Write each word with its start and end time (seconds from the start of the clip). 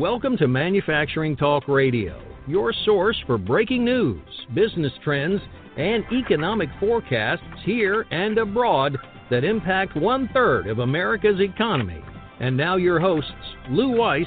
Welcome 0.00 0.38
to 0.38 0.48
Manufacturing 0.48 1.36
Talk 1.36 1.68
Radio, 1.68 2.22
your 2.46 2.72
source 2.86 3.22
for 3.26 3.36
breaking 3.36 3.84
news, 3.84 4.22
business 4.54 4.94
trends, 5.04 5.42
and 5.76 6.04
economic 6.10 6.70
forecasts 6.80 7.42
here 7.66 8.06
and 8.10 8.38
abroad 8.38 8.96
that 9.28 9.44
impact 9.44 9.94
one 9.98 10.30
third 10.32 10.68
of 10.68 10.78
America's 10.78 11.38
economy. 11.38 12.02
And 12.40 12.56
now, 12.56 12.76
your 12.76 12.98
hosts, 12.98 13.30
Lou 13.68 13.90
Weiss 13.90 14.24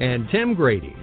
and 0.00 0.28
Tim 0.32 0.54
Grady. 0.54 0.96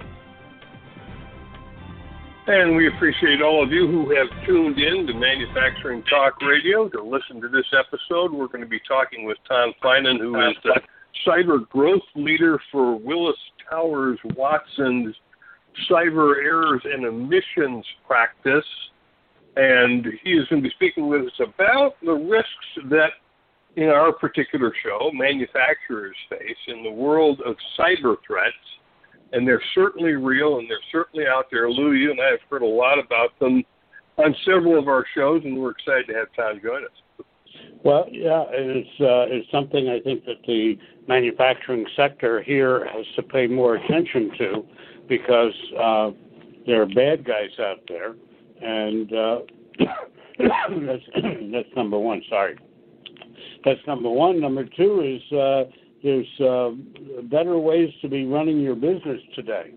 And 2.46 2.76
we 2.76 2.88
appreciate 2.88 3.40
all 3.40 3.64
of 3.64 3.72
you 3.72 3.86
who 3.86 4.14
have 4.14 4.46
tuned 4.46 4.78
in 4.78 5.06
to 5.06 5.14
Manufacturing 5.14 6.02
Talk 6.02 6.42
Radio 6.42 6.90
to 6.90 7.02
listen 7.02 7.40
to 7.40 7.48
this 7.48 7.64
episode. 7.72 8.32
We're 8.32 8.48
going 8.48 8.60
to 8.60 8.68
be 8.68 8.80
talking 8.86 9.24
with 9.24 9.38
Tom 9.48 9.72
Finan, 9.82 10.18
who 10.18 10.38
is 10.46 10.56
the 10.62 10.78
cyber 11.26 11.66
growth 11.70 12.02
leader 12.14 12.60
for 12.70 12.98
Willis 12.98 13.36
Towers 13.70 14.18
Watson's 14.36 15.14
cyber 15.90 16.36
errors 16.42 16.82
and 16.84 17.06
omissions 17.06 17.84
practice. 18.06 18.64
And 19.56 20.06
he 20.22 20.32
is 20.32 20.46
going 20.48 20.62
to 20.62 20.68
be 20.68 20.74
speaking 20.74 21.08
with 21.08 21.22
us 21.22 21.40
about 21.40 21.94
the 22.02 22.12
risks 22.12 22.90
that 22.90 23.10
in 23.76 23.88
our 23.88 24.12
particular 24.12 24.72
show, 24.82 25.10
manufacturers 25.12 26.16
face 26.28 26.56
in 26.68 26.82
the 26.82 26.90
world 26.90 27.40
of 27.46 27.56
cyber 27.78 28.16
threats. 28.26 28.54
And 29.32 29.46
they're 29.46 29.62
certainly 29.74 30.12
real 30.12 30.58
and 30.58 30.68
they're 30.68 30.78
certainly 30.90 31.26
out 31.26 31.46
there. 31.52 31.70
Lou, 31.70 31.92
you 31.92 32.10
and 32.10 32.20
I 32.20 32.30
have 32.32 32.40
heard 32.50 32.62
a 32.62 32.66
lot 32.66 32.98
about 32.98 33.38
them 33.38 33.62
on 34.18 34.34
several 34.44 34.78
of 34.78 34.88
our 34.88 35.04
shows, 35.14 35.42
and 35.44 35.56
we're 35.56 35.70
excited 35.70 36.06
to 36.08 36.14
have 36.14 36.28
Tom 36.36 36.60
join 36.62 36.84
us. 36.84 36.90
Well, 37.82 38.06
yeah, 38.10 38.44
it's 38.50 39.00
uh, 39.00 39.34
it's 39.34 39.50
something 39.50 39.88
I 39.88 40.00
think 40.00 40.24
that 40.26 40.42
the 40.46 40.76
manufacturing 41.08 41.86
sector 41.96 42.42
here 42.42 42.86
has 42.92 43.06
to 43.16 43.22
pay 43.22 43.46
more 43.46 43.76
attention 43.76 44.30
to 44.38 44.64
because 45.08 45.54
uh, 45.80 46.10
there 46.66 46.82
are 46.82 46.86
bad 46.86 47.24
guys 47.24 47.50
out 47.58 47.80
there, 47.88 48.14
and 48.60 49.12
uh, 49.12 49.38
that's 50.38 51.02
that's 51.52 51.68
number 51.74 51.98
one. 51.98 52.22
Sorry, 52.28 52.58
that's 53.64 53.80
number 53.86 54.10
one. 54.10 54.40
Number 54.40 54.64
two 54.64 55.00
is 55.00 55.36
uh, 55.38 55.64
there's 56.02 56.40
uh, 56.40 56.70
better 57.30 57.58
ways 57.58 57.90
to 58.02 58.08
be 58.08 58.26
running 58.26 58.60
your 58.60 58.74
business 58.74 59.20
today, 59.34 59.72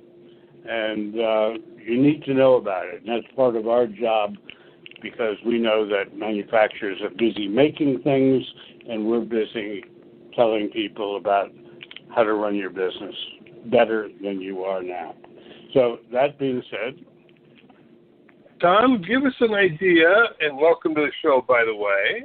and 0.67 1.15
uh, 1.15 1.49
you 1.81 2.01
need 2.01 2.23
to 2.25 2.33
know 2.33 2.55
about 2.55 2.85
it. 2.87 3.03
And 3.05 3.09
that's 3.09 3.33
part 3.33 3.55
of 3.55 3.67
our 3.69 3.87
job 3.87 4.35
because 5.03 5.35
we 5.45 5.59
know 5.59 5.87
that 5.87 6.17
manufacturers 6.17 6.97
are 7.03 7.09
busy 7.09 7.47
making 7.47 8.01
things, 8.03 8.41
and 8.89 9.05
we're 9.05 9.19
busy 9.19 9.83
telling 10.35 10.69
people 10.69 11.17
about 11.17 11.51
how 12.15 12.23
to 12.23 12.33
run 12.33 12.55
your 12.55 12.69
business 12.69 13.15
better 13.65 14.09
than 14.23 14.41
you 14.41 14.63
are 14.63 14.81
now. 14.81 15.13
So 15.73 15.97
that 16.11 16.39
being 16.39 16.63
said, 16.71 17.03
Tom, 18.61 19.03
give 19.05 19.23
us 19.25 19.33
an 19.41 19.53
idea, 19.53 20.07
and 20.39 20.57
welcome 20.57 20.95
to 20.95 21.01
the 21.01 21.11
show, 21.21 21.43
by 21.45 21.65
the 21.65 21.75
way, 21.75 22.23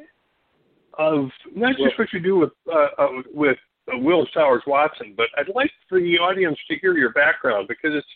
of 0.98 1.31
not 1.55 1.77
just 1.77 1.98
what 1.98 2.13
you 2.13 2.20
do 2.20 2.39
with 2.39 2.51
uh, 2.73 2.89
uh, 2.97 3.09
with 3.33 3.57
Willis 3.89 4.29
Towers 4.35 4.63
Watson, 4.67 5.15
but 5.17 5.27
I'd 5.37 5.53
like 5.55 5.70
for 5.89 6.01
the 6.01 6.19
audience 6.19 6.59
to 6.70 6.77
hear 6.79 6.97
your 6.97 7.13
background 7.13 7.67
because 7.69 7.91
it's 7.95 8.07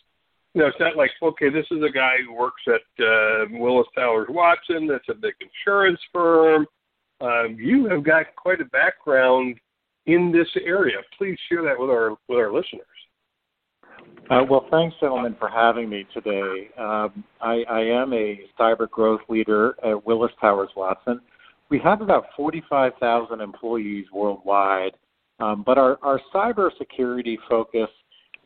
know, 0.60 0.66
it's 0.68 0.80
not 0.80 0.96
like, 0.96 1.10
okay, 1.22 1.48
this 1.48 1.66
is 1.70 1.82
a 1.82 1.92
guy 1.92 2.16
who 2.26 2.34
works 2.34 2.62
at 2.66 3.04
uh, 3.04 3.44
Willis 3.52 3.86
Towers 3.94 4.28
Watson. 4.30 4.86
That's 4.86 5.08
a 5.08 5.14
big 5.14 5.34
insurance 5.40 6.00
firm. 6.12 6.66
Um, 7.20 7.56
you 7.58 7.86
have 7.86 8.04
got 8.04 8.34
quite 8.36 8.60
a 8.60 8.66
background 8.66 9.56
in 10.06 10.32
this 10.32 10.48
area. 10.64 10.96
Please 11.16 11.38
share 11.48 11.62
that 11.62 11.78
with 11.78 11.88
our 11.88 12.10
with 12.28 12.38
our 12.38 12.52
listeners. 12.52 12.86
Uh, 14.30 14.42
well, 14.48 14.66
thanks, 14.70 14.94
gentlemen, 15.00 15.36
for 15.38 15.48
having 15.48 15.88
me 15.88 16.06
today. 16.14 16.68
Um, 16.78 17.24
I, 17.40 17.64
I 17.68 17.80
am 17.80 18.12
a 18.12 18.40
cyber 18.58 18.88
growth 18.88 19.20
leader 19.28 19.74
at 19.84 20.04
Willis 20.06 20.32
Towers 20.40 20.70
Watson. 20.76 21.20
We 21.70 21.78
have 21.80 22.00
about 22.00 22.26
45,000 22.36 23.40
employees 23.40 24.06
worldwide, 24.12 24.92
um, 25.40 25.62
but 25.64 25.76
our, 25.76 25.98
our 26.02 26.20
cybersecurity 26.34 27.36
focus 27.48 27.88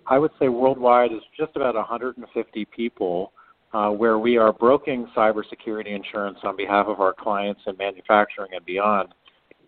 I 0.08 0.18
would 0.18 0.30
say 0.38 0.48
worldwide 0.48 1.12
is 1.12 1.22
just 1.36 1.56
about 1.56 1.74
150 1.74 2.64
people 2.66 3.32
uh, 3.72 3.90
where 3.90 4.18
we 4.18 4.36
are 4.36 4.52
broking 4.52 5.08
cybersecurity 5.16 5.94
insurance 5.94 6.38
on 6.44 6.56
behalf 6.56 6.86
of 6.86 7.00
our 7.00 7.12
clients 7.12 7.60
in 7.66 7.76
manufacturing 7.76 8.50
and 8.54 8.64
beyond. 8.64 9.08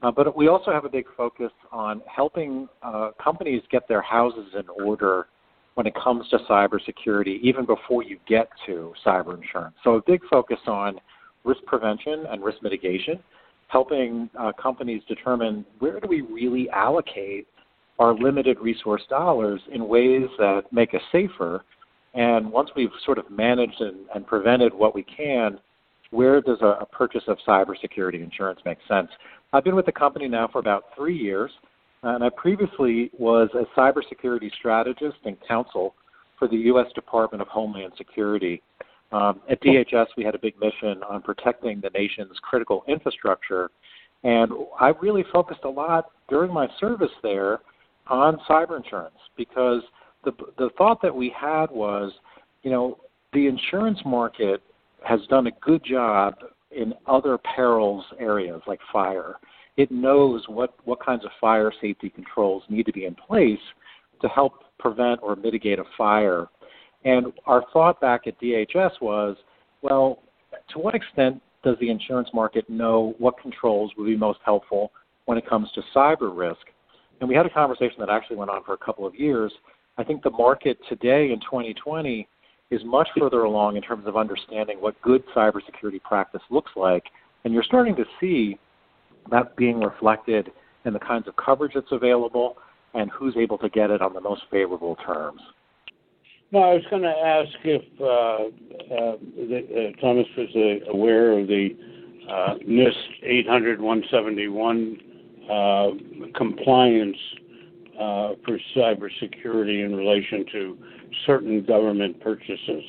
Uh, 0.03 0.12
but 0.12 0.37
we 0.37 0.47
also 0.47 0.71
have 0.71 0.84
a 0.84 0.88
big 0.88 1.06
focus 1.16 1.50
on 1.72 2.00
helping 2.06 2.69
uh, 2.82 3.10
companies 3.22 3.62
get 3.71 3.88
their 3.88 4.00
houses 4.00 4.47
in 4.54 4.69
order 4.84 5.27
when 5.75 5.87
it 5.87 5.94
comes 5.94 6.28
to 6.28 6.38
cybersecurity, 6.50 7.41
even 7.41 7.66
before 7.66 8.03
you 8.03 8.19
get 8.28 8.48
to 8.66 8.93
cyber 9.04 9.37
insurance. 9.37 9.75
So, 9.82 9.94
a 9.94 10.03
big 10.03 10.21
focus 10.31 10.59
on 10.66 11.00
risk 11.44 11.60
prevention 11.66 12.27
and 12.31 12.43
risk 12.43 12.62
mitigation, 12.62 13.19
helping 13.69 14.31
uh, 14.38 14.53
companies 14.60 15.03
determine 15.09 15.65
where 15.81 15.98
do 16.00 16.09
we 16.09 16.21
really 16.22 16.71
allocate 16.71 17.48
our 17.98 18.14
limited 18.14 18.59
resource 18.60 19.03
dollars 19.09 19.60
in 19.72 19.88
ways 19.88 20.28
that 20.38 20.64
make 20.72 20.94
us 20.94 21.00
safer. 21.10 21.64
And 22.14 22.50
once 22.50 22.70
we've 22.76 22.91
sort 23.04 23.19
of 23.19 23.31
managed 23.31 23.81
and, 23.81 24.06
and 24.14 24.26
prevented 24.26 24.72
what 24.72 24.94
we 24.94 25.03
can, 25.04 25.59
where 26.10 26.41
does 26.41 26.59
a, 26.62 26.78
a 26.81 26.86
purchase 26.86 27.25
of 27.28 27.38
cybersecurity 27.47 28.22
insurance 28.22 28.60
make 28.64 28.78
sense? 28.88 29.09
I've 29.53 29.64
been 29.64 29.76
with 29.76 29.86
the 29.86 29.92
company 29.92 30.28
now 30.28 30.48
for 30.48 30.59
about 30.59 30.84
three 30.97 31.16
years, 31.16 31.50
and 32.03 32.22
I 32.22 32.31
previously 32.31 33.10
was 33.19 33.50
a 33.54 33.78
cybersecurity 33.78 34.50
strategist 34.59 35.16
and 35.25 35.36
counsel 35.47 35.94
for 36.38 36.48
the 36.48 36.56
U.S. 36.56 36.86
Department 36.94 37.42
of 37.42 37.48
Homeland 37.48 37.92
Security. 37.98 38.62
Um, 39.10 39.41
at 39.50 39.60
DHS, 39.62 40.06
we 40.16 40.25
had 40.25 40.34
a 40.34 40.38
big 40.38 40.54
mission 40.60 41.03
on 41.09 41.22
protecting 41.22 41.80
the 41.80 41.91
nation's 41.91 42.38
critical 42.42 42.84
infrastructure, 42.86 43.70
and 44.22 44.53
I 44.78 44.92
really 45.00 45.25
focused 45.32 45.65
a 45.65 45.69
lot 45.69 46.10
during 46.28 46.53
my 46.53 46.69
service 46.78 47.10
there 47.22 47.60
on 48.09 48.39
cyber 48.49 48.77
insurance 48.77 49.17
because 49.37 49.83
the 50.25 50.33
the 50.57 50.71
thought 50.77 51.01
that 51.03 51.15
we 51.15 51.35
had 51.39 51.71
was, 51.71 52.13
you 52.63 52.71
know, 52.71 52.99
the 53.33 53.47
insurance 53.47 53.99
market 54.05 54.63
has 55.05 55.21
done 55.29 55.47
a 55.47 55.53
good 55.61 55.85
job 55.85 56.35
in 56.71 56.93
other 57.07 57.39
perils 57.39 58.05
areas 58.19 58.61
like 58.67 58.81
fire. 58.93 59.37
It 59.77 59.91
knows 59.91 60.45
what 60.49 60.75
what 60.85 61.05
kinds 61.05 61.25
of 61.25 61.31
fire 61.41 61.73
safety 61.81 62.11
controls 62.11 62.63
need 62.69 62.87
to 62.87 62.93
be 62.93 63.05
in 63.05 63.15
place 63.15 63.61
to 64.21 64.29
help 64.29 64.65
prevent 64.79 65.21
or 65.23 65.37
mitigate 65.37 65.79
a 65.79 65.85
fire. 65.97 66.49
And 67.05 67.33
our 67.47 67.65
thought 67.73 68.01
back 68.01 68.27
at 68.27 68.41
DHS 68.41 69.01
was, 69.01 69.37
well, 69.83 70.19
to 70.71 70.79
what 70.79 70.95
extent 70.95 71.41
does 71.63 71.77
the 71.81 71.91
insurance 71.91 72.29
market 72.35 72.69
know 72.69 73.15
what 73.19 73.41
controls 73.41 73.93
would 73.97 74.07
be 74.07 74.17
most 74.17 74.41
helpful 74.45 74.91
when 75.27 75.39
it 75.39 75.49
comes 75.49 75.71
to 75.73 75.83
cyber 75.95 76.37
risk? 76.37 76.67
And 77.21 77.29
we 77.29 77.34
had 77.34 77.47
a 77.47 77.51
conversation 77.51 77.97
that 78.01 78.11
actually 78.11 78.37
went 78.37 78.51
on 78.51 78.62
for 78.65 78.75
a 78.75 78.79
couple 78.79 79.06
of 79.06 79.15
years. 79.15 79.53
I 79.97 80.05
think 80.05 80.23
the 80.23 80.31
market 80.31 80.79
today 80.89 81.33
in 81.33 81.41
2020 81.41 82.29
is 82.71 82.81
much 82.84 83.09
further 83.19 83.43
along 83.43 83.77
in 83.77 83.83
terms 83.83 84.06
of 84.06 84.17
understanding 84.17 84.81
what 84.81 85.01
good 85.03 85.23
cybersecurity 85.34 86.03
practice 86.03 86.43
looks 86.51 86.73
like. 86.77 87.05
And 87.45 87.55
you're 87.55 87.62
starting 87.62 87.97
to 87.97 88.05
see 88.21 88.59
that 89.31 89.57
being 89.57 89.81
reflected 89.81 90.51
in 90.84 90.93
the 90.93 90.99
kinds 90.99 91.27
of 91.28 91.34
coverage 91.37 91.73
that's 91.75 91.93
available 91.93 92.57
and 92.95 93.11
who's 93.11 93.37
able 93.37 93.59
to 93.59 93.69
get 93.69 93.91
it 93.91 94.01
on 94.01 94.12
the 94.12 94.21
most 94.21 94.43
favorable 94.51 94.97
terms. 94.97 95.41
No, 96.51 96.61
I 96.61 96.75
was 96.75 96.84
going 96.89 97.03
to 97.03 97.09
ask 97.09 97.51
if 97.65 97.83
uh, 98.01 98.95
uh, 98.95 99.17
uh, 99.17 100.01
Thomas 100.01 100.27
was 100.37 100.49
uh, 100.57 100.91
aware 100.91 101.39
of 101.39 101.47
the 101.47 101.77
uh, 102.31 102.55
NIST 102.67 102.95
800 103.23 103.81
171 103.81 104.98
uh, 105.50 105.91
compliance 106.36 107.16
uh, 107.98 108.33
for 108.45 108.59
cybersecurity 108.77 109.84
in 109.84 109.95
relation 109.95 110.45
to 110.53 110.78
certain 111.27 111.65
government 111.65 112.21
purchases? 112.21 112.83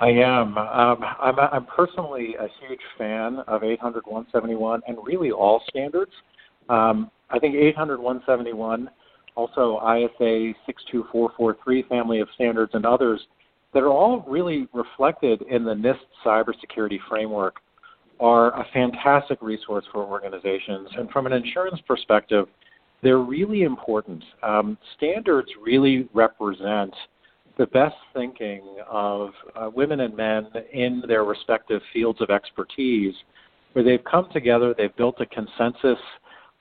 I 0.00 0.08
am. 0.10 0.56
Um, 0.56 1.04
I'm, 1.20 1.38
I'm 1.38 1.66
personally 1.66 2.36
a 2.38 2.46
huge 2.60 2.80
fan 2.96 3.38
of 3.48 3.64
800 3.64 4.04
171 4.06 4.82
and 4.86 4.96
really 5.02 5.32
all 5.32 5.62
standards. 5.68 6.12
Um, 6.68 7.10
I 7.30 7.38
think 7.38 7.56
800 7.56 8.00
171, 8.00 8.88
also 9.34 9.80
ISA 9.80 10.54
62443 10.66 11.82
family 11.88 12.20
of 12.20 12.28
standards, 12.34 12.72
and 12.74 12.86
others 12.86 13.20
that 13.74 13.82
are 13.82 13.90
all 13.90 14.24
really 14.28 14.68
reflected 14.72 15.42
in 15.42 15.64
the 15.64 15.74
NIST 15.74 15.98
cybersecurity 16.24 16.98
framework 17.08 17.56
are 18.20 18.58
a 18.58 18.66
fantastic 18.72 19.40
resource 19.40 19.84
for 19.92 20.04
organizations. 20.04 20.88
And 20.96 21.10
from 21.10 21.26
an 21.26 21.32
insurance 21.32 21.80
perspective, 21.86 22.46
they're 23.02 23.18
really 23.18 23.62
important. 23.62 24.24
Um, 24.42 24.76
standards 24.96 25.48
really 25.62 26.08
represent 26.12 26.92
the 27.58 27.66
best 27.66 27.96
thinking 28.14 28.62
of 28.88 29.30
uh, 29.56 29.70
women 29.74 30.00
and 30.00 30.16
men 30.16 30.46
in 30.72 31.02
their 31.06 31.24
respective 31.24 31.80
fields 31.92 32.20
of 32.20 32.30
expertise, 32.30 33.14
where 33.72 33.84
they've 33.84 34.04
come 34.04 34.28
together, 34.32 34.74
they've 34.76 34.94
built 34.96 35.20
a 35.20 35.26
consensus 35.26 35.98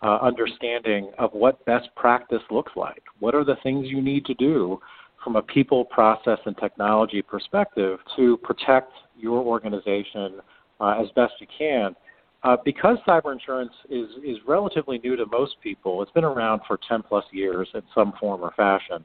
uh, 0.02 0.18
understanding 0.22 1.12
of 1.18 1.32
what 1.34 1.64
best 1.66 1.90
practice 1.96 2.42
looks 2.52 2.72
like. 2.76 3.02
What 3.20 3.34
are 3.34 3.44
the 3.44 3.58
things 3.64 3.88
you 3.88 4.02
need 4.02 4.26
to 4.26 4.34
do 4.36 4.80
from 5.24 5.36
a 5.36 5.42
people, 5.42 5.86
process, 5.86 6.38
and 6.46 6.56
technology 6.58 7.22
perspective 7.22 8.00
to 8.16 8.38
protect 8.38 8.92
your 9.18 9.40
organization 9.40 10.40
uh, 10.80 11.02
as 11.02 11.08
best 11.16 11.34
you 11.40 11.48
can. 11.58 11.96
Uh, 12.44 12.56
because 12.64 12.98
cyber 13.08 13.34
insurance 13.34 13.74
is, 13.90 14.08
is 14.24 14.38
relatively 14.48 15.00
new 15.00 15.16
to 15.16 15.26
most 15.26 15.56
people, 15.62 16.02
it's 16.02 16.12
been 16.12 16.24
around 16.24 16.62
for 16.68 16.80
10 16.88 17.04
plus 17.04 17.26
years 17.32 17.68
in 17.74 17.82
some 17.96 18.14
form 18.20 18.42
or 18.42 18.52
fashion. 18.56 19.04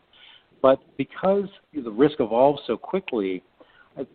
But 0.61 0.79
because 0.97 1.49
the 1.73 1.91
risk 1.91 2.21
evolves 2.21 2.63
so 2.67 2.77
quickly, 2.77 3.43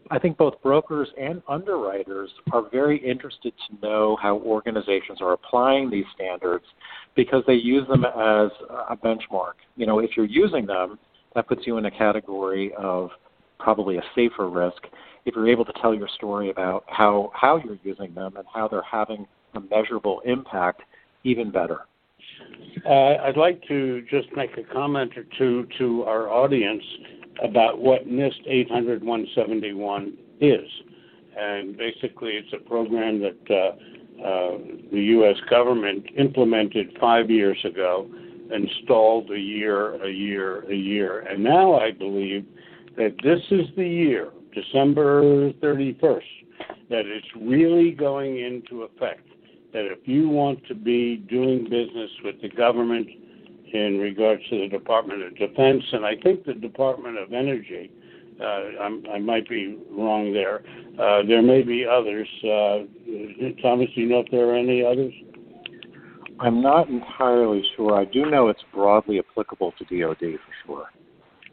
I 0.09 0.18
think 0.18 0.38
both 0.38 0.62
brokers 0.63 1.07
and 1.19 1.42
underwriters 1.48 2.31
are 2.51 2.63
very 2.69 2.98
interested 2.98 3.54
to 3.68 3.88
know 3.88 4.18
how 4.21 4.38
organizations 4.38 5.19
are 5.21 5.33
applying 5.33 5.89
these 5.89 6.06
standards 6.15 6.65
because 7.15 7.44
they 7.45 7.54
use 7.54 7.88
them 7.88 8.06
as 8.06 8.50
a 8.89 8.98
benchmark. 8.98 9.54
You 9.75 9.86
know, 9.86 10.00
if 10.00 10.12
you're 10.15 10.25
using 10.25 10.65
them, 10.65 10.98
that 11.36 11.48
puts 11.48 11.68
you 11.68 11.77
in 11.77 11.86
a 11.86 11.92
category 11.92 12.74
of 12.75 13.12
probably 13.59 13.98
a 13.98 14.04
safer 14.15 14.50
risk. 14.50 14.83
If 15.25 15.36
you're 15.36 15.50
able 15.50 15.65
to 15.65 15.74
tell 15.81 15.94
your 15.94 16.07
story 16.07 16.50
about 16.50 16.86
how, 16.88 17.31
how 17.33 17.57
you're 17.57 17.80
using 17.83 18.13
them 18.13 18.38
and 18.38 18.45
how 18.54 18.68
they're 18.68 18.81
having 18.81 19.27
a 19.56 19.59
measurable 19.59 20.21
impact, 20.25 20.81
even 21.24 21.51
better. 21.51 21.81
Uh, 22.86 23.18
I'd 23.24 23.38
like 23.38 23.62
to 23.68 24.04
just 24.09 24.27
make 24.36 24.57
a 24.57 24.63
comment 24.74 25.18
or 25.18 25.25
two 25.38 25.68
to 25.77 26.04
our 26.04 26.30
audience 26.30 26.83
about 27.44 27.80
what 27.80 28.07
NIST 28.07 28.48
800 28.48 29.04
171 29.04 30.18
is. 30.39 30.69
And 31.38 31.77
basically, 31.77 32.31
it's 32.31 32.54
a 32.54 32.68
program 32.68 33.19
that 33.21 33.38
uh, 33.50 34.24
uh, 34.24 34.57
the 34.92 35.01
U.S. 35.01 35.36
government 35.50 36.06
implemented 36.18 36.98
five 37.00 37.30
years 37.30 37.57
ago, 37.63 38.09
installed 38.51 39.30
a 39.31 39.39
year, 39.39 40.04
a 40.04 40.09
year, 40.09 40.69
a 40.71 40.75
year. 40.75 41.19
And 41.19 41.44
now 41.44 41.75
I 41.75 41.92
believe 41.92 42.45
that 42.97 43.15
this 43.23 43.39
is 43.51 43.67
the 43.75 43.88
year, 43.88 44.31
December 44.53 45.51
31st, 45.53 46.21
that 46.89 47.05
it's 47.05 47.27
really 47.39 47.91
going 47.91 48.39
into 48.39 48.83
effect. 48.83 49.27
That 49.73 49.85
if 49.85 49.99
you 50.05 50.29
want 50.29 50.65
to 50.67 50.75
be 50.75 51.17
doing 51.29 51.63
business 51.63 52.09
with 52.23 52.41
the 52.41 52.49
government, 52.49 53.07
in 53.73 53.99
regards 53.99 54.41
to 54.49 54.59
the 54.59 54.67
Department 54.67 55.23
of 55.23 55.38
Defense, 55.38 55.83
and 55.91 56.05
I 56.05 56.15
think 56.15 56.45
the 56.45 56.53
Department 56.53 57.17
of 57.17 57.33
Energy. 57.33 57.91
Uh, 58.39 58.85
i 59.11 59.17
might 59.17 59.49
be 59.49 59.79
wrong 59.89 60.31
there. 60.31 60.61
Uh, 61.01 61.23
there 61.27 61.41
may 61.41 61.63
be 61.63 61.85
others. 61.85 62.27
Uh, 62.44 62.85
Thomas, 63.63 63.88
do 63.95 64.01
you 64.01 64.07
know 64.07 64.19
if 64.19 64.29
there 64.29 64.49
are 64.49 64.55
any 64.55 64.85
others? 64.85 65.11
I'm 66.39 66.61
not 66.61 66.88
entirely 66.88 67.63
sure. 67.75 67.99
I 67.99 68.05
do 68.05 68.27
know 68.27 68.49
it's 68.49 68.61
broadly 68.71 69.17
applicable 69.17 69.73
to 69.79 69.83
DoD 69.85 70.19
for 70.19 70.38
sure. 70.67 70.91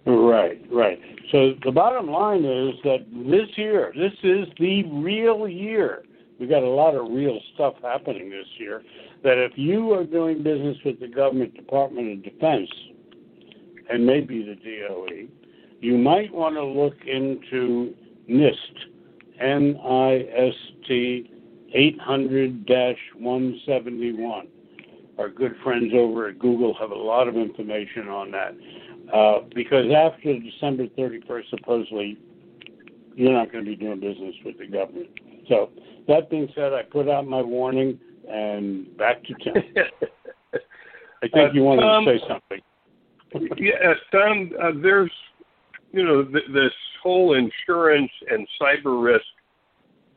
Right, 0.06 0.60
right. 0.70 1.00
So 1.32 1.54
the 1.64 1.72
bottom 1.72 2.10
line 2.10 2.44
is 2.44 2.74
that 2.84 3.06
this 3.26 3.48
year, 3.56 3.90
this 3.96 4.12
is 4.22 4.46
the 4.58 4.82
real 4.84 5.48
year. 5.48 6.04
We've 6.38 6.50
got 6.50 6.62
a 6.62 6.68
lot 6.68 6.94
of 6.94 7.10
real 7.10 7.40
stuff 7.54 7.76
happening 7.82 8.28
this 8.28 8.46
year 8.58 8.82
that 9.22 9.38
if 9.38 9.52
you 9.56 9.92
are 9.92 10.04
doing 10.04 10.42
business 10.42 10.76
with 10.84 11.00
the 11.00 11.08
government 11.08 11.54
Department 11.54 12.12
of 12.12 12.22
Defense 12.22 12.68
and 13.88 14.04
maybe 14.04 14.44
the 14.44 14.56
DOE, 14.56 15.26
you 15.80 15.96
might 15.96 16.30
want 16.32 16.56
to 16.56 16.64
look 16.64 16.96
into 17.06 17.94
NIST, 18.28 18.90
N-I-S-T 19.40 21.30
800-171. 21.74 24.46
Our 25.18 25.28
good 25.28 25.56
friends 25.62 25.92
over 25.94 26.28
at 26.28 26.38
Google 26.38 26.72
have 26.74 26.90
a 26.90 26.94
lot 26.94 27.28
of 27.28 27.36
information 27.36 28.08
on 28.08 28.30
that. 28.32 28.54
Uh, 29.14 29.44
because 29.54 29.86
after 29.96 30.36
December 30.40 30.86
31st, 30.98 31.48
supposedly, 31.50 32.18
you're 33.14 33.32
not 33.32 33.52
going 33.52 33.64
to 33.64 33.70
be 33.70 33.76
doing 33.76 34.00
business 34.00 34.34
with 34.44 34.58
the 34.58 34.66
government. 34.66 35.08
So, 35.48 35.70
that 36.08 36.28
being 36.30 36.48
said, 36.54 36.72
I 36.72 36.82
put 36.82 37.08
out 37.08 37.24
my 37.24 37.40
warning 37.40 38.00
and 38.28 38.96
back 38.96 39.22
to 39.24 39.34
Tim. 39.44 39.54
I 41.22 41.28
think 41.28 41.50
uh, 41.50 41.52
you 41.52 41.62
wanted 41.62 41.84
um, 41.84 42.04
to 42.06 42.18
say 42.18 42.24
something. 42.28 43.56
yeah, 43.56 43.94
Tom, 44.10 44.50
uh, 44.60 44.72
there's, 44.82 45.12
you 45.92 46.04
know, 46.04 46.24
th- 46.24 46.44
this 46.52 46.72
whole 47.00 47.34
insurance 47.34 48.10
and 48.28 48.48
cyber 48.60 49.02
risk 49.02 49.24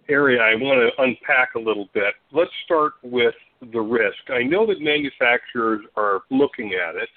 area 0.09 0.41
I 0.41 0.55
want 0.55 0.79
to 0.79 1.03
unpack 1.03 1.53
a 1.55 1.59
little 1.59 1.87
bit. 1.93 2.15
Let's 2.31 2.51
start 2.65 2.93
with 3.03 3.35
the 3.73 3.79
risk. 3.79 4.17
I 4.29 4.41
know 4.41 4.65
that 4.65 4.81
manufacturers 4.81 5.81
are 5.95 6.21
looking 6.31 6.73
at 6.73 6.95
it, 6.95 7.09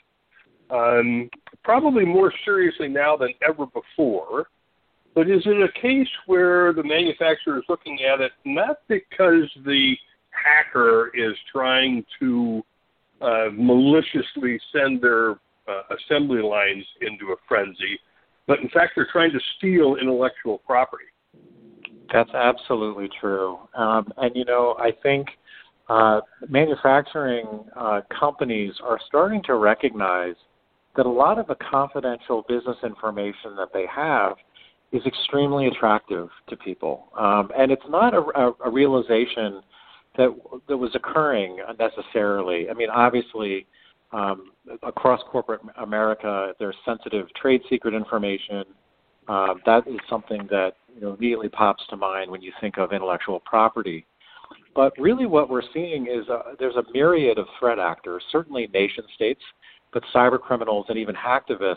um, 0.72 1.28
probably 1.64 2.04
more 2.04 2.32
seriously 2.44 2.88
now 2.88 3.16
than 3.16 3.30
ever 3.46 3.66
before. 3.66 4.46
But 5.14 5.28
is 5.28 5.42
it 5.44 5.62
a 5.62 5.80
case 5.80 6.08
where 6.26 6.72
the 6.72 6.84
manufacturer 6.84 7.58
is 7.58 7.64
looking 7.68 7.98
at 8.02 8.20
it 8.20 8.32
not 8.44 8.78
because 8.88 9.50
the 9.64 9.94
hacker 10.30 11.10
is 11.14 11.34
trying 11.52 12.04
to 12.20 12.62
uh, 13.20 13.48
maliciously 13.52 14.58
send 14.72 15.02
their 15.02 15.32
uh, 15.32 15.82
assembly 15.96 16.42
lines 16.42 16.84
into 17.00 17.32
a 17.32 17.36
frenzy, 17.48 17.98
but 18.46 18.60
in 18.60 18.68
fact 18.70 18.92
they're 18.94 19.08
trying 19.12 19.32
to 19.32 19.40
steal 19.58 19.96
intellectual 19.96 20.58
property. 20.58 21.04
That's 22.12 22.30
absolutely 22.30 23.08
true. 23.20 23.58
Um, 23.74 24.12
and 24.16 24.34
you 24.34 24.44
know, 24.44 24.76
I 24.78 24.90
think 25.02 25.28
uh, 25.88 26.20
manufacturing 26.48 27.64
uh, 27.76 28.00
companies 28.18 28.72
are 28.82 28.98
starting 29.06 29.42
to 29.44 29.54
recognize 29.56 30.34
that 31.00 31.06
a 31.06 31.08
lot 31.08 31.38
of 31.38 31.46
the 31.46 31.54
confidential 31.54 32.44
business 32.46 32.76
information 32.82 33.56
that 33.56 33.68
they 33.72 33.86
have 33.86 34.34
is 34.92 35.00
extremely 35.06 35.66
attractive 35.66 36.28
to 36.46 36.54
people. 36.58 37.08
Um, 37.18 37.50
and 37.56 37.72
it's 37.72 37.88
not 37.88 38.12
a, 38.12 38.18
a, 38.18 38.52
a 38.66 38.70
realization 38.70 39.62
that 40.18 40.28
that 40.68 40.76
was 40.76 40.90
occurring 40.94 41.56
necessarily. 41.78 42.68
I 42.68 42.74
mean, 42.74 42.90
obviously, 42.90 43.66
um, 44.12 44.52
across 44.82 45.22
corporate 45.30 45.62
America, 45.78 46.52
there's 46.58 46.76
sensitive 46.84 47.28
trade 47.34 47.62
secret 47.70 47.94
information. 47.94 48.64
Uh, 49.26 49.54
that 49.64 49.88
is 49.88 49.96
something 50.10 50.46
that 50.50 50.72
you 50.94 51.00
know 51.00 51.14
immediately 51.14 51.48
pops 51.48 51.82
to 51.88 51.96
mind 51.96 52.30
when 52.30 52.42
you 52.42 52.52
think 52.60 52.76
of 52.76 52.92
intellectual 52.92 53.40
property. 53.40 54.04
But 54.74 54.92
really, 54.98 55.24
what 55.24 55.48
we're 55.48 55.62
seeing 55.72 56.08
is 56.08 56.28
uh, 56.28 56.56
there's 56.58 56.76
a 56.76 56.84
myriad 56.92 57.38
of 57.38 57.46
threat 57.58 57.78
actors, 57.78 58.22
certainly 58.30 58.68
nation 58.74 59.04
states, 59.14 59.40
but 59.92 60.02
cyber 60.14 60.40
criminals 60.40 60.86
and 60.88 60.98
even 60.98 61.14
hacktivists 61.14 61.76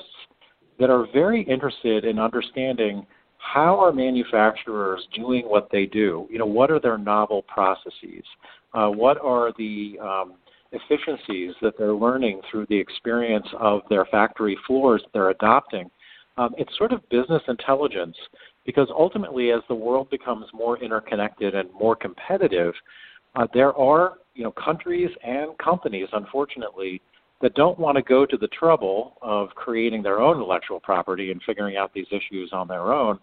that 0.80 0.90
are 0.90 1.08
very 1.14 1.44
interested 1.44 2.06
in 2.06 2.20
understanding 2.20 3.06
how 3.38 3.80
are 3.80 3.92
manufacturers 3.92 5.06
doing 5.14 5.44
what 5.46 5.68
they 5.72 5.86
do? 5.86 6.28
You 6.30 6.40
know, 6.40 6.46
what 6.46 6.72
are 6.72 6.80
their 6.80 6.98
novel 6.98 7.44
processes? 7.44 8.24
Uh, 8.74 8.88
what 8.88 9.18
are 9.22 9.52
the 9.58 9.98
um, 10.02 10.36
efficiencies 10.72 11.54
that 11.62 11.78
they're 11.78 11.94
learning 11.94 12.42
through 12.50 12.66
the 12.70 12.78
experience 12.78 13.46
of 13.60 13.82
their 13.90 14.06
factory 14.06 14.58
floors 14.66 15.04
they're 15.14 15.30
adopting? 15.30 15.90
Um, 16.38 16.56
it's 16.58 16.76
sort 16.78 16.94
of 16.94 17.08
business 17.10 17.44
intelligence 17.48 18.16
because 18.66 18.88
ultimately, 18.90 19.52
as 19.52 19.62
the 19.68 19.76
world 19.76 20.10
becomes 20.10 20.46
more 20.54 20.82
interconnected 20.82 21.54
and 21.54 21.70
more 21.74 21.96
competitive, 21.96 22.74
uh, 23.36 23.46
there 23.54 23.76
are 23.78 24.14
you 24.34 24.44
know 24.44 24.52
countries 24.52 25.10
and 25.24 25.56
companies, 25.58 26.08
unfortunately, 26.14 27.02
that 27.44 27.54
don't 27.56 27.78
want 27.78 27.98
to 27.98 28.02
go 28.02 28.26
to 28.26 28.38
the 28.38 28.48
trouble 28.48 29.18
of 29.22 29.50
creating 29.50 30.02
their 30.02 30.22
own 30.22 30.38
intellectual 30.38 30.80
property 30.80 31.30
and 31.30 31.42
figuring 31.46 31.76
out 31.76 31.94
these 31.94 32.08
issues 32.10 32.52
on 32.54 32.70
their 32.70 32.94
own. 32.94 33.20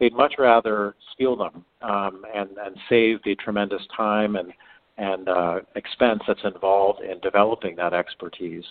They'd 0.00 0.14
much 0.14 0.36
rather 0.38 0.94
steal 1.12 1.36
them 1.36 1.64
um, 1.82 2.22
and, 2.34 2.48
and 2.56 2.74
save 2.88 3.18
the 3.24 3.36
tremendous 3.36 3.82
time 3.94 4.36
and, 4.36 4.54
and 4.96 5.28
uh, 5.28 5.60
expense 5.76 6.22
that's 6.26 6.40
involved 6.44 7.02
in 7.02 7.20
developing 7.20 7.76
that 7.76 7.92
expertise. 7.92 8.64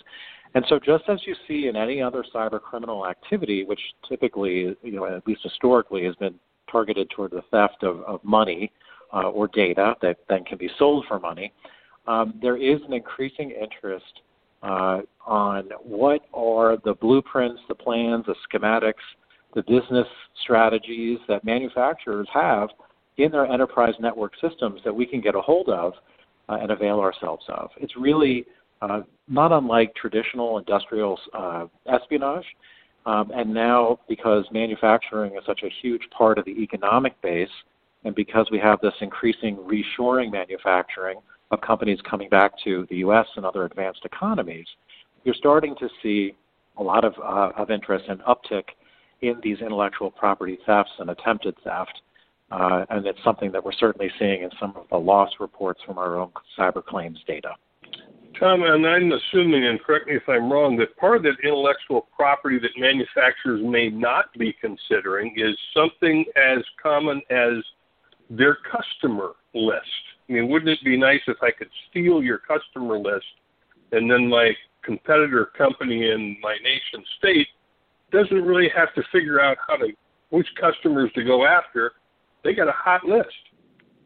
And 0.54 0.64
so, 0.68 0.80
just 0.84 1.04
as 1.08 1.20
you 1.26 1.36
see 1.46 1.68
in 1.68 1.76
any 1.76 2.02
other 2.02 2.24
cyber 2.34 2.60
criminal 2.60 3.06
activity, 3.06 3.64
which 3.64 3.80
typically, 4.08 4.76
you 4.82 4.92
know, 4.92 5.06
at 5.06 5.24
least 5.28 5.42
historically, 5.44 6.04
has 6.06 6.16
been 6.16 6.34
targeted 6.72 7.08
toward 7.10 7.30
the 7.30 7.42
theft 7.52 7.84
of, 7.84 8.00
of 8.00 8.24
money 8.24 8.72
uh, 9.12 9.28
or 9.28 9.46
data 9.46 9.94
that 10.02 10.16
then 10.28 10.44
can 10.44 10.58
be 10.58 10.70
sold 10.76 11.04
for 11.06 11.20
money, 11.20 11.52
um, 12.08 12.34
there 12.42 12.56
is 12.56 12.80
an 12.88 12.94
increasing 12.94 13.50
interest 13.50 14.22
uh, 14.62 15.00
on 15.26 15.68
what 15.82 16.22
are 16.32 16.78
the 16.84 16.94
blueprints, 16.94 17.60
the 17.68 17.74
plans, 17.74 18.24
the 18.26 18.34
schematics, 18.50 18.94
the 19.54 19.62
business 19.62 20.06
strategies 20.42 21.18
that 21.28 21.44
manufacturers 21.44 22.28
have 22.32 22.68
in 23.16 23.30
their 23.32 23.46
enterprise 23.46 23.94
network 24.00 24.32
systems 24.40 24.80
that 24.84 24.94
we 24.94 25.06
can 25.06 25.20
get 25.20 25.34
a 25.34 25.40
hold 25.40 25.68
of 25.68 25.92
uh, 26.48 26.58
and 26.60 26.70
avail 26.70 27.00
ourselves 27.00 27.44
of. 27.48 27.70
It's 27.78 27.96
really 27.96 28.46
uh, 28.80 29.02
not 29.28 29.52
unlike 29.52 29.94
traditional 29.94 30.58
industrial 30.58 31.18
uh, 31.34 31.66
espionage. 31.92 32.44
Um, 33.06 33.30
and 33.34 33.52
now, 33.52 34.00
because 34.08 34.44
manufacturing 34.52 35.32
is 35.36 35.42
such 35.46 35.62
a 35.62 35.70
huge 35.82 36.02
part 36.16 36.38
of 36.38 36.44
the 36.44 36.50
economic 36.50 37.20
base, 37.22 37.48
and 38.04 38.14
because 38.14 38.46
we 38.50 38.58
have 38.58 38.80
this 38.80 38.92
increasing 39.00 39.56
reshoring 39.56 40.30
manufacturing, 40.30 41.18
of 41.50 41.60
companies 41.60 41.98
coming 42.08 42.28
back 42.28 42.52
to 42.64 42.86
the 42.90 42.96
U.S. 42.96 43.26
and 43.36 43.44
other 43.44 43.64
advanced 43.64 44.04
economies, 44.04 44.66
you're 45.24 45.34
starting 45.34 45.74
to 45.76 45.88
see 46.02 46.34
a 46.76 46.82
lot 46.82 47.04
of, 47.04 47.14
uh, 47.22 47.50
of 47.56 47.70
interest 47.70 48.04
and 48.08 48.20
uptick 48.20 48.64
in 49.22 49.40
these 49.42 49.58
intellectual 49.60 50.10
property 50.10 50.58
thefts 50.66 50.92
and 50.98 51.10
attempted 51.10 51.54
theft. 51.64 52.00
Uh, 52.50 52.84
and 52.90 53.06
it's 53.06 53.18
something 53.24 53.52
that 53.52 53.62
we're 53.62 53.72
certainly 53.72 54.10
seeing 54.18 54.42
in 54.42 54.50
some 54.58 54.74
of 54.76 54.86
the 54.90 54.96
loss 54.96 55.30
reports 55.38 55.80
from 55.84 55.98
our 55.98 56.18
own 56.18 56.30
cyber 56.58 56.82
claims 56.84 57.18
data. 57.26 57.50
Tom, 58.38 58.62
and 58.62 58.86
I'm 58.86 59.10
assuming, 59.12 59.66
and 59.66 59.80
correct 59.82 60.06
me 60.06 60.14
if 60.16 60.22
I'm 60.28 60.50
wrong, 60.50 60.76
that 60.76 60.96
part 60.96 61.16
of 61.16 61.22
that 61.24 61.36
intellectual 61.42 62.08
property 62.16 62.58
that 62.60 62.70
manufacturers 62.78 63.60
may 63.64 63.88
not 63.88 64.26
be 64.38 64.54
considering 64.60 65.34
is 65.36 65.56
something 65.74 66.24
as 66.36 66.58
common 66.80 67.20
as 67.30 67.64
their 68.30 68.58
customer 68.70 69.32
list. 69.54 69.82
I 70.28 70.32
mean, 70.32 70.48
wouldn't 70.48 70.70
it 70.70 70.84
be 70.84 70.96
nice 70.96 71.20
if 71.26 71.38
I 71.42 71.50
could 71.50 71.68
steal 71.90 72.22
your 72.22 72.38
customer 72.38 72.98
list 72.98 73.24
and 73.92 74.10
then 74.10 74.28
my 74.28 74.52
competitor 74.82 75.50
company 75.56 76.10
in 76.10 76.36
my 76.42 76.56
nation 76.62 77.04
state 77.18 77.46
doesn't 78.12 78.42
really 78.42 78.70
have 78.74 78.94
to 78.94 79.02
figure 79.12 79.40
out 79.40 79.56
how 79.66 79.76
to 79.76 79.88
which 80.30 80.46
customers 80.60 81.10
to 81.14 81.24
go 81.24 81.46
after. 81.46 81.92
They 82.44 82.54
got 82.54 82.68
a 82.68 82.72
hot 82.72 83.04
list. 83.04 83.28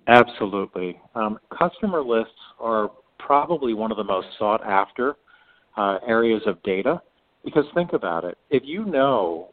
Absolutely. 0.06 1.00
Um, 1.14 1.38
customer 1.56 2.02
lists 2.02 2.32
are 2.60 2.90
probably 3.18 3.74
one 3.74 3.90
of 3.90 3.96
the 3.96 4.04
most 4.04 4.28
sought 4.38 4.64
after 4.64 5.16
uh, 5.76 5.98
areas 6.06 6.42
of 6.46 6.62
data 6.62 7.00
because 7.44 7.64
think 7.74 7.92
about 7.92 8.24
it. 8.24 8.38
If 8.50 8.62
you 8.64 8.84
know, 8.84 9.50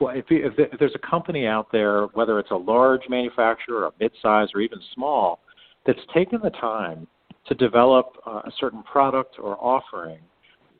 if, 0.00 0.24
if, 0.30 0.78
there's 0.78 0.94
a 0.94 1.06
company 1.06 1.46
out 1.46 1.70
there, 1.72 2.06
whether 2.14 2.38
it's 2.38 2.50
a 2.50 2.56
large 2.56 3.02
manufacturer, 3.08 3.86
a 3.86 3.90
mid-size, 4.00 4.48
or 4.54 4.60
even 4.60 4.78
small, 4.94 5.40
that's 5.86 6.00
taken 6.14 6.40
the 6.42 6.50
time 6.50 7.06
to 7.46 7.54
develop 7.54 8.16
uh, 8.26 8.42
a 8.44 8.52
certain 8.58 8.82
product 8.82 9.36
or 9.38 9.56
offering, 9.58 10.18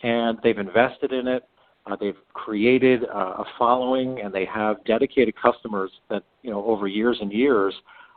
and 0.02 0.38
they've 0.42 0.58
invested 0.58 1.12
in 1.12 1.26
it, 1.26 1.44
uh, 1.86 1.96
they've 1.98 2.18
created 2.34 3.04
uh, 3.04 3.34
a 3.38 3.44
following, 3.58 4.20
and 4.20 4.32
they 4.32 4.44
have 4.44 4.84
dedicated 4.84 5.34
customers 5.40 5.90
that 6.10 6.22
you 6.42 6.50
know 6.50 6.64
over 6.64 6.86
years 6.86 7.18
and 7.20 7.32
years 7.32 7.74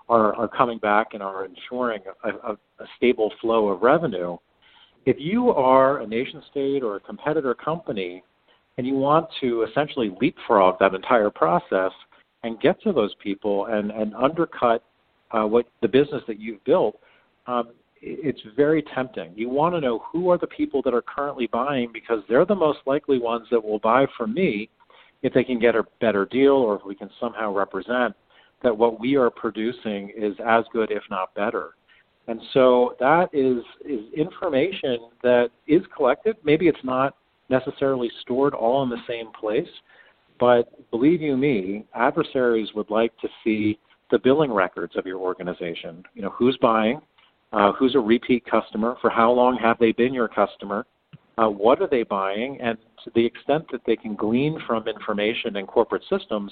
are, 0.09 0.35
are 0.35 0.47
coming 0.47 0.77
back 0.79 1.13
and 1.13 1.23
are 1.23 1.45
ensuring 1.45 2.01
a, 2.23 2.29
a, 2.29 2.53
a 2.53 2.85
stable 2.97 3.31
flow 3.41 3.69
of 3.69 3.81
revenue. 3.81 4.37
If 5.05 5.17
you 5.19 5.49
are 5.49 5.99
a 5.99 6.07
nation 6.07 6.41
state 6.51 6.83
or 6.83 6.97
a 6.97 6.99
competitor 6.99 7.53
company 7.53 8.23
and 8.77 8.87
you 8.87 8.95
want 8.95 9.27
to 9.41 9.63
essentially 9.63 10.15
leapfrog 10.19 10.79
that 10.79 10.93
entire 10.93 11.29
process 11.29 11.91
and 12.43 12.59
get 12.59 12.81
to 12.83 12.91
those 12.91 13.13
people 13.21 13.67
and, 13.67 13.91
and 13.91 14.13
undercut 14.15 14.83
uh, 15.33 15.43
what 15.43 15.65
the 15.81 15.87
business 15.87 16.21
that 16.27 16.39
you've 16.39 16.63
built, 16.63 16.99
um, 17.47 17.69
it's 18.05 18.41
very 18.55 18.83
tempting. 18.93 19.31
You 19.35 19.49
want 19.49 19.75
to 19.75 19.81
know 19.81 20.03
who 20.11 20.29
are 20.29 20.37
the 20.37 20.47
people 20.47 20.81
that 20.83 20.93
are 20.93 21.01
currently 21.01 21.47
buying 21.47 21.89
because 21.93 22.19
they're 22.27 22.45
the 22.45 22.55
most 22.55 22.79
likely 22.85 23.17
ones 23.17 23.47
that 23.49 23.63
will 23.63 23.79
buy 23.79 24.05
from 24.17 24.33
me 24.33 24.69
if 25.21 25.33
they 25.33 25.43
can 25.43 25.57
get 25.57 25.75
a 25.75 25.83
better 26.01 26.25
deal 26.25 26.53
or 26.53 26.75
if 26.75 26.85
we 26.85 26.95
can 26.95 27.09
somehow 27.19 27.53
represent 27.53 28.13
that 28.61 28.77
what 28.77 28.99
we 28.99 29.15
are 29.15 29.29
producing 29.29 30.11
is 30.17 30.35
as 30.45 30.65
good, 30.73 30.91
if 30.91 31.03
not 31.09 31.33
better. 31.33 31.71
And 32.27 32.41
so 32.53 32.95
that 32.99 33.29
is, 33.33 33.63
is 33.85 34.01
information 34.13 35.09
that 35.23 35.49
is 35.67 35.81
collected. 35.95 36.37
Maybe 36.43 36.67
it's 36.67 36.83
not 36.83 37.15
necessarily 37.49 38.09
stored 38.21 38.53
all 38.53 38.83
in 38.83 38.89
the 38.89 39.01
same 39.07 39.31
place, 39.31 39.67
but 40.39 40.89
believe 40.91 41.21
you 41.21 41.37
me, 41.37 41.85
adversaries 41.93 42.69
would 42.75 42.89
like 42.89 43.17
to 43.19 43.27
see 43.43 43.77
the 44.13 44.19
billing 44.19 44.53
records 44.53 44.95
of 44.95 45.07
your 45.07 45.17
organization. 45.17 46.03
You 46.13 46.21
know, 46.21 46.29
who's 46.29 46.55
buying, 46.61 47.01
uh, 47.51 47.71
who's 47.71 47.95
a 47.95 47.99
repeat 47.99 48.45
customer, 48.45 48.95
for 49.01 49.09
how 49.09 49.31
long 49.31 49.57
have 49.57 49.79
they 49.79 49.91
been 49.91 50.13
your 50.13 50.27
customer, 50.27 50.85
uh, 51.39 51.47
what 51.47 51.81
are 51.81 51.87
they 51.87 52.03
buying, 52.03 52.61
and 52.61 52.77
to 53.03 53.11
the 53.15 53.25
extent 53.25 53.65
that 53.71 53.81
they 53.87 53.95
can 53.95 54.15
glean 54.15 54.59
from 54.67 54.87
information 54.87 55.55
in 55.55 55.65
corporate 55.65 56.03
systems, 56.07 56.51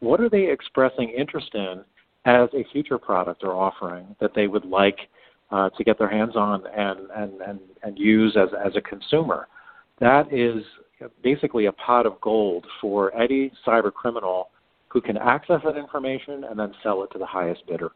what 0.00 0.22
are 0.22 0.30
they 0.30 0.50
expressing 0.50 1.10
interest 1.10 1.50
in 1.54 1.84
as 2.24 2.48
a 2.54 2.64
future 2.72 2.96
product 2.96 3.42
or 3.44 3.52
offering 3.52 4.16
that 4.18 4.30
they 4.34 4.46
would 4.46 4.64
like 4.64 4.98
uh, 5.50 5.68
to 5.76 5.84
get 5.84 5.98
their 5.98 6.08
hands 6.08 6.34
on 6.34 6.64
and, 6.68 7.10
and, 7.14 7.42
and, 7.42 7.60
and 7.82 7.98
use 7.98 8.38
as, 8.40 8.48
as 8.64 8.74
a 8.74 8.80
consumer. 8.80 9.48
That 10.00 10.32
is 10.32 10.64
basically 11.22 11.66
a 11.66 11.72
pot 11.72 12.06
of 12.06 12.18
gold 12.22 12.64
for 12.80 13.14
any 13.14 13.52
cyber 13.66 13.92
criminal 13.92 14.48
who 14.92 15.00
can 15.00 15.16
access 15.16 15.60
that 15.64 15.76
information 15.76 16.44
and 16.44 16.58
then 16.58 16.72
sell 16.82 17.02
it 17.02 17.10
to 17.12 17.18
the 17.18 17.26
highest 17.26 17.66
bidder. 17.66 17.92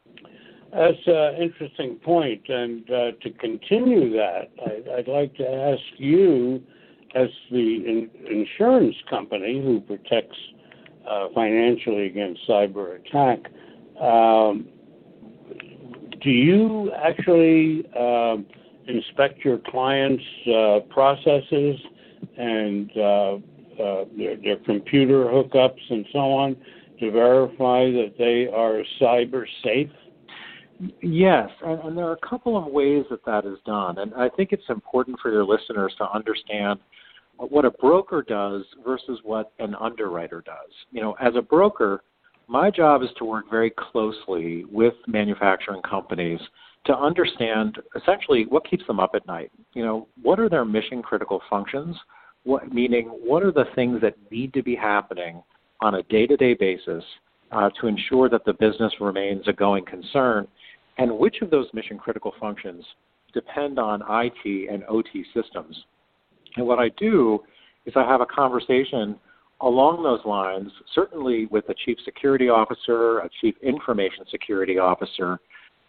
That's 0.73 0.97
an 1.07 1.37
interesting 1.37 1.97
point. 1.97 2.49
And 2.49 2.91
uh, 2.91 3.11
to 3.23 3.31
continue 3.39 4.11
that, 4.13 4.51
I, 4.65 4.97
would 4.97 5.09
like 5.09 5.35
to 5.37 5.49
ask 5.49 5.83
you, 5.99 6.63
as 7.15 7.29
the 7.51 7.59
in, 7.59 8.11
insurance 8.31 8.97
company 9.09 9.61
who 9.63 9.81
protects 9.81 10.37
uh, 11.09 11.29
financially 11.35 12.07
against 12.07 12.41
cyber 12.49 12.99
attack. 13.01 13.51
Um, 14.01 14.69
do 16.21 16.31
you 16.31 16.91
actually 16.93 17.87
uh, 17.99 18.37
inspect 18.89 19.45
your 19.45 19.59
clients' 19.59 20.25
uh, 20.47 20.81
processes 20.91 21.79
and 22.37 22.91
uh, 22.97 23.03
uh, 23.81 24.05
their, 24.17 24.37
their, 24.37 24.57
computer 24.57 25.27
hookups 25.27 25.81
and 25.91 26.07
so 26.13 26.19
on 26.19 26.57
to 27.01 27.11
verify 27.11 27.85
that 27.85 28.15
they 28.19 28.49
are 28.55 28.83
cyber 29.01 29.45
safe? 29.63 29.91
Yes, 31.01 31.49
and, 31.65 31.81
and 31.81 31.97
there 31.97 32.07
are 32.07 32.19
a 32.23 32.29
couple 32.29 32.57
of 32.57 32.71
ways 32.71 33.05
that 33.11 33.25
that 33.25 33.47
is 33.47 33.59
done, 33.65 33.99
and 33.99 34.13
I 34.15 34.29
think 34.29 34.53
it's 34.53 34.69
important 34.69 35.19
for 35.21 35.33
your 35.33 35.45
listeners 35.45 35.95
to 35.99 36.11
understand 36.11 36.81
what 37.39 37.65
a 37.65 37.71
broker 37.71 38.23
does 38.27 38.63
versus 38.85 39.21
what 39.23 39.53
an 39.59 39.75
underwriter 39.81 40.43
does. 40.45 40.71
You 40.91 41.03
know, 41.03 41.17
as 41.21 41.35
a 41.37 41.43
broker, 41.43 42.03
my 42.49 42.71
job 42.71 43.03
is 43.03 43.11
to 43.19 43.25
work 43.25 43.47
very 43.51 43.71
closely 43.71 44.65
with 44.71 44.95
manufacturing 45.07 45.83
companies 45.83 46.41
to 46.87 46.97
understand 46.97 47.79
essentially 47.97 48.47
what 48.49 48.69
keeps 48.69 48.87
them 48.87 49.01
up 49.01 49.11
at 49.15 49.27
night. 49.27 49.51
You 49.75 49.85
know, 49.85 50.09
what 50.23 50.39
are 50.39 50.49
their 50.49 50.65
mission 50.65 51.03
critical 51.03 51.43
functions? 51.51 51.97
What 52.45 52.73
meaning 52.73 53.07
what 53.07 53.43
are 53.43 53.51
the 53.51 53.65
things 53.75 54.01
that 54.03 54.15
need 54.31 54.53
to 54.55 54.63
be 54.63 54.77
happening 54.77 55.43
on 55.81 55.97
a 55.97 56.03
day-to-day 56.05 56.55
basis 56.55 57.05
uh, 57.53 57.71
to 57.81 57.87
ensure 57.87 58.29
that 58.29 58.45
the 58.45 58.53
business 58.55 58.93
remains 59.01 59.47
a 59.49 59.53
going 59.53 59.85
concern, 59.85 60.47
and 60.99 61.19
which 61.19 61.37
of 61.43 61.51
those 61.51 61.67
mission 61.73 61.99
critical 61.99 62.33
functions 62.41 62.85
depend 63.33 63.79
on 63.79 64.03
IT 64.09 64.71
and 64.71 64.83
OT 64.89 65.25
systems. 65.35 65.77
And 66.57 66.67
what 66.67 66.79
I 66.79 66.89
do 66.99 67.41
is 67.85 67.95
I 67.97 68.05
have 68.05 68.21
a 68.21 68.27
conversation 68.27 69.17
along 69.61 70.03
those 70.03 70.21
lines, 70.25 70.71
certainly 70.95 71.47
with 71.47 71.69
a 71.69 71.75
chief 71.85 71.99
security 72.05 72.49
officer, 72.49 73.21
a 73.21 73.31
chief 73.41 73.55
information 73.63 74.25
security 74.31 74.79
officer, 74.79 75.39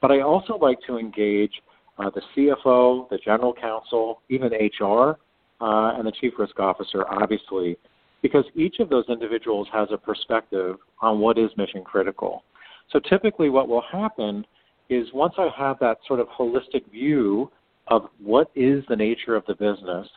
but 0.01 0.11
I 0.11 0.21
also 0.21 0.57
like 0.57 0.77
to 0.87 0.97
engage 0.97 1.51
uh, 1.97 2.09
the 2.11 2.21
CFO, 2.35 3.09
the 3.09 3.17
general 3.17 3.53
counsel, 3.53 4.21
even 4.29 4.51
HR, 4.51 5.17
uh, 5.59 5.97
and 5.97 6.05
the 6.05 6.11
chief 6.21 6.33
risk 6.37 6.59
officer, 6.59 7.05
obviously, 7.09 7.77
because 8.21 8.45
each 8.55 8.79
of 8.79 8.89
those 8.89 9.05
individuals 9.09 9.67
has 9.71 9.87
a 9.91 9.97
perspective 9.97 10.77
on 11.01 11.19
what 11.19 11.37
is 11.37 11.49
mission 11.57 11.83
critical. 11.83 12.43
So 12.91 12.99
typically, 12.99 13.49
what 13.49 13.67
will 13.67 13.83
happen 13.91 14.45
is 14.89 15.07
once 15.13 15.33
I 15.37 15.49
have 15.57 15.77
that 15.79 15.97
sort 16.07 16.19
of 16.19 16.27
holistic 16.27 16.89
view 16.91 17.51
of 17.87 18.03
what 18.21 18.49
is 18.55 18.83
the 18.89 18.95
nature 18.95 19.35
of 19.35 19.45
the 19.45 19.55
business, 19.55 20.07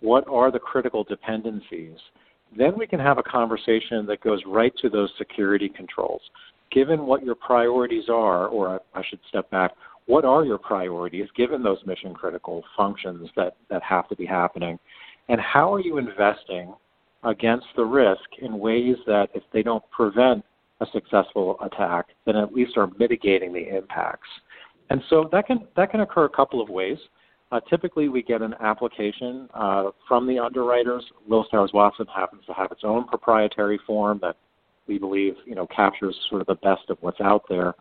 what 0.00 0.26
are 0.28 0.50
the 0.50 0.58
critical 0.58 1.04
dependencies? 1.04 1.96
Then 2.56 2.78
we 2.78 2.86
can 2.86 3.00
have 3.00 3.18
a 3.18 3.22
conversation 3.22 4.06
that 4.06 4.20
goes 4.22 4.40
right 4.46 4.72
to 4.82 4.88
those 4.88 5.10
security 5.18 5.68
controls. 5.68 6.20
Given 6.70 7.06
what 7.06 7.24
your 7.24 7.34
priorities 7.34 8.04
are, 8.08 8.48
or 8.48 8.80
I 8.94 9.02
should 9.08 9.20
step 9.28 9.50
back, 9.50 9.72
what 10.06 10.24
are 10.24 10.44
your 10.44 10.58
priorities 10.58 11.28
given 11.36 11.62
those 11.62 11.78
mission 11.86 12.12
critical 12.12 12.62
functions 12.76 13.28
that, 13.36 13.56
that 13.70 13.82
have 13.82 14.08
to 14.08 14.16
be 14.16 14.26
happening? 14.26 14.78
And 15.28 15.40
how 15.40 15.72
are 15.72 15.80
you 15.80 15.98
investing 15.98 16.74
against 17.24 17.66
the 17.76 17.84
risk 17.84 18.24
in 18.40 18.58
ways 18.58 18.96
that 19.06 19.28
if 19.34 19.42
they 19.52 19.62
don't 19.62 19.82
prevent 19.90 20.44
a 20.80 20.86
successful 20.92 21.56
attack, 21.62 22.06
then 22.26 22.36
at 22.36 22.52
least 22.52 22.76
are 22.76 22.88
mitigating 22.98 23.52
the 23.52 23.76
impacts? 23.76 24.28
And 24.90 25.02
so 25.08 25.28
that 25.32 25.46
can 25.46 25.66
that 25.76 25.90
can 25.90 26.00
occur 26.00 26.24
a 26.24 26.28
couple 26.28 26.60
of 26.60 26.68
ways. 26.68 26.98
Uh, 27.52 27.60
typically, 27.70 28.08
we 28.08 28.22
get 28.22 28.42
an 28.42 28.54
application 28.60 29.48
uh, 29.54 29.90
from 30.08 30.26
the 30.26 30.38
underwriters. 30.38 31.04
Willis 31.26 31.48
Towers 31.50 31.70
Watson 31.72 32.06
happens 32.14 32.42
to 32.46 32.52
have 32.52 32.70
its 32.72 32.82
own 32.84 33.06
proprietary 33.06 33.78
form 33.86 34.18
that 34.22 34.36
we 34.86 34.98
believe 34.98 35.34
you 35.46 35.54
know 35.54 35.66
captures 35.68 36.16
sort 36.28 36.40
of 36.40 36.46
the 36.46 36.56
best 36.56 36.90
of 36.90 36.98
what's 37.00 37.20
out 37.20 37.44
there, 37.48 37.74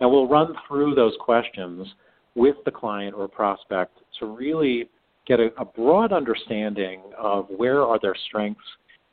and 0.00 0.10
we'll 0.10 0.28
run 0.28 0.54
through 0.66 0.94
those 0.94 1.14
questions 1.20 1.86
with 2.34 2.56
the 2.64 2.70
client 2.70 3.14
or 3.14 3.28
prospect 3.28 3.98
to 4.18 4.26
really 4.26 4.88
get 5.26 5.40
a, 5.40 5.48
a 5.58 5.64
broad 5.64 6.12
understanding 6.12 7.02
of 7.18 7.46
where 7.56 7.82
are 7.82 7.98
their 8.00 8.16
strengths, 8.26 8.64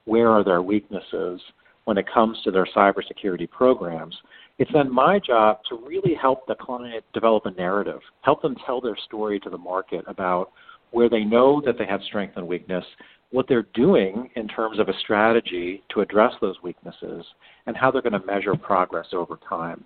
where 0.08 0.30
are 0.30 0.44
their 0.44 0.62
weaknesses 0.62 1.40
when 1.84 1.98
it 1.98 2.06
comes 2.12 2.38
to 2.44 2.52
their 2.52 2.68
cybersecurity 2.76 3.50
programs. 3.50 4.16
It's 4.58 4.72
then 4.74 4.92
my 4.92 5.20
job 5.20 5.60
to 5.70 5.76
really 5.86 6.16
help 6.16 6.48
the 6.48 6.56
client 6.56 7.04
develop 7.14 7.46
a 7.46 7.52
narrative, 7.52 8.00
help 8.22 8.42
them 8.42 8.56
tell 8.66 8.82
their 8.82 8.98
story 9.06 9.40
to 9.42 9.50
the 9.50 9.58
market 9.58 10.04
about 10.08 10.52
where 10.92 11.10
they 11.10 11.24
know 11.24 11.62
that 11.66 11.78
they 11.78 11.86
have 11.86 12.02
strength 12.04 12.38
and 12.38 12.48
weakness, 12.48 12.84
what 13.32 13.48
they're 13.48 13.68
doing 13.74 14.30
in 14.36 14.48
terms 14.48 14.80
of 14.80 14.88
a 14.88 15.00
strategy 15.00 15.84
to 15.94 16.00
address 16.00 16.34
those 16.40 16.56
weaknesses, 16.64 17.26
and 17.66 17.76
how 17.76 17.92
they're 17.92 18.02
going 18.02 18.20
to 18.20 18.26
measure 18.26 18.56
progress 18.56 19.08
over 19.12 19.38
time. 19.48 19.84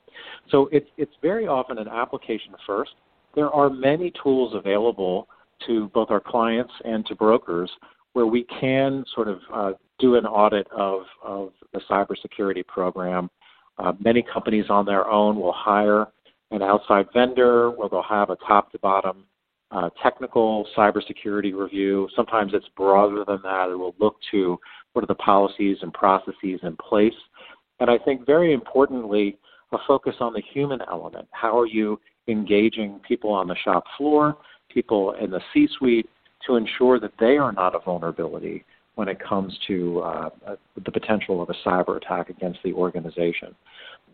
So 0.52 0.70
it's, 0.72 0.90
it's 0.98 1.14
very 1.22 1.48
often 1.48 1.80
an 1.80 1.88
application 1.88 2.54
first. 2.68 2.92
There 3.34 3.50
are 3.50 3.70
many 3.70 4.14
tools 4.24 4.54
available 4.56 5.28
to 5.66 5.90
both 5.94 6.12
our 6.12 6.20
clients 6.20 6.74
and 6.86 7.06
to 7.08 7.16
brokers 7.16 7.72
where 8.14 8.26
we 8.26 8.46
can 8.60 9.04
sort 9.14 9.28
of 9.28 9.40
uh, 9.54 9.72
do 10.00 10.16
an 10.16 10.26
audit 10.26 10.68
of, 10.72 11.02
of 11.24 11.52
the 11.74 11.80
cybersecurity 11.90 12.66
program. 12.68 13.30
Uh, 13.78 13.94
many 14.04 14.22
companies 14.22 14.66
on 14.70 14.86
their 14.86 15.10
own 15.10 15.40
will 15.40 15.54
hire 15.54 16.08
an 16.52 16.62
outside 16.62 17.06
vendor 17.14 17.72
where 17.72 17.88
they'll 17.90 18.04
have 18.04 18.30
a 18.30 18.36
top 18.48 18.72
to 18.72 18.80
bottom 18.80 19.26
uh, 19.72 19.90
technical 20.04 20.68
cybersecurity 20.76 21.56
review. 21.56 22.10
Sometimes 22.16 22.52
it's 22.54 22.68
broader 22.76 23.24
than 23.26 23.40
that. 23.44 23.70
It 23.70 23.76
will 23.76 23.96
look 24.00 24.18
to 24.32 24.60
what 24.94 25.04
are 25.04 25.08
the 25.08 25.16
policies 25.16 25.78
and 25.82 25.94
processes 25.94 26.60
in 26.64 26.76
place. 26.78 27.14
And 27.80 27.90
I 27.90 27.98
think 27.98 28.26
very 28.26 28.54
importantly, 28.54 29.38
a 29.72 29.78
focus 29.88 30.16
on 30.20 30.34
the 30.34 30.42
human 30.54 30.82
element. 30.90 31.28
How 31.32 31.58
are 31.58 31.66
you 31.66 32.00
engaging 32.28 33.00
people 33.08 33.32
on 33.32 33.48
the 33.48 33.56
shop 33.64 33.86
floor, 33.98 34.38
people 34.70 35.14
in 35.14 35.32
the 35.32 35.40
C 35.54 35.68
suite, 35.78 36.10
to 36.48 36.56
ensure 36.56 37.00
that 37.00 37.12
they 37.20 37.38
are 37.38 37.52
not 37.52 37.76
a 37.76 37.80
vulnerability 37.80 38.64
when 38.96 39.08
it 39.08 39.18
comes 39.20 39.58
to 39.68 40.00
uh, 40.02 40.30
the 40.84 40.92
potential 40.92 41.42
of 41.42 41.50
a 41.50 41.56
cyber 41.68 41.98
attack 41.98 42.30
against 42.30 42.60
the 42.64 42.74
organization. 42.74 43.56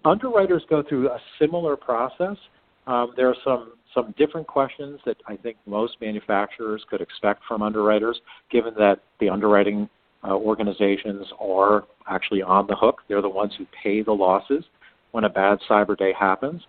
Underwriters 0.05 0.63
go 0.69 0.84
through 0.88 1.10
a 1.10 1.19
similar 1.39 1.75
process. 1.75 2.38
Um, 2.86 3.13
there 3.15 3.27
are 3.27 3.36
some 3.43 3.74
some 3.93 4.13
different 4.17 4.46
questions 4.46 5.00
that 5.05 5.17
I 5.27 5.36
think 5.36 5.57
most 5.65 5.98
manufacturers 6.00 6.86
could 6.88 7.01
expect 7.01 7.41
from 7.48 7.63
underwriters, 7.63 8.19
given 8.51 8.74
that 8.77 9.00
the 9.19 9.29
underwriting 9.29 9.89
uh, 10.24 10.36
organizations 10.36 11.25
are 11.39 11.86
actually 12.07 12.43
on 12.43 12.67
the 12.67 12.75
hook. 12.75 13.01
They're 13.07 13.22
the 13.22 13.29
ones 13.29 13.53
who 13.57 13.65
pay 13.84 14.03
the 14.03 14.12
losses 14.12 14.63
when 15.12 15.24
a 15.24 15.29
bad 15.29 15.60
cyber 15.69 15.98
day 15.98 16.13
happens. 16.17 16.62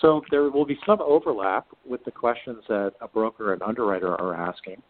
So 0.00 0.22
there 0.30 0.50
will 0.50 0.66
be 0.66 0.78
some 0.84 1.00
overlap 1.00 1.66
with 1.86 2.04
the 2.04 2.10
questions 2.10 2.62
that 2.68 2.92
a 3.00 3.08
broker 3.08 3.52
and 3.52 3.62
underwriter 3.62 4.14
are 4.20 4.34
asking. 4.34 4.82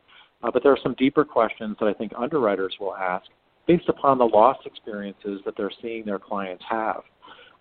Uh, 0.45 0.51
but 0.51 0.63
there 0.63 0.73
are 0.73 0.79
some 0.83 0.95
deeper 0.99 1.25
questions 1.25 1.77
that 1.81 1.87
I 1.87 1.95
think 1.95 2.13
underwriters 2.17 2.75
will 2.79 2.95
ask 2.95 3.27
based 3.67 3.89
upon 3.89 4.19
the 4.19 4.25
loss 4.25 4.59
experiences 4.67 5.41
that 5.45 5.55
they're 5.57 5.73
seeing 5.81 6.05
their 6.05 6.19
clients 6.19 6.63
have. 6.69 7.03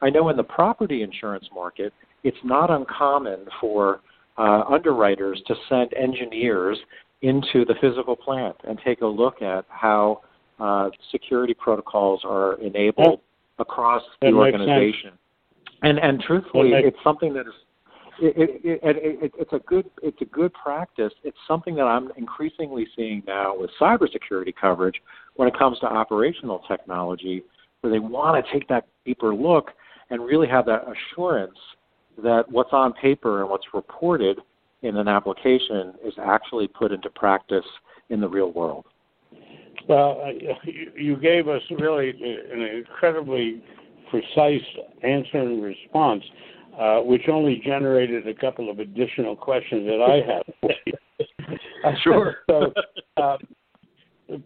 I 0.02 0.10
know 0.10 0.28
in 0.30 0.36
the 0.36 0.44
property 0.44 1.02
insurance 1.02 1.46
market, 1.54 1.94
it's 2.24 2.38
not 2.44 2.70
uncommon 2.70 3.46
for 3.62 4.02
uh, 4.38 4.64
underwriters 4.70 5.42
to 5.48 5.56
send 5.70 5.94
engineers 5.94 6.78
into 7.22 7.64
the 7.66 7.76
physical 7.80 8.18
plant 8.18 8.56
and 8.68 8.78
take 8.84 9.00
a 9.00 9.08
look 9.08 9.42
at 9.42 9.64
how 9.70 10.22
uh, 10.60 10.90
security 11.10 11.54
protocols 11.54 12.22
are 12.26 12.60
enabled 12.62 13.22
across 13.60 14.04
the 14.22 14.28
organization. 14.28 15.12
And 15.84 16.00
and 16.00 16.22
truthfully, 16.22 16.72
it's 16.74 16.98
something 17.04 17.34
that 17.34 17.42
is 17.42 17.54
it, 18.20 18.62
it, 18.64 18.80
it, 18.84 19.24
it, 19.24 19.32
it's 19.38 19.54
a 19.54 19.60
good 19.60 19.90
it's 20.02 20.22
a 20.22 20.26
good 20.26 20.54
practice. 20.54 21.14
It's 21.24 21.38
something 21.48 21.76
that 21.76 21.84
I'm 21.84 22.12
increasingly 22.18 22.88
seeing 22.96 23.24
now 23.28 23.58
with 23.58 23.70
cybersecurity 23.80 24.54
coverage 24.60 25.02
when 25.36 25.48
it 25.48 25.58
comes 25.58 25.80
to 25.80 25.86
operational 25.88 26.60
technology, 26.68 27.44
where 27.82 27.92
they 27.92 28.00
want 28.00 28.44
to 28.44 28.54
take 28.54 28.68
that 28.70 28.86
deeper 29.06 29.34
look 29.34 29.72
and 30.10 30.22
really 30.22 30.48
have 30.48 30.66
that 30.66 30.84
assurance 30.84 31.58
that 32.24 32.44
what's 32.50 32.74
on 32.74 32.94
paper 32.94 33.42
and 33.42 33.50
what's 33.50 33.66
reported 33.74 34.40
in 34.84 34.98
an 34.98 35.08
application 35.08 35.94
is 36.06 36.14
actually 36.24 36.68
put 36.68 36.92
into 36.92 37.10
practice 37.10 37.66
in 38.10 38.22
the 38.22 38.28
real 38.28 38.52
world. 38.52 38.86
Well, 39.88 40.22
you 40.96 41.18
gave 41.18 41.48
us 41.48 41.62
really 41.80 42.10
an 42.12 42.62
incredibly 42.62 43.64
precise 44.10 44.62
answer 45.02 45.40
and 45.40 45.64
response, 45.64 46.24
uh, 46.80 47.00
which 47.00 47.24
only 47.32 47.62
generated 47.64 48.28
a 48.28 48.34
couple 48.34 48.70
of 48.70 48.80
additional 48.80 49.36
questions 49.36 49.86
that 49.86 50.02
I 50.02 50.22
have. 50.32 51.98
sure. 52.04 52.38
so, 52.50 52.74
uh, 53.18 53.38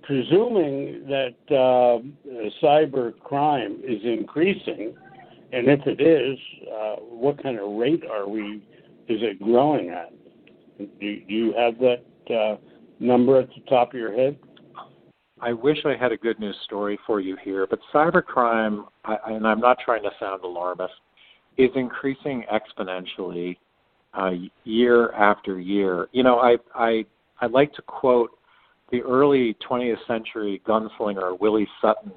presuming 0.03 1.05
that 1.07 1.35
uh, 1.49 2.01
cyber 2.61 3.17
crime 3.19 3.79
is 3.83 4.01
increasing, 4.03 4.95
and 5.53 5.67
if 5.67 5.79
it 5.85 6.01
is, 6.01 6.37
uh, 6.67 6.95
what 6.97 7.41
kind 7.41 7.59
of 7.59 7.71
rate 7.71 8.03
are 8.11 8.27
we? 8.27 8.61
Is 9.07 9.21
it 9.21 9.41
growing 9.41 9.89
at? 9.89 10.11
Do, 10.77 10.87
do 10.99 11.33
you 11.33 11.53
have 11.57 11.75
that 11.79 12.03
uh, 12.33 12.57
number 12.99 13.39
at 13.39 13.47
the 13.49 13.61
top 13.69 13.93
of 13.93 13.99
your 13.99 14.13
head? 14.13 14.37
I 15.39 15.53
wish 15.53 15.77
I 15.85 15.95
had 15.95 16.11
a 16.11 16.17
good 16.17 16.39
news 16.39 16.57
story 16.65 16.99
for 17.05 17.19
you 17.19 17.37
here, 17.43 17.67
but 17.69 17.79
cybercrime, 17.93 18.85
I, 19.05 19.17
and 19.27 19.47
I'm 19.47 19.59
not 19.59 19.77
trying 19.83 20.03
to 20.03 20.09
sound 20.19 20.43
alarmist, 20.43 20.93
is 21.57 21.69
increasing 21.75 22.43
exponentially 22.51 23.57
uh, 24.13 24.31
year 24.63 25.11
after 25.13 25.59
year. 25.59 26.07
You 26.11 26.23
know, 26.23 26.39
I 26.39 26.57
I 26.73 27.05
I 27.41 27.47
like 27.47 27.73
to 27.73 27.81
quote 27.83 28.31
the 28.91 29.01
early 29.01 29.55
20th 29.69 30.05
century 30.07 30.61
gunslinger 30.67 31.39
Willie 31.39 31.67
Sutton. 31.81 32.11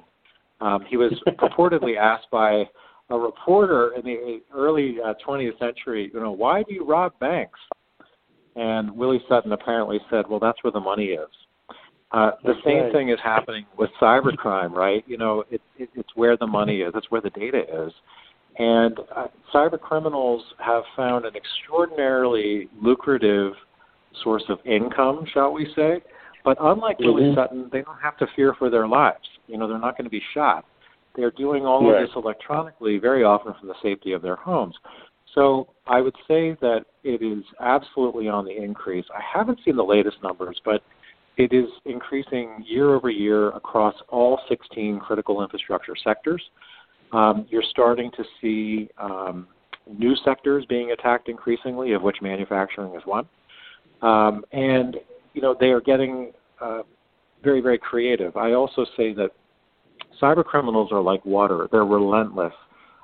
Um, 0.61 0.85
he 0.89 0.97
was 0.97 1.11
purportedly 1.37 1.97
asked 1.97 2.29
by 2.31 2.65
a 3.09 3.17
reporter 3.17 3.91
in 3.97 4.05
the 4.05 4.39
early 4.55 4.95
uh, 5.03 5.13
20th 5.27 5.59
century, 5.59 6.09
you 6.13 6.19
know, 6.19 6.31
why 6.31 6.63
do 6.63 6.73
you 6.73 6.85
rob 6.85 7.11
banks? 7.19 7.59
And 8.55 8.91
Willie 8.91 9.21
Sutton 9.27 9.51
apparently 9.51 9.99
said, 10.09 10.25
well, 10.29 10.39
that's 10.39 10.63
where 10.63 10.71
the 10.71 10.79
money 10.79 11.07
is. 11.07 11.27
Uh, 12.11 12.31
the 12.43 12.55
same 12.65 12.83
right. 12.83 12.93
thing 12.93 13.09
is 13.09 13.19
happening 13.23 13.65
with 13.77 13.89
cybercrime, 14.01 14.71
right? 14.71 15.03
You 15.07 15.17
know, 15.17 15.45
it, 15.49 15.61
it, 15.77 15.89
it's 15.95 16.09
where 16.15 16.35
the 16.35 16.47
money 16.47 16.81
is, 16.81 16.91
it's 16.95 17.09
where 17.09 17.21
the 17.21 17.29
data 17.29 17.63
is. 17.85 17.93
And 18.57 18.99
uh, 19.15 19.27
cyber 19.53 19.79
criminals 19.79 20.43
have 20.59 20.83
found 20.95 21.25
an 21.25 21.33
extraordinarily 21.35 22.69
lucrative 22.81 23.53
source 24.23 24.43
of 24.49 24.59
income, 24.65 25.25
shall 25.33 25.53
we 25.53 25.71
say. 25.75 26.01
But 26.43 26.57
unlike 26.59 26.97
mm-hmm. 26.97 27.13
Willie 27.13 27.35
Sutton, 27.35 27.69
they 27.71 27.81
don't 27.81 27.99
have 28.01 28.17
to 28.17 28.27
fear 28.35 28.53
for 28.57 28.69
their 28.69 28.87
lives. 28.87 29.27
You 29.47 29.57
know, 29.57 29.67
they're 29.67 29.79
not 29.79 29.97
going 29.97 30.05
to 30.05 30.11
be 30.11 30.21
shot. 30.33 30.65
They're 31.15 31.31
doing 31.31 31.65
all 31.65 31.91
right. 31.91 32.01
of 32.01 32.07
this 32.07 32.15
electronically, 32.15 32.97
very 32.97 33.23
often 33.23 33.53
from 33.59 33.67
the 33.67 33.75
safety 33.81 34.13
of 34.13 34.21
their 34.21 34.37
homes. 34.37 34.75
So 35.35 35.67
I 35.87 36.01
would 36.01 36.15
say 36.27 36.57
that 36.61 36.85
it 37.03 37.21
is 37.21 37.43
absolutely 37.59 38.27
on 38.27 38.45
the 38.45 38.51
increase. 38.55 39.05
I 39.13 39.21
haven't 39.21 39.59
seen 39.63 39.75
the 39.75 39.83
latest 39.83 40.17
numbers, 40.23 40.59
but 40.65 40.81
it 41.37 41.53
is 41.53 41.69
increasing 41.85 42.63
year 42.67 42.93
over 42.93 43.09
year 43.09 43.49
across 43.49 43.95
all 44.09 44.39
16 44.49 44.99
critical 44.99 45.41
infrastructure 45.41 45.95
sectors. 46.03 46.41
Um, 47.13 47.45
you're 47.49 47.63
starting 47.69 48.11
to 48.11 48.23
see 48.39 48.89
um, 48.97 49.47
new 49.87 50.15
sectors 50.23 50.65
being 50.67 50.91
attacked 50.91 51.29
increasingly, 51.29 51.93
of 51.93 52.01
which 52.01 52.17
manufacturing 52.21 52.95
is 52.95 53.01
one. 53.05 53.27
Um, 54.01 54.43
and 54.51 54.97
you 55.33 55.41
know 55.41 55.55
they 55.59 55.67
are 55.67 55.81
getting 55.81 56.31
uh, 56.61 56.81
very, 57.43 57.61
very 57.61 57.77
creative. 57.77 58.35
I 58.37 58.53
also 58.53 58.85
say 58.97 59.13
that 59.13 59.31
cyber 60.21 60.43
criminals 60.43 60.91
are 60.91 61.01
like 61.01 61.23
water; 61.25 61.67
they're 61.71 61.85
relentless. 61.85 62.53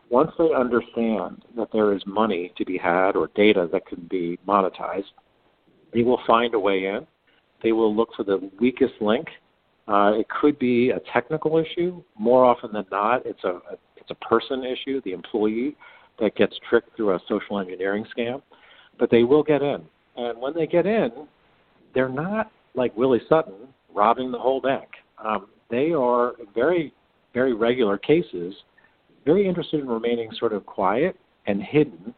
Once 0.10 0.32
they 0.38 0.54
understand 0.54 1.44
that 1.58 1.68
there 1.74 1.94
is 1.94 2.02
money 2.06 2.54
to 2.58 2.64
be 2.64 2.78
had 2.78 3.18
or 3.18 3.30
data 3.36 3.68
that 3.74 3.86
can 3.86 4.08
be 4.10 4.40
monetized, 4.48 5.12
they 5.94 6.02
will 6.02 6.22
find 6.26 6.54
a 6.54 6.60
way 6.60 6.86
in 6.86 7.06
they 7.64 7.72
will 7.72 7.96
look 7.96 8.10
for 8.16 8.24
the 8.24 8.50
weakest 8.60 8.94
link. 9.02 9.28
Uh, 9.88 10.12
it 10.16 10.28
could 10.30 10.60
be 10.60 10.92
a 10.92 11.00
technical 11.12 11.58
issue. 11.58 12.04
More 12.18 12.44
often 12.44 12.72
than 12.74 12.86
not, 12.92 13.26
it's 13.26 13.44
a, 13.44 13.60
a 13.72 13.78
it's 14.08 14.20
a 14.22 14.26
person 14.26 14.64
issue, 14.64 15.02
the 15.04 15.14
employee 15.14 15.76
that 16.20 16.36
gets 16.36 16.56
tricked 16.70 16.96
through 16.96 17.16
a 17.16 17.20
social 17.28 17.60
engineering 17.60 18.06
scam. 18.18 18.42
But 19.00 19.12
they 19.12 19.24
will 19.24 19.44
get 19.44 19.62
in, 19.62 19.84
and 20.16 20.40
when 20.40 20.54
they 20.54 20.66
get 20.66 20.86
in, 20.86 21.12
they're 21.94 22.10
not 22.10 22.52
like 22.74 22.96
Willie 22.98 23.22
Sutton 23.30 23.68
robbing 23.94 24.32
the 24.32 24.40
whole 24.40 24.62
bank. 24.62 24.88
Um, 25.24 25.48
they 25.70 25.92
are 25.92 26.34
very, 26.56 26.94
very 27.34 27.54
regular 27.54 27.98
cases, 27.98 28.56
very 29.26 29.48
interested 29.48 29.80
in 29.82 29.88
remaining 29.88 30.30
sort 30.40 30.54
of 30.54 30.66
quiet 30.66 31.16
and 31.46 31.62
hidden 31.62 32.14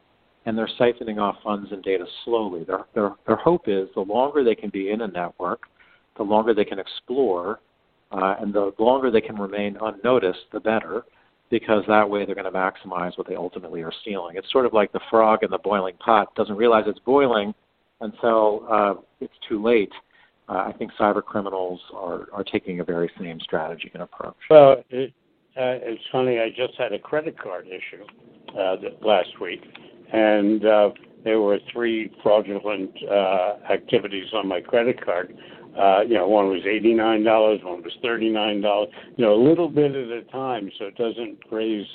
and 0.45 0.57
they're 0.57 0.69
siphoning 0.79 1.19
off 1.19 1.35
funds 1.43 1.71
and 1.71 1.83
data 1.83 2.05
slowly. 2.25 2.63
Their, 2.63 2.85
their, 2.95 3.11
their 3.27 3.35
hope 3.35 3.67
is 3.67 3.87
the 3.93 4.01
longer 4.01 4.43
they 4.43 4.55
can 4.55 4.71
be 4.71 4.89
in 4.89 5.01
a 5.01 5.07
network, 5.07 5.63
the 6.17 6.23
longer 6.23 6.53
they 6.53 6.65
can 6.65 6.79
explore, 6.79 7.59
uh, 8.11 8.35
and 8.39 8.53
the 8.53 8.71
longer 8.79 9.11
they 9.11 9.21
can 9.21 9.35
remain 9.35 9.77
unnoticed, 9.79 10.39
the 10.51 10.59
better, 10.59 11.03
because 11.49 11.83
that 11.87 12.09
way 12.09 12.25
they're 12.25 12.35
going 12.35 12.51
to 12.51 12.51
maximize 12.51 13.17
what 13.17 13.27
they 13.27 13.35
ultimately 13.35 13.81
are 13.81 13.93
stealing. 14.01 14.35
It's 14.37 14.51
sort 14.51 14.65
of 14.65 14.73
like 14.73 14.91
the 14.91 14.99
frog 15.09 15.43
in 15.43 15.51
the 15.51 15.57
boiling 15.57 15.95
pot 15.97 16.33
doesn't 16.35 16.55
realize 16.55 16.83
it's 16.87 16.99
boiling 16.99 17.53
until 18.01 18.65
uh, 18.69 18.93
it's 19.19 19.33
too 19.47 19.61
late. 19.61 19.91
Uh, 20.47 20.65
I 20.67 20.73
think 20.77 20.91
cyber 20.99 21.23
criminals 21.23 21.79
are, 21.93 22.27
are 22.33 22.43
taking 22.43 22.79
a 22.79 22.83
very 22.83 23.09
same 23.19 23.39
strategy 23.39 23.91
and 23.93 24.03
approach. 24.03 24.35
Well, 24.49 24.83
it, 24.89 25.13
uh, 25.57 25.77
it's 25.81 26.01
funny. 26.11 26.39
I 26.39 26.49
just 26.49 26.77
had 26.77 26.93
a 26.93 26.99
credit 26.99 27.37
card 27.37 27.67
issue 27.67 28.03
uh, 28.57 28.75
last 29.01 29.39
week, 29.41 29.61
and 30.11 30.65
uh, 30.65 30.89
there 31.23 31.41
were 31.41 31.59
three 31.71 32.11
fraudulent 32.23 32.91
uh, 33.09 33.55
activities 33.71 34.27
on 34.33 34.47
my 34.47 34.61
credit 34.61 35.03
card. 35.03 35.37
Uh, 35.77 36.01
you 36.01 36.15
know, 36.15 36.27
one 36.27 36.47
was 36.49 36.61
eighty 36.65 36.93
nine 36.93 37.23
dollars, 37.23 37.59
one 37.63 37.81
was 37.83 37.93
thirty 38.01 38.29
nine 38.29 38.61
dollars. 38.61 38.89
You 39.17 39.25
know, 39.25 39.33
a 39.33 39.41
little 39.41 39.69
bit 39.69 39.91
at 39.91 40.09
a 40.09 40.23
time, 40.31 40.69
so 40.77 40.85
it 40.85 40.97
doesn't 40.97 41.37
raise 41.51 41.87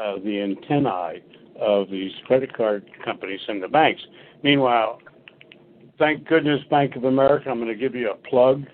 uh, 0.00 0.16
the 0.24 0.40
antennae 0.40 1.22
of 1.60 1.90
these 1.90 2.12
credit 2.24 2.52
card 2.56 2.84
companies 3.04 3.40
and 3.48 3.62
the 3.62 3.68
banks. 3.68 4.00
Meanwhile, 4.42 5.00
thank 5.98 6.26
goodness 6.26 6.60
Bank 6.70 6.96
of 6.96 7.04
America. 7.04 7.50
I'm 7.50 7.58
going 7.58 7.68
to 7.68 7.74
give 7.74 7.94
you 7.94 8.10
a 8.10 8.16
plug. 8.16 8.64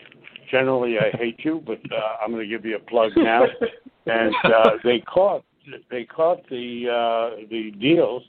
Generally, 0.51 0.99
I 0.99 1.17
hate 1.17 1.45
you, 1.45 1.63
but 1.67 1.81
uh, 1.93 2.23
I'm 2.23 2.31
going 2.31 2.49
to 2.49 2.49
give 2.49 2.65
you 2.65 2.77
a 2.77 2.81
plug 2.81 3.11
now. 3.17 3.45
and 4.07 4.35
uh, 4.45 4.71
they 4.85 5.01
caught 5.01 5.45
they 5.91 6.05
caught 6.05 6.49
the 6.49 6.89
uh, 6.89 7.47
the 7.51 7.73
deals 7.81 8.23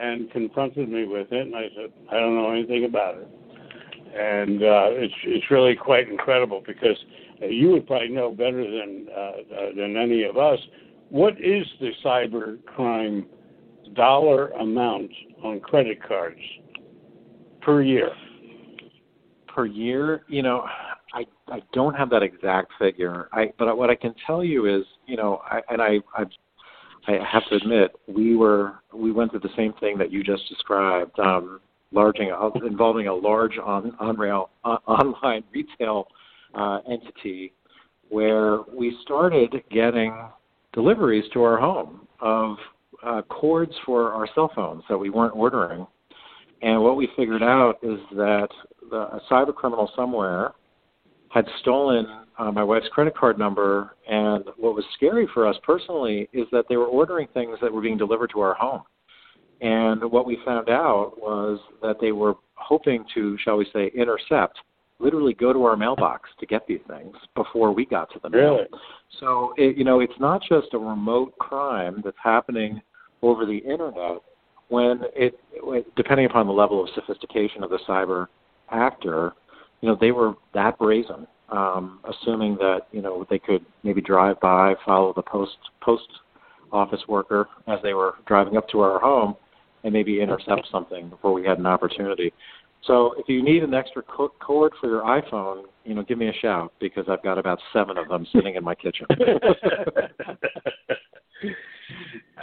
and 0.00 0.30
confronted 0.32 0.88
me 0.88 1.04
with 1.04 1.30
it, 1.30 1.46
and 1.46 1.54
I 1.54 1.68
said 1.76 1.92
I 2.10 2.18
don't 2.18 2.34
know 2.34 2.50
anything 2.50 2.84
about 2.84 3.16
it. 3.18 3.28
And 4.12 4.62
uh, 4.62 4.88
it's 4.90 5.14
it's 5.24 5.50
really 5.50 5.76
quite 5.76 6.08
incredible 6.08 6.62
because 6.66 6.96
you 7.40 7.70
would 7.70 7.86
probably 7.86 8.08
know 8.08 8.30
better 8.30 8.62
than 8.62 9.06
uh, 9.16 9.20
uh, 9.20 9.74
than 9.76 9.96
any 9.96 10.24
of 10.24 10.36
us. 10.36 10.58
What 11.10 11.34
is 11.40 11.66
the 11.80 11.90
cyber 12.04 12.64
crime 12.66 13.26
dollar 13.94 14.48
amount 14.50 15.10
on 15.42 15.60
credit 15.60 16.02
cards 16.06 16.40
per 17.62 17.82
year? 17.82 18.10
Per 19.54 19.66
year, 19.66 20.22
you 20.28 20.42
know, 20.42 20.64
I 21.14 21.24
I 21.48 21.60
don't 21.72 21.94
have 21.94 22.10
that 22.10 22.22
exact 22.22 22.72
figure. 22.78 23.28
I 23.32 23.52
but 23.58 23.76
what 23.76 23.90
I 23.90 23.94
can 23.94 24.14
tell 24.26 24.44
you 24.44 24.66
is, 24.66 24.84
you 25.06 25.16
know, 25.16 25.40
I, 25.44 25.60
and 25.70 25.82
I 25.82 25.98
I 26.16 26.24
I 27.08 27.18
have 27.30 27.44
to 27.50 27.56
admit 27.56 27.92
we 28.06 28.36
were 28.36 28.74
we 28.94 29.12
went 29.12 29.30
through 29.30 29.40
the 29.40 29.54
same 29.56 29.72
thing 29.80 29.98
that 29.98 30.12
you 30.12 30.22
just 30.22 30.48
described, 30.48 31.18
um, 31.18 31.60
involving 32.64 33.08
a 33.08 33.14
large 33.14 33.58
on 33.58 33.94
on 33.98 34.16
rail 34.16 34.50
uh, 34.64 34.78
online 34.86 35.42
retail 35.52 36.06
uh, 36.54 36.80
entity 36.90 37.52
where 38.08 38.60
we 38.74 38.96
started 39.02 39.54
getting 39.70 40.28
deliveries 40.72 41.24
to 41.32 41.42
our 41.42 41.58
home 41.58 42.06
of 42.20 42.56
uh, 43.04 43.22
cords 43.22 43.72
for 43.86 44.12
our 44.12 44.28
cell 44.34 44.50
phones 44.54 44.82
that 44.88 44.98
we 44.98 45.10
weren't 45.10 45.34
ordering. 45.34 45.86
And 46.62 46.82
what 46.82 46.96
we 46.96 47.08
figured 47.16 47.42
out 47.42 47.78
is 47.82 47.98
that 48.12 48.48
the, 48.90 48.96
a 48.96 49.20
cyber 49.30 49.54
criminal 49.54 49.90
somewhere 49.96 50.52
had 51.30 51.46
stolen 51.60 52.06
uh, 52.38 52.50
my 52.50 52.62
wife's 52.62 52.88
credit 52.88 53.16
card 53.16 53.38
number. 53.38 53.96
And 54.08 54.44
what 54.56 54.74
was 54.74 54.84
scary 54.94 55.28
for 55.32 55.46
us 55.46 55.56
personally 55.62 56.28
is 56.32 56.46
that 56.52 56.64
they 56.68 56.76
were 56.76 56.86
ordering 56.86 57.28
things 57.32 57.58
that 57.62 57.72
were 57.72 57.80
being 57.80 57.98
delivered 57.98 58.30
to 58.34 58.40
our 58.40 58.54
home. 58.54 58.82
And 59.60 60.10
what 60.10 60.26
we 60.26 60.38
found 60.44 60.68
out 60.68 61.14
was 61.18 61.58
that 61.82 61.96
they 62.00 62.12
were 62.12 62.34
hoping 62.54 63.04
to, 63.14 63.36
shall 63.44 63.56
we 63.56 63.66
say, 63.72 63.90
intercept, 63.94 64.58
literally 64.98 65.34
go 65.34 65.52
to 65.52 65.64
our 65.64 65.76
mailbox 65.76 66.30
to 66.38 66.46
get 66.46 66.66
these 66.66 66.80
things 66.88 67.14
before 67.34 67.72
we 67.72 67.86
got 67.86 68.10
to 68.12 68.20
the 68.22 68.30
mail. 68.30 68.56
Really? 68.56 68.66
So, 69.18 69.52
it, 69.56 69.76
you 69.76 69.84
know, 69.84 70.00
it's 70.00 70.18
not 70.18 70.42
just 70.46 70.68
a 70.72 70.78
remote 70.78 71.36
crime 71.38 72.00
that's 72.04 72.16
happening 72.22 72.80
over 73.22 73.44
the 73.44 73.58
internet 73.58 74.18
when 74.68 75.00
it, 75.14 75.34
depending 75.96 76.26
upon 76.26 76.46
the 76.46 76.52
level 76.52 76.82
of 76.82 76.88
sophistication 76.94 77.62
of 77.62 77.70
the 77.70 77.80
cyber 77.88 78.28
actor, 78.70 79.34
you 79.80 79.88
know, 79.88 79.96
they 80.00 80.12
were 80.12 80.34
that 80.54 80.78
brazen, 80.78 81.26
um, 81.50 81.98
assuming 82.08 82.54
that 82.56 82.82
you 82.92 83.02
know 83.02 83.26
they 83.28 83.38
could 83.38 83.66
maybe 83.82 84.00
drive 84.00 84.38
by, 84.40 84.74
follow 84.86 85.12
the 85.14 85.22
post 85.22 85.56
post 85.82 86.06
office 86.72 87.00
worker 87.08 87.48
as 87.66 87.80
they 87.82 87.94
were 87.94 88.14
driving 88.26 88.56
up 88.56 88.68
to 88.68 88.80
our 88.80 89.00
home, 89.00 89.34
and 89.84 89.92
maybe 89.92 90.20
intercept 90.20 90.68
something 90.70 91.08
before 91.08 91.32
we 91.32 91.44
had 91.44 91.58
an 91.58 91.66
opportunity. 91.66 92.32
So 92.84 93.14
if 93.18 93.28
you 93.28 93.42
need 93.42 93.62
an 93.62 93.74
extra 93.74 94.02
cord 94.02 94.72
for 94.80 94.88
your 94.88 95.02
iPhone, 95.02 95.64
you 95.84 95.94
know, 95.94 96.02
give 96.02 96.18
me 96.18 96.28
a 96.28 96.32
shout 96.40 96.72
because 96.80 97.04
I've 97.08 97.22
got 97.22 97.38
about 97.38 97.58
seven 97.72 97.98
of 97.98 98.08
them 98.08 98.26
sitting 98.32 98.54
in 98.54 98.64
my 98.64 98.74
kitchen. 98.74 99.06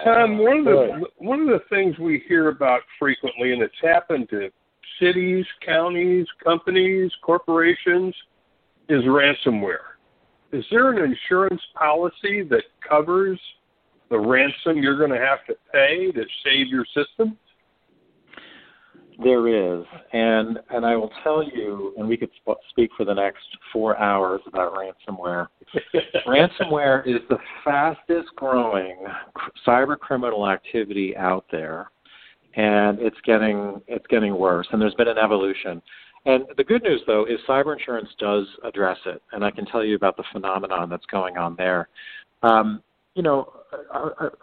Tom, 0.04 0.32
um, 0.32 0.38
one 0.38 0.60
of 0.60 0.66
the 0.66 1.06
one 1.18 1.42
of 1.42 1.48
the 1.48 1.62
things 1.70 1.98
we 1.98 2.24
hear 2.28 2.50
about 2.50 2.82
frequently, 3.00 3.54
and 3.54 3.64
it's 3.64 3.74
happened 3.82 4.30
to 4.30 4.50
cities, 5.02 5.46
counties, 5.66 6.28
companies, 6.44 7.12
corporations, 7.24 8.14
is 8.90 9.04
ransomware. 9.04 9.96
Is 10.52 10.64
there 10.72 10.92
an 10.92 11.12
insurance 11.12 11.62
policy 11.76 12.44
that 12.44 12.64
covers 12.88 13.40
the 14.10 14.20
ransom 14.20 14.78
you're 14.78 14.98
going 14.98 15.12
to 15.12 15.26
have 15.26 15.46
to 15.48 15.56
pay 15.72 16.12
to 16.12 16.24
save 16.44 16.68
your 16.68 16.86
system? 16.86 17.38
There 19.24 19.48
is, 19.48 19.84
and 20.14 20.60
and 20.70 20.86
I 20.86 20.96
will 20.96 21.12
tell 21.24 21.44
you, 21.44 21.96
and 21.98 22.08
we 22.08 22.18
could 22.18 22.30
sp- 22.38 22.62
speak 22.70 22.92
for 22.96 23.04
the 23.04 23.16
next 23.16 23.46
four 23.74 23.98
hours 23.98 24.42
about 24.46 24.76
ransomware. 24.76 25.48
ransomware 26.28 27.08
is 27.08 27.22
the 27.28 27.40
fastest 27.64 28.28
growing 28.36 28.96
cyber 29.66 29.98
criminal 29.98 30.48
activity 30.48 31.18
out 31.18 31.46
there, 31.52 31.90
and 32.56 33.00
it's 33.00 33.18
getting 33.26 33.82
it's 33.88 34.06
getting 34.06 34.38
worse. 34.38 34.68
And 34.72 34.80
there's 34.80 34.94
been 34.94 35.08
an 35.08 35.18
evolution. 35.18 35.82
And 36.28 36.44
the 36.56 36.64
good 36.64 36.84
news, 36.84 37.02
though, 37.08 37.26
is 37.26 37.40
cyber 37.48 37.76
insurance 37.76 38.10
does 38.20 38.46
address 38.64 38.98
it, 39.08 39.24
and 39.32 39.44
I 39.44 39.50
can 39.50 39.66
tell 39.66 39.84
you 39.84 39.96
about 39.96 40.18
the 40.18 40.26
phenomenon 40.32 40.90
that's 40.90 41.06
going 41.08 41.38
on 41.38 41.56
there. 41.56 41.90
Um, 42.44 42.84
you 43.18 43.24
know, 43.24 43.52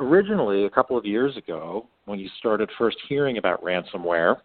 originally 0.01 0.65
a 0.65 0.71
couple 0.71 0.99
of 0.99 1.07
years 1.07 1.37
ago, 1.37 1.87
when 2.07 2.19
you 2.19 2.29
started 2.41 2.69
first 2.77 2.97
hearing 3.09 3.39
about 3.39 3.63
ransomware, 3.63 4.39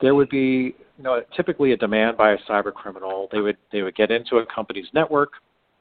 there 0.00 0.14
would 0.14 0.30
be 0.30 0.74
you 0.96 1.04
know 1.04 1.20
typically 1.36 1.72
a 1.72 1.76
demand 1.76 2.16
by 2.16 2.32
a 2.32 2.38
cyber 2.48 2.72
criminal. 2.72 3.28
They 3.30 3.40
would 3.40 3.58
they 3.72 3.82
would 3.82 3.94
get 3.94 4.10
into 4.10 4.36
a 4.36 4.46
company's 4.46 4.86
network, 4.94 5.32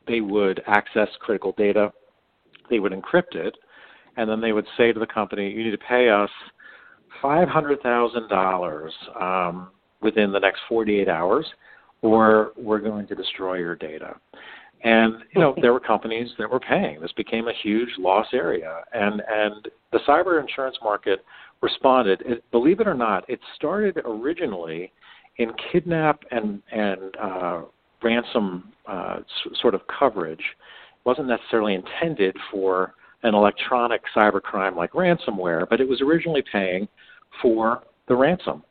they 0.06 0.20
would 0.20 0.62
access 0.67 1.08
critical 1.22 1.54
data, 1.58 1.93
they 2.70 2.80
would 2.80 2.91
encrypt 2.91 3.36
it, 3.36 3.56
and 4.17 4.30
then 4.30 4.41
they 4.41 4.52
would 4.52 4.67
say 4.78 4.91
to 4.91 5.00
the 5.00 5.08
company, 5.08 5.50
"You 5.50 5.63
need 5.63 5.72
to 5.72 5.78
pay 5.78 6.10
us 6.10 6.30
five 7.22 7.48
hundred 7.48 7.82
thousand 7.84 8.24
um, 8.24 8.28
dollars 8.28 8.93
within 10.02 10.34
the 10.34 10.39
next 10.39 10.60
forty 10.67 11.00
eight 11.00 11.08
hours, 11.08 11.46
or 12.02 12.52
we're 12.58 12.80
going 12.80 13.08
to 13.08 13.15
destroy 13.15 13.60
your 13.60 13.78
data." 13.78 14.17
And 14.84 15.16
you 15.34 15.42
know 15.42 15.56
there 15.62 15.74
were 15.74 15.80
companies 15.80 16.30
that 16.38 16.50
were 16.50 16.60
paying. 16.60 17.02
This 17.02 17.12
became 17.13 17.48
a 17.48 17.54
huge 17.63 17.90
loss 17.98 18.28
area, 18.34 18.82
and 18.94 19.22
and 19.30 19.68
the 19.92 20.00
cyber 20.08 20.40
insurance 20.42 20.78
market 20.84 21.26
responded. 21.62 22.22
It, 22.26 22.44
believe 22.52 22.80
it 22.80 22.88
or 22.88 22.94
not, 22.94 23.28
it 23.30 23.40
started 23.56 24.00
originally 24.06 24.92
in 25.38 25.52
kidnap 25.72 26.24
and 26.32 26.62
and 26.72 27.16
uh, 27.22 27.62
ransom 28.04 28.72
uh, 28.88 29.18
s- 29.20 29.58
sort 29.62 29.76
of 29.76 29.82
coverage. 29.88 30.40
It 30.40 31.06
wasn't 31.06 31.28
necessarily 31.28 31.76
intended 31.76 32.36
for 32.52 32.94
an 33.24 33.34
electronic 33.34 34.02
cybercrime 34.16 34.76
like 34.76 34.92
ransomware, 34.92 35.68
but 35.70 35.82
it 35.82 35.88
was 35.88 36.02
originally 36.02 36.44
paying 36.52 36.88
for 37.42 37.84
the 38.08 38.16
ransom. 38.16 38.63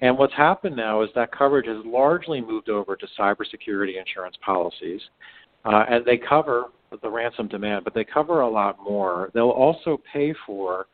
And 0.00 0.18
what's 0.18 0.34
happened 0.34 0.74
now 0.74 1.02
is 1.02 1.10
that 1.14 1.30
coverage 1.30 1.68
has 1.68 1.84
largely 1.84 2.40
moved 2.40 2.68
over 2.68 2.96
to 2.96 3.06
cybersecurity 3.18 3.98
insurance 3.98 4.36
policies, 4.44 5.00
uh, 5.64 5.84
and 5.88 6.04
they 6.04 6.18
cover 6.18 6.66
the 7.02 7.10
ransom 7.10 7.48
demand, 7.48 7.84
but 7.84 7.94
they 7.94 8.04
cover 8.04 8.40
a 8.40 8.48
lot 8.48 8.78
more. 8.82 9.30
They'll 9.34 9.50
also 9.50 10.00
pay 10.12 10.34
for 10.46 10.86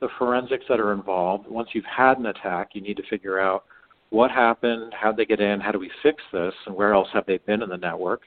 the 0.00 0.08
forensics 0.18 0.64
that 0.68 0.80
are 0.80 0.92
involved. 0.92 1.48
Once 1.48 1.70
you've 1.72 1.84
had 1.84 2.18
an 2.18 2.26
attack, 2.26 2.70
you 2.72 2.80
need 2.80 2.96
to 2.96 3.02
figure 3.08 3.40
out 3.40 3.64
what 4.10 4.30
happened, 4.30 4.92
how 4.98 5.12
they 5.12 5.24
get 5.24 5.40
in, 5.40 5.60
how 5.60 5.72
do 5.72 5.78
we 5.78 5.90
fix 6.02 6.22
this, 6.32 6.54
and 6.66 6.74
where 6.74 6.94
else 6.94 7.08
have 7.12 7.26
they 7.26 7.38
been 7.38 7.62
in 7.62 7.68
the 7.68 7.76
network. 7.76 8.22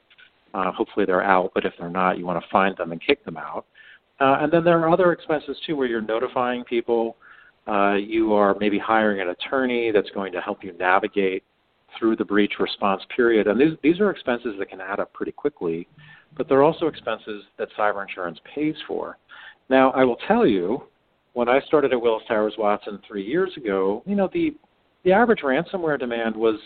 Uh, 0.54 0.70
hopefully 0.72 1.06
they're 1.06 1.22
out, 1.22 1.50
but 1.54 1.64
if 1.64 1.72
they're 1.78 1.88
not, 1.88 2.18
you 2.18 2.26
want 2.26 2.42
to 2.42 2.50
find 2.50 2.76
them 2.76 2.92
and 2.92 3.00
kick 3.04 3.24
them 3.24 3.36
out. 3.36 3.64
Uh, 4.20 4.38
and 4.40 4.52
then 4.52 4.62
there 4.62 4.78
are 4.78 4.90
other 4.90 5.12
expenses 5.12 5.56
too, 5.66 5.74
where 5.74 5.86
you're 5.86 6.00
notifying 6.00 6.62
people. 6.64 7.16
Uh, 7.66 7.94
you 7.94 8.32
are 8.32 8.56
maybe 8.60 8.78
hiring 8.78 9.20
an 9.20 9.28
attorney 9.28 9.90
that's 9.90 10.10
going 10.10 10.32
to 10.32 10.40
help 10.40 10.62
you 10.62 10.72
navigate 10.78 11.42
through 11.98 12.16
the 12.16 12.24
breach 12.24 12.54
response 12.58 13.02
period. 13.14 13.46
And 13.46 13.60
these, 13.60 13.76
these 13.82 14.00
are 14.00 14.10
expenses 14.10 14.54
that 14.58 14.70
can 14.70 14.80
add 14.80 15.00
up 15.00 15.12
pretty 15.12 15.32
quickly, 15.32 15.86
but 16.36 16.48
they're 16.48 16.62
also 16.62 16.86
expenses 16.86 17.44
that 17.58 17.68
cyber 17.78 18.02
insurance 18.02 18.38
pays 18.54 18.74
for. 18.86 19.18
Now, 19.68 19.90
I 19.92 20.04
will 20.04 20.16
tell 20.28 20.46
you, 20.46 20.84
when 21.34 21.48
I 21.48 21.60
started 21.62 21.92
at 21.92 22.00
Willis 22.00 22.24
Towers 22.28 22.54
Watson 22.58 23.00
three 23.06 23.24
years 23.24 23.52
ago, 23.56 24.02
you 24.06 24.14
know, 24.14 24.28
the 24.32 24.54
the 25.04 25.12
average 25.12 25.40
ransomware 25.40 25.98
demand 25.98 26.36
was 26.36 26.60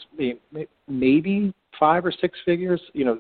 maybe 0.89 1.55
five 1.81 2.05
or 2.05 2.13
six 2.13 2.39
figures. 2.45 2.81
You 2.93 3.05
know, 3.07 3.19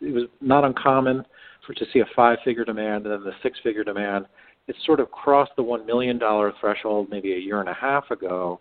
it 0.00 0.14
was 0.14 0.24
not 0.40 0.64
uncommon 0.64 1.24
for 1.66 1.74
to 1.74 1.84
see 1.92 2.00
a 2.00 2.06
five-figure 2.16 2.64
demand 2.64 3.06
and 3.06 3.12
then 3.12 3.24
the 3.24 3.32
six-figure 3.42 3.84
demand. 3.84 4.26
It 4.66 4.76
sort 4.86 5.00
of 5.00 5.10
crossed 5.10 5.52
the 5.56 5.62
one 5.62 5.84
million 5.84 6.18
dollar 6.18 6.52
threshold 6.60 7.08
maybe 7.10 7.34
a 7.34 7.38
year 7.38 7.60
and 7.60 7.68
a 7.68 7.74
half 7.74 8.10
ago. 8.10 8.60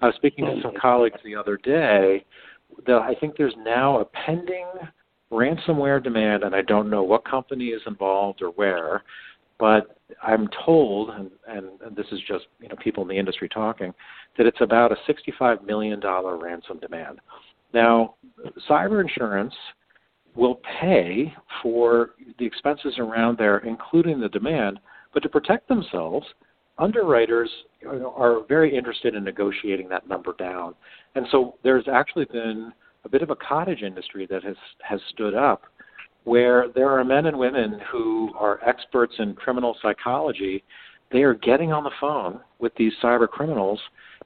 I 0.00 0.06
was 0.06 0.14
speaking 0.16 0.44
to 0.46 0.52
oh, 0.52 0.62
some 0.62 0.74
colleagues 0.80 1.20
the 1.24 1.36
other 1.36 1.56
day. 1.56 2.24
That 2.86 2.98
I 2.98 3.14
think 3.14 3.36
there's 3.36 3.54
now 3.58 4.00
a 4.00 4.04
pending 4.04 4.66
ransomware 5.30 6.02
demand, 6.02 6.42
and 6.42 6.54
I 6.54 6.62
don't 6.62 6.90
know 6.90 7.02
what 7.02 7.24
company 7.24 7.66
is 7.66 7.82
involved 7.86 8.42
or 8.42 8.48
where, 8.50 9.02
but 9.58 9.98
I'm 10.22 10.48
told, 10.64 11.10
and, 11.10 11.30
and, 11.46 11.80
and 11.80 11.96
this 11.96 12.06
is 12.12 12.20
just 12.26 12.46
you 12.60 12.68
know 12.68 12.76
people 12.76 13.02
in 13.02 13.08
the 13.08 13.18
industry 13.18 13.48
talking, 13.48 13.92
that 14.36 14.46
it's 14.46 14.60
about 14.60 14.92
a 14.92 14.96
$65 15.10 15.64
million 15.64 16.00
ransom 16.00 16.78
demand. 16.80 17.20
Now, 17.72 18.14
cyber 18.68 19.00
insurance 19.00 19.54
will 20.34 20.60
pay 20.80 21.32
for 21.62 22.10
the 22.38 22.44
expenses 22.44 22.94
around 22.98 23.38
there, 23.38 23.58
including 23.58 24.20
the 24.20 24.28
demand, 24.28 24.80
but 25.12 25.22
to 25.22 25.28
protect 25.28 25.68
themselves, 25.68 26.26
underwriters 26.78 27.50
are 27.86 28.40
very 28.48 28.76
interested 28.76 29.14
in 29.14 29.24
negotiating 29.24 29.88
that 29.88 30.08
number 30.08 30.34
down. 30.38 30.74
And 31.14 31.26
so 31.30 31.56
there's 31.62 31.86
actually 31.88 32.24
been 32.26 32.72
a 33.04 33.08
bit 33.08 33.22
of 33.22 33.30
a 33.30 33.36
cottage 33.36 33.82
industry 33.82 34.26
that 34.30 34.42
has, 34.42 34.56
has 34.82 35.00
stood 35.10 35.34
up 35.34 35.62
where 36.24 36.68
there 36.74 36.88
are 36.88 37.04
men 37.04 37.26
and 37.26 37.38
women 37.38 37.78
who 37.92 38.30
are 38.38 38.58
experts 38.66 39.14
in 39.18 39.34
criminal 39.34 39.76
psychology. 39.82 40.64
They 41.12 41.22
are 41.22 41.34
getting 41.34 41.70
on 41.70 41.84
the 41.84 41.90
phone 42.00 42.40
with 42.58 42.74
these 42.76 42.92
cyber 43.02 43.28
criminals 43.28 43.78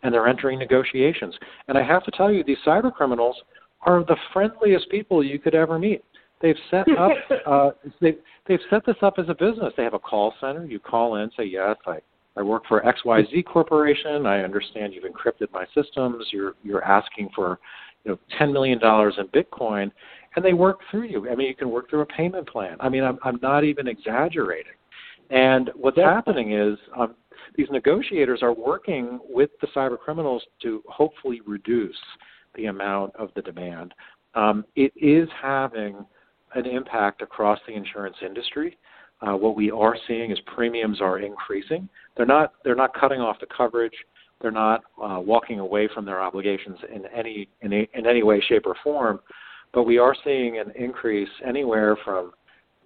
and 0.02 0.14
they're 0.14 0.28
entering 0.28 0.60
negotiations. 0.60 1.34
And 1.66 1.76
I 1.76 1.82
have 1.82 2.04
to 2.04 2.12
tell 2.12 2.32
you, 2.32 2.44
these 2.44 2.58
cyber 2.64 2.92
criminals 2.92 3.36
are 3.82 4.04
the 4.04 4.16
friendliest 4.32 4.88
people 4.90 5.24
you 5.24 5.38
could 5.38 5.56
ever 5.56 5.78
meet. 5.78 6.04
They've 6.40 6.56
set 6.70 6.86
up 6.98 7.10
uh, 7.46 7.70
they've 8.00 8.18
they've 8.46 8.60
set 8.70 8.86
this 8.86 8.96
up 9.02 9.14
as 9.18 9.28
a 9.28 9.34
business. 9.34 9.72
They 9.76 9.82
have 9.82 9.94
a 9.94 9.98
call 9.98 10.34
center. 10.40 10.64
You 10.64 10.78
call 10.78 11.16
in, 11.16 11.30
say 11.36 11.44
yes, 11.44 11.76
I 11.86 11.98
I 12.38 12.42
work 12.42 12.62
for 12.68 12.80
XYZ 12.82 13.44
Corporation. 13.46 14.24
I 14.24 14.42
understand 14.42 14.94
you've 14.94 15.04
encrypted 15.04 15.50
my 15.52 15.64
systems. 15.74 16.24
You're 16.30 16.54
you're 16.62 16.84
asking 16.84 17.30
for 17.34 17.58
you 18.04 18.12
know 18.12 18.18
ten 18.38 18.52
million 18.52 18.78
dollars 18.78 19.18
in 19.18 19.26
Bitcoin, 19.28 19.90
and 20.36 20.44
they 20.44 20.52
work 20.52 20.78
through 20.90 21.08
you. 21.08 21.28
I 21.28 21.34
mean, 21.34 21.48
you 21.48 21.56
can 21.56 21.70
work 21.70 21.90
through 21.90 22.02
a 22.02 22.06
payment 22.06 22.48
plan. 22.48 22.76
I 22.78 22.88
mean, 22.88 23.02
I'm 23.02 23.18
I'm 23.24 23.40
not 23.42 23.64
even 23.64 23.88
exaggerating. 23.88 24.72
And 25.30 25.70
what's 25.74 25.98
happening 25.98 26.52
is 26.52 26.78
um, 26.96 27.16
these 27.56 27.66
negotiators 27.70 28.40
are 28.42 28.54
working 28.54 29.18
with 29.28 29.50
the 29.60 29.66
cyber 29.74 29.98
criminals 29.98 30.42
to 30.62 30.82
hopefully 30.86 31.40
reduce 31.44 31.98
the 32.54 32.66
amount 32.66 33.14
of 33.16 33.30
the 33.34 33.42
demand. 33.42 33.94
Um, 34.34 34.64
it 34.76 34.92
is 34.96 35.28
having 35.42 36.06
an 36.54 36.66
impact 36.66 37.20
across 37.20 37.58
the 37.66 37.74
insurance 37.74 38.16
industry. 38.24 38.78
Uh, 39.20 39.32
what 39.32 39.56
we 39.56 39.70
are 39.70 39.96
seeing 40.06 40.30
is 40.30 40.38
premiums 40.46 41.00
are 41.00 41.18
increasing. 41.18 41.88
They're 42.16 42.26
not 42.26 42.52
they're 42.64 42.76
not 42.76 42.94
cutting 42.94 43.20
off 43.20 43.40
the 43.40 43.46
coverage. 43.46 43.94
They're 44.40 44.50
not 44.50 44.82
uh, 45.02 45.18
walking 45.20 45.58
away 45.58 45.88
from 45.92 46.04
their 46.04 46.20
obligations 46.20 46.78
in 46.94 47.04
any 47.06 47.48
in, 47.62 47.72
a, 47.72 47.88
in 47.94 48.06
any 48.06 48.22
way, 48.22 48.40
shape, 48.48 48.66
or 48.66 48.76
form. 48.84 49.20
But 49.72 49.82
we 49.82 49.98
are 49.98 50.14
seeing 50.24 50.58
an 50.58 50.72
increase 50.76 51.28
anywhere 51.44 51.96
from 52.04 52.32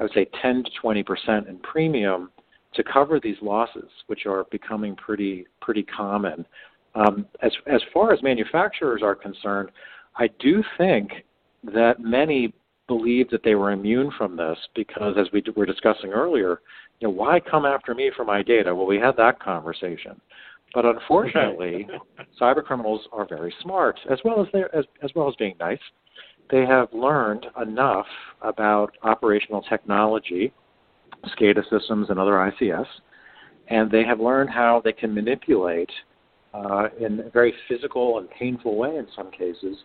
I 0.01 0.05
would 0.05 0.13
say 0.15 0.27
10 0.41 0.65
to 0.65 0.71
20 0.81 1.03
percent 1.03 1.49
in 1.49 1.59
premium 1.59 2.31
to 2.75 2.83
cover 2.83 3.21
these 3.21 3.37
losses, 3.43 3.91
which 4.07 4.25
are 4.27 4.45
becoming 4.51 4.97
pretty 4.97 5.47
pretty 5.61 5.83
common. 5.83 6.47
Um, 6.95 7.27
as 7.43 7.53
as 7.67 7.83
far 7.93 8.13
as 8.13 8.23
manufacturers 8.23 9.03
are 9.03 9.15
concerned, 9.15 9.71
I 10.17 10.29
do 10.39 10.63
think 10.79 11.11
that 11.75 12.01
many 12.01 12.55
believed 12.97 13.31
that 13.31 13.43
they 13.43 13.55
were 13.55 13.73
immune 13.73 14.11
from 14.19 14.37
this 14.37 14.59
because, 14.75 15.15
as 15.19 15.27
we 15.33 15.43
were 15.57 15.65
discussing 15.65 16.11
earlier, 16.11 16.61
you 17.01 17.09
know, 17.09 17.15
why 17.15 17.41
come 17.41 17.65
after 17.65 17.95
me 17.95 18.11
for 18.15 18.25
my 18.25 18.43
data? 18.43 18.75
Well, 18.75 18.87
we 18.87 18.99
had 18.99 19.17
that 19.17 19.41
conversation. 19.41 20.21
But 20.75 20.85
unfortunately, 20.85 21.89
cyber 22.41 22.63
criminals 22.63 23.01
are 23.11 23.27
very 23.27 23.55
smart, 23.63 23.99
as 24.11 24.19
well 24.25 24.43
as 24.43 24.49
they 24.53 24.63
as, 24.79 24.85
as 25.03 25.11
well 25.15 25.29
as 25.29 25.35
being 25.37 25.55
nice. 25.59 25.81
They 26.51 26.67
have 26.67 26.89
learned 26.93 27.47
enough 27.63 28.07
about 28.43 28.95
operational 29.03 29.63
technology, 29.63 30.53
SCADA 31.25 31.63
systems, 31.71 32.11
and 32.11 32.19
other 32.19 32.33
ICS, 32.33 32.87
and 33.69 33.91
they 33.91 34.05
have 34.05 34.21
learned 34.21 34.51
how 34.51 34.83
they 34.85 34.93
can 34.93 35.15
manipulate, 35.15 35.91
uh, 36.53 36.89
in 37.01 37.21
a 37.21 37.31
very 37.31 37.55
physical 37.69 38.19
and 38.19 38.29
painful 38.31 38.77
way, 38.77 38.97
in 38.97 39.07
some 39.17 39.31
cases, 39.31 39.79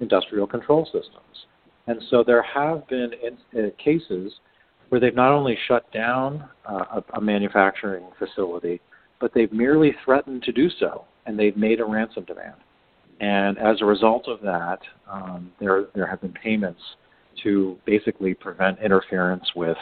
industrial 0.00 0.46
control 0.46 0.86
systems. 0.86 1.46
And 1.86 2.00
so 2.10 2.24
there 2.24 2.42
have 2.42 2.86
been 2.88 3.10
in, 3.22 3.64
uh, 3.66 3.70
cases 3.82 4.32
where 4.88 5.00
they've 5.00 5.14
not 5.14 5.32
only 5.32 5.56
shut 5.66 5.90
down 5.92 6.48
uh, 6.68 7.00
a, 7.12 7.18
a 7.18 7.20
manufacturing 7.20 8.04
facility, 8.18 8.80
but 9.20 9.32
they've 9.34 9.52
merely 9.52 9.94
threatened 10.04 10.42
to 10.42 10.52
do 10.52 10.68
so, 10.78 11.04
and 11.26 11.38
they've 11.38 11.56
made 11.56 11.80
a 11.80 11.84
ransom 11.84 12.24
demand. 12.24 12.56
And 13.20 13.58
as 13.58 13.80
a 13.80 13.84
result 13.84 14.28
of 14.28 14.40
that, 14.42 14.80
um, 15.10 15.52
there 15.60 15.86
there 15.94 16.06
have 16.06 16.20
been 16.20 16.32
payments 16.32 16.80
to 17.42 17.78
basically 17.86 18.34
prevent 18.34 18.78
interference 18.80 19.44
with 19.54 19.76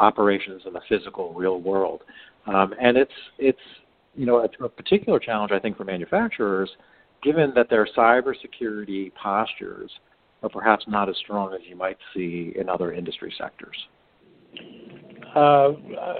operations 0.00 0.62
in 0.66 0.72
the 0.72 0.80
physical 0.88 1.32
real 1.34 1.60
world. 1.60 2.02
Um, 2.46 2.74
and 2.80 2.96
it's 2.96 3.12
it's 3.38 3.58
you 4.14 4.26
know 4.26 4.38
a, 4.38 4.64
a 4.64 4.68
particular 4.68 5.18
challenge 5.18 5.52
I 5.52 5.58
think 5.58 5.76
for 5.76 5.84
manufacturers, 5.84 6.70
given 7.22 7.52
that 7.54 7.70
their 7.70 7.86
cybersecurity 7.96 9.12
postures 9.14 9.90
are 10.42 10.48
perhaps 10.48 10.84
not 10.88 11.08
as 11.08 11.16
strong 11.16 11.52
as 11.54 11.60
you 11.68 11.76
might 11.76 11.98
see 12.14 12.52
in 12.56 12.68
other 12.68 12.92
industry 12.92 13.32
sectors? 13.38 13.76
Uh, 15.34 15.72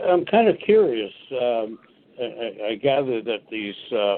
I'm 0.08 0.24
kind 0.26 0.48
of 0.48 0.56
curious. 0.64 1.12
Um, 1.32 1.78
I, 2.20 2.70
I, 2.70 2.74
gather 2.74 3.22
that 3.22 3.42
these 3.50 3.74
uh, 3.92 4.16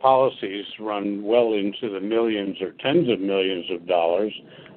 policies 0.00 0.64
run 0.80 1.22
well 1.22 1.52
into 1.52 1.92
the 1.92 2.00
millions 2.00 2.56
or 2.60 2.72
tens 2.80 3.08
of 3.08 3.20
millions 3.20 3.66
of 3.70 3.86
dollars, 3.86 4.32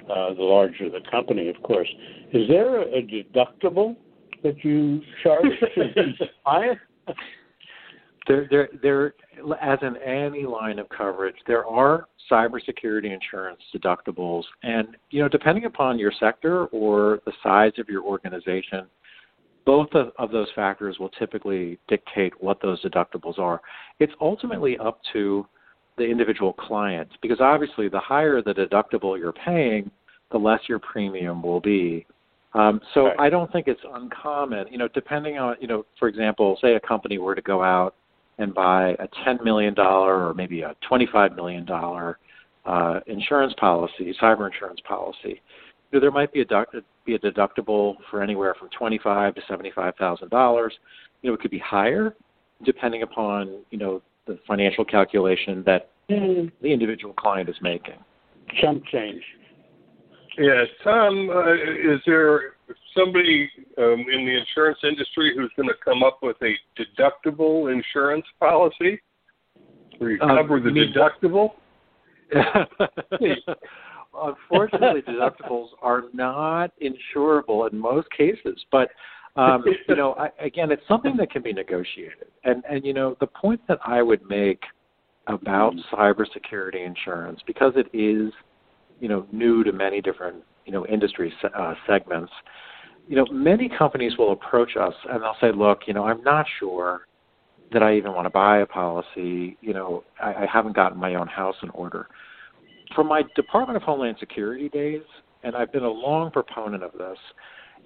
uh, 0.10 0.34
the 0.34 0.44
larger 0.44 0.90
the 0.90 1.00
company, 1.10 1.50
of 1.50 1.62
course. 1.64 1.90
Is 2.34 2.48
there 2.48 2.82
a 2.82 3.02
deductible 3.02 3.96
that 4.44 4.64
you 4.64 5.02
charge 5.24 5.46
to 5.76 6.14
client? 6.44 6.80
There, 8.28 8.48
there, 8.50 8.70
there, 8.82 9.14
as 9.62 9.80
in 9.82 9.98
any 9.98 10.46
line 10.46 10.80
of 10.80 10.90
coverage, 10.90 11.36
there 11.48 11.66
are 11.66 12.08
cybersecurity 12.32 13.14
insurance 13.14 13.62
deductibles, 13.76 14.44
and 14.64 14.88
you 15.12 15.22
know, 15.22 15.30
depending 15.30 15.66
upon 15.66 16.00
your 16.00 16.12
sector 16.20 16.66
or 16.68 17.20
the 17.26 17.34
size 17.44 17.74
of 17.78 17.88
your 17.88 18.04
organization, 18.04 18.88
both 19.66 19.90
of, 19.94 20.12
of 20.18 20.32
those 20.32 20.48
factors 20.56 20.98
will 21.00 21.10
typically 21.10 21.78
dictate 21.88 22.34
what 22.42 22.62
those 22.62 22.82
deductibles 22.84 23.38
are. 23.40 23.62
It's 24.00 24.14
ultimately 24.22 24.78
up 24.78 25.00
to 25.14 25.46
the 25.98 26.04
individual 26.04 26.54
client 26.54 27.10
because 27.22 27.40
obviously, 27.40 27.90
the 27.90 28.00
higher 28.00 28.42
the 28.42 28.54
deductible 28.54 29.18
you're 29.18 29.34
paying, 29.34 29.90
the 30.32 30.38
less 30.38 30.62
your 30.68 30.80
premium 30.80 31.42
will 31.42 31.62
be. 31.62 32.06
Um, 32.54 32.80
so 32.94 33.08
right. 33.08 33.20
I 33.20 33.30
don't 33.30 33.52
think 33.52 33.68
it's 33.68 33.82
uncommon, 33.94 34.68
you 34.72 34.78
know, 34.78 34.88
depending 34.94 35.38
on, 35.38 35.58
you 35.60 35.68
know, 35.68 35.86
for 36.00 36.08
example, 36.08 36.58
say 36.62 36.76
a 36.76 36.80
company 36.80 37.18
were 37.18 37.36
to 37.36 37.42
go 37.42 37.62
out 37.62 37.96
and 38.38 38.54
buy 38.54 38.96
a 39.00 39.08
$10 39.28 39.44
million 39.44 39.78
or 39.80 40.34
maybe 40.34 40.62
a 40.62 40.76
$25 40.90 41.36
million 41.36 41.68
uh, 42.66 43.00
insurance 43.08 43.54
policy, 43.60 44.16
cyber 44.22 44.52
insurance 44.52 44.80
policy, 44.88 45.42
you 45.92 46.00
know, 46.00 46.00
there 46.00 46.12
might 46.12 46.34
be 46.34 46.42
a, 46.42 46.46
be 47.06 47.16
a 47.16 47.20
deductible 47.20 47.96
for 48.10 48.22
anywhere 48.22 48.56
from 48.58 48.70
twenty-five 48.70 49.36
to 49.36 49.42
seventy-five 49.48 49.96
thousand 49.98 50.30
dollars. 50.30 50.74
You 51.22 51.30
know, 51.30 51.36
it 51.36 51.42
could 51.42 51.52
be 51.52 51.60
higher 51.60 52.16
depending 52.66 53.04
upon 53.04 53.62
you 53.70 53.78
know 53.78 54.02
the 54.26 54.40
financial 54.48 54.84
calculation 54.84 55.64
that 55.66 55.92
mm. 56.10 56.52
the 56.62 56.74
individual 56.74 57.14
client 57.14 57.50
is 57.50 57.56
making. 57.62 57.96
Chump 58.62 58.84
change. 58.88 59.22
Yes, 60.38 60.68
Tom. 60.84 61.30
Uh, 61.30 61.54
is 61.54 62.02
there 62.06 62.55
somebody 62.98 63.50
um, 63.78 64.06
in 64.12 64.26
the 64.26 64.38
insurance 64.38 64.80
industry 64.84 65.34
who's 65.36 65.52
going 65.56 65.70
to 65.70 65.76
come 65.84 66.04
up 66.04 66.20
with 66.22 66.38
a 66.42 66.54
deductible 66.80 67.72
insurance 67.72 68.26
policy 68.40 69.02
where 69.98 70.12
you 70.12 70.22
um, 70.22 70.38
cover 70.38 70.60
the 70.60 70.70
deductible? 70.70 71.52
Unfortunately, 74.18 75.02
deductibles 75.02 75.68
are 75.82 76.04
not 76.14 76.72
insurable 76.82 77.72
in 77.72 77.78
most 77.78 78.08
cases, 78.18 78.64
but 78.72 78.90
um, 79.36 79.66
you 79.90 79.96
know, 79.96 80.14
I, 80.14 80.30
again, 80.44 80.72
it's 80.72 80.82
something 80.88 81.18
that 81.18 81.30
can 81.30 81.42
be 81.42 81.52
negotiated. 81.52 82.28
And 82.46 82.64
and 82.70 82.86
you 82.86 82.94
know, 82.94 83.18
the 83.20 83.28
point 83.28 83.60
that 83.68 83.80
I 83.86 84.02
would 84.02 84.22
make 84.30 84.62
about 85.28 85.74
cybersecurity 85.92 86.86
insurance, 86.86 87.42
because 87.46 87.74
it 87.76 87.88
is, 87.98 88.32
you 89.00 89.10
know, 89.10 89.28
new 89.32 89.64
to 89.64 89.72
many 89.72 90.02
different 90.02 90.38
you 90.66 90.72
know 90.72 90.86
industry 90.88 91.34
uh, 91.56 91.74
segments, 91.88 92.32
you 93.08 93.16
know, 93.16 93.26
many 93.32 93.70
companies 93.70 94.18
will 94.18 94.32
approach 94.32 94.76
us 94.78 94.94
and 95.10 95.22
they'll 95.22 95.36
say, 95.40 95.52
look, 95.56 95.82
you 95.88 95.94
know, 95.94 96.06
I'm 96.06 96.24
not 96.24 96.46
sure 96.60 97.08
that 97.72 97.84
I 97.84 97.96
even 97.96 98.14
want 98.14 98.26
to 98.26 98.30
buy 98.30 98.60
a 98.60 98.66
policy. 98.66 99.58
You 99.62 99.74
know, 99.74 100.04
I, 100.20 100.34
I 100.34 100.48
haven't 100.52 100.76
gotten 100.76 100.98
my 100.98 101.16
own 101.16 101.28
house 101.28 101.56
in 101.62 101.70
order. 101.72 102.08
From 102.96 103.08
my 103.08 103.24
Department 103.36 103.78
of 103.78 103.84
Homeland 103.84 104.18
Security 104.20 104.70
days, 104.70 105.02
and 105.44 105.56
I've 105.56 105.72
been 105.72 105.84
a 105.84 105.90
long 105.90 106.32
proponent 106.32 106.84
of 106.84 106.92
this, 106.94 107.18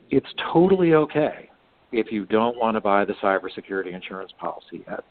it's 0.09 0.27
totally 0.53 0.93
okay 0.93 1.49
if 1.91 2.11
you 2.11 2.25
don't 2.25 2.57
want 2.57 2.75
to 2.75 2.81
buy 2.81 3.05
the 3.05 3.13
cybersecurity 3.21 3.93
insurance 3.93 4.31
policy 4.39 4.83
yet. 4.87 5.03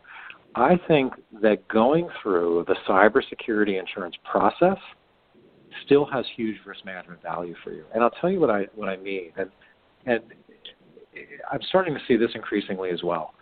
I 0.55 0.79
think 0.89 1.13
that 1.43 1.67
going 1.69 2.09
through 2.23 2.65
the 2.69 2.77
cybersecurity 2.89 3.79
insurance 3.79 4.17
process 4.31 4.79
still 5.85 6.05
has 6.07 6.25
huge 6.37 6.57
risk 6.67 6.85
management 6.85 7.23
value 7.23 7.55
for 7.63 7.73
you. 7.73 7.85
And 7.95 8.03
I'll 8.03 8.11
tell 8.11 8.31
you 8.31 8.41
what 8.41 8.51
I 8.51 8.67
what 8.75 8.89
I 8.89 8.97
mean. 8.97 9.33
And 9.37 9.51
and 10.07 10.23
I'm 11.51 11.61
starting 11.69 11.95
to 11.95 12.01
see 12.07 12.17
this 12.17 12.31
increasingly 12.35 12.91
as 12.91 13.03
well. 13.03 13.35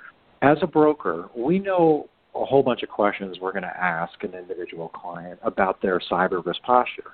As 0.43 0.59
a 0.63 0.67
broker, 0.67 1.29
we 1.37 1.59
know 1.59 2.09
a 2.35 2.45
whole 2.45 2.63
bunch 2.63 2.83
of 2.83 2.89
questions 2.89 3.39
we're 3.41 3.53
going 3.53 3.63
to 3.63 3.77
ask 3.77 4.23
an 4.23 4.35
individual 4.35 4.89
client 4.89 5.39
about 5.43 5.81
their 5.81 6.01
cyber 6.11 6.45
risk 6.45 6.61
posture. 6.63 7.13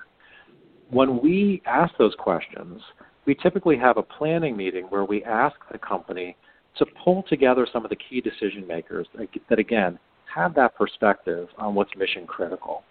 When 0.89 1.21
we 1.21 1.61
ask 1.65 1.93
those 1.97 2.13
questions, 2.17 2.81
we 3.25 3.35
typically 3.35 3.77
have 3.77 3.97
a 3.97 4.03
planning 4.03 4.57
meeting 4.57 4.85
where 4.85 5.05
we 5.05 5.23
ask 5.23 5.55
the 5.71 5.77
company 5.77 6.35
to 6.77 6.85
pull 7.03 7.23
together 7.29 7.67
some 7.71 7.85
of 7.85 7.89
the 7.89 7.95
key 7.95 8.19
decision 8.19 8.67
makers 8.67 9.07
that, 9.17 9.27
that 9.49 9.59
again 9.59 9.97
have 10.33 10.53
that 10.55 10.75
perspective 10.75 11.47
on 11.57 11.75
what's 11.75 11.91
mission 11.95 12.25
critical. 12.25 12.83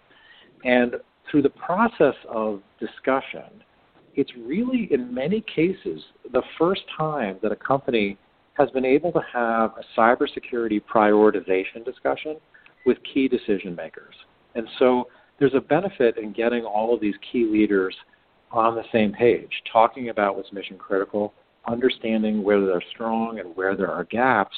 And 0.63 0.95
through 1.29 1.41
the 1.41 1.49
process 1.49 2.15
of 2.29 2.61
discussion, 2.79 3.63
it's 4.15 4.31
really, 4.37 4.87
in 4.91 5.13
many 5.13 5.41
cases, 5.41 6.01
the 6.31 6.43
first 6.57 6.81
time 6.97 7.37
that 7.41 7.51
a 7.51 7.55
company 7.55 8.17
has 8.53 8.69
been 8.71 8.85
able 8.85 9.11
to 9.11 9.21
have 9.33 9.71
a 9.71 9.99
cybersecurity 9.99 10.81
prioritization 10.83 11.83
discussion 11.83 12.37
with 12.85 12.97
key 13.11 13.27
decision 13.27 13.75
makers. 13.75 14.13
And 14.55 14.67
so 14.77 15.07
there's 15.39 15.55
a 15.55 15.61
benefit 15.61 16.17
in 16.17 16.31
getting 16.31 16.63
all 16.63 16.93
of 16.93 17.01
these 17.01 17.15
key 17.31 17.45
leaders 17.45 17.95
on 18.51 18.75
the 18.75 18.83
same 18.91 19.11
page, 19.11 19.49
talking 19.71 20.09
about 20.09 20.37
what's 20.37 20.53
mission 20.53 20.77
critical, 20.77 21.33
understanding 21.67 22.43
where 22.43 22.63
they're 22.63 22.83
strong 22.93 23.39
and 23.39 23.55
where 23.55 23.75
there 23.75 23.89
are 23.89 24.03
gaps, 24.03 24.55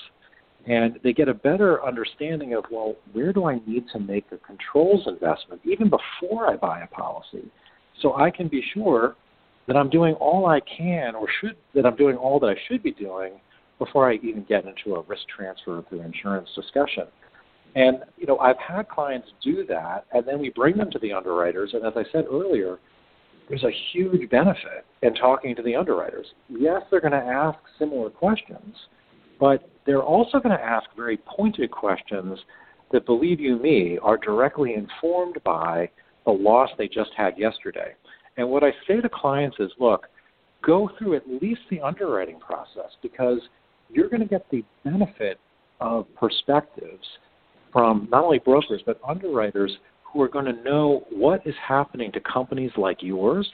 and 0.67 0.99
they 1.03 1.13
get 1.13 1.27
a 1.27 1.33
better 1.33 1.85
understanding 1.85 2.53
of 2.53 2.65
well, 2.71 2.95
where 3.13 3.31
do 3.31 3.45
I 3.45 3.59
need 3.67 3.85
to 3.93 3.99
make 3.99 4.25
a 4.31 4.37
controls 4.37 5.03
investment 5.07 5.61
even 5.63 5.89
before 5.89 6.49
I 6.49 6.55
buy 6.55 6.81
a 6.81 6.87
policy, 6.87 7.51
so 8.01 8.15
I 8.15 8.31
can 8.31 8.47
be 8.47 8.63
sure 8.73 9.15
that 9.67 9.75
I'm 9.75 9.89
doing 9.89 10.15
all 10.15 10.47
I 10.47 10.59
can 10.61 11.15
or 11.15 11.27
should 11.41 11.55
that 11.73 11.85
I'm 11.85 11.95
doing 11.95 12.15
all 12.15 12.39
that 12.39 12.47
I 12.47 12.55
should 12.67 12.83
be 12.83 12.91
doing 12.91 13.33
before 13.77 14.09
I 14.09 14.15
even 14.15 14.45
get 14.47 14.65
into 14.65 14.95
a 14.95 15.01
risk 15.03 15.23
transfer 15.35 15.83
through 15.89 16.01
insurance 16.01 16.49
discussion. 16.55 17.05
And 17.75 17.97
you 18.17 18.25
know, 18.25 18.39
I've 18.39 18.57
had 18.57 18.87
clients 18.87 19.27
do 19.43 19.65
that, 19.67 20.05
and 20.13 20.25
then 20.25 20.39
we 20.39 20.49
bring 20.49 20.77
them 20.77 20.89
to 20.91 20.99
the 20.99 21.11
underwriters. 21.11 21.71
And 21.73 21.85
as 21.85 21.93
I 21.95 22.03
said 22.11 22.25
earlier, 22.31 22.79
there's 23.49 23.63
a 23.63 23.71
huge 23.93 24.29
benefit 24.29 24.85
in 25.03 25.13
talking 25.13 25.55
to 25.55 25.61
the 25.61 25.75
underwriters. 25.75 26.25
Yes, 26.49 26.81
they're 26.89 27.01
going 27.01 27.11
to 27.11 27.17
ask 27.17 27.59
similar 27.77 28.09
questions, 28.09 28.75
but 29.39 29.69
they're 29.85 30.03
also 30.03 30.39
going 30.39 30.57
to 30.57 30.63
ask 30.63 30.87
very 30.95 31.17
pointed 31.17 31.71
questions 31.71 32.39
that, 32.91 33.05
believe 33.05 33.39
you 33.39 33.57
me, 33.57 33.97
are 34.01 34.17
directly 34.17 34.73
informed 34.73 35.37
by 35.43 35.89
the 36.25 36.31
loss 36.31 36.69
they 36.77 36.87
just 36.87 37.11
had 37.15 37.37
yesterday. 37.37 37.93
And 38.37 38.49
what 38.49 38.63
I 38.63 38.71
say 38.87 38.99
to 39.01 39.09
clients 39.09 39.57
is 39.59 39.71
look, 39.79 40.07
go 40.65 40.89
through 40.97 41.15
at 41.15 41.23
least 41.41 41.61
the 41.69 41.79
underwriting 41.81 42.39
process 42.39 42.91
because 43.01 43.39
you're 43.89 44.09
going 44.09 44.21
to 44.21 44.27
get 44.27 44.45
the 44.51 44.63
benefit 44.83 45.39
of 45.79 46.07
perspectives 46.15 47.05
from 47.71 48.07
not 48.11 48.23
only 48.23 48.39
brokers 48.39 48.81
but 48.85 48.99
underwriters 49.07 49.71
who 50.03 50.21
are 50.21 50.27
going 50.27 50.45
to 50.45 50.63
know 50.63 51.03
what 51.11 51.45
is 51.45 51.53
happening 51.65 52.11
to 52.11 52.19
companies 52.21 52.71
like 52.77 52.97
yours 53.01 53.47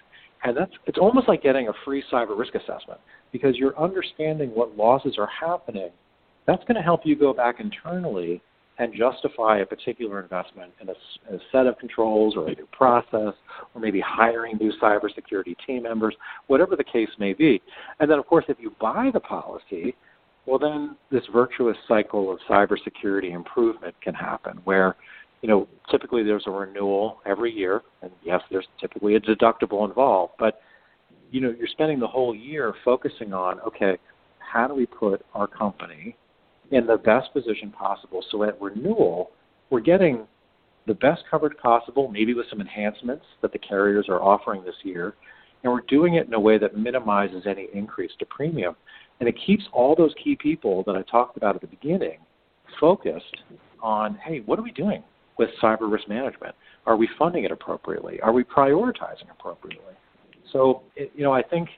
and 0.44 0.56
that's 0.56 0.72
it's 0.86 1.00
almost 1.00 1.28
like 1.28 1.41
getting 1.41 1.67
a 1.70 1.74
free 1.84 2.04
cyber 2.12 2.38
risk 2.38 2.54
assessment 2.54 3.00
because 3.32 3.56
you're 3.58 3.78
understanding 3.80 4.50
what 4.50 4.78
losses 4.78 5.15
are 5.17 5.28
happening 5.28 5.89
that's 6.47 6.63
going 6.63 6.75
to 6.75 6.82
help 6.82 7.01
you 7.04 7.15
go 7.15 7.34
back 7.34 7.60
internally 7.60 8.41
and 8.80 8.93
justify 8.93 9.60
a 9.60 9.65
particular 9.65 10.21
investment 10.21 10.71
in 10.82 10.89
a, 10.89 10.93
a, 11.36 11.39
set 11.51 11.67
of 11.67 11.77
controls 11.77 12.36
or 12.36 12.47
a 12.47 12.56
new 12.56 12.67
process 12.71 13.34
or 13.75 13.80
maybe 13.80 14.01
hiring 14.04 14.58
new 14.58 14.71
cybersecurity 14.82 15.56
team 15.67 15.84
members, 15.84 16.15
whatever 16.47 16.75
the 16.75 16.84
case 16.84 17.10
may 17.19 17.34
be. 17.34 17.62
And 17.99 18.10
then, 18.10 18.17
of 18.17 18.25
course, 18.25 18.45
if 18.47 18.58
you 18.60 18.73
buy 18.82 19.12
the 19.13 19.19
policy, 19.19 19.95
well, 20.47 20.58
then 20.58 20.95
this 21.12 21.21
virtuous 21.32 21.77
cycle 21.88 22.32
of 22.32 22.39
cybersecurity 22.49 23.36
improvement 23.36 23.93
can 24.01 24.15
happen 24.15 24.60
where, 24.63 24.95
you 25.43 25.49
know, 25.49 25.67
typically 25.91 26.23
there's 26.23 26.45
a 26.47 26.51
renewal 26.51 27.19
every 27.25 27.51
year, 27.54 27.82
and 28.01 28.12
yes, 28.23 28.41
there's 28.49 28.67
typically 28.80 29.15
a 29.15 29.19
deductible 29.19 29.88
involved, 29.88 30.34
but, 30.39 30.62
you 31.30 31.39
know, 31.39 31.54
you're 31.56 31.67
spending 31.67 31.99
the 31.99 32.08
whole 32.08 32.34
year 32.34 32.73
focusing 32.84 33.32
on, 33.32 33.60
okay, 33.60 33.97
how 34.39 34.67
do 34.67 34.73
we 34.73 34.88
put 34.88 35.23
our 35.36 35.47
company 35.47 36.15
in 36.71 36.88
the 36.88 36.97
best 36.97 37.34
position 37.34 37.71
possible 37.71 38.23
so 38.31 38.43
at 38.43 38.60
renewal, 38.62 39.31
we're 39.69 39.81
getting 39.81 40.25
the 40.88 40.93
best 40.93 41.21
coverage 41.29 41.57
possible, 41.57 42.07
maybe 42.07 42.34
with 42.34 42.47
some 42.49 42.60
enhancements 42.60 43.25
that 43.41 43.51
the 43.51 43.60
carriers 43.60 44.07
are 44.10 44.21
offering 44.21 44.63
this 44.63 44.75
year, 44.84 45.13
and 45.63 45.71
we're 45.71 45.81
doing 45.88 46.15
it 46.15 46.27
in 46.27 46.34
a 46.34 46.39
way 46.39 46.57
that 46.57 46.75
minimizes 46.75 47.43
any 47.45 47.67
increase 47.73 48.12
to 48.19 48.25
premium. 48.25 48.75
And 49.19 49.29
it 49.29 49.36
keeps 49.45 49.63
all 49.71 49.95
those 49.95 50.13
key 50.23 50.36
people 50.36 50.84
that 50.88 50.95
I 50.95 51.03
talked 51.03 51.38
about 51.38 51.55
at 51.55 51.62
the 51.62 51.67
beginning 51.67 52.17
focused 52.79 53.38
on, 53.81 54.17
hey, 54.25 54.39
what 54.39 54.57
are 54.57 54.63
we 54.63 54.71
doing 54.71 55.03
with 55.38 55.49
cyber 55.62 55.91
risk 55.91 56.07
management? 56.10 56.55
Are 56.88 56.97
we 56.97 57.07
funding 57.19 57.43
it 57.43 57.51
appropriately? 57.51 58.19
Are 58.21 58.31
we 58.31 58.43
prioritizing 58.43 59.29
appropriately? 59.31 59.93
So, 60.51 60.81
you 60.95 61.23
know, 61.23 61.31
I 61.31 61.43
think, 61.43 61.69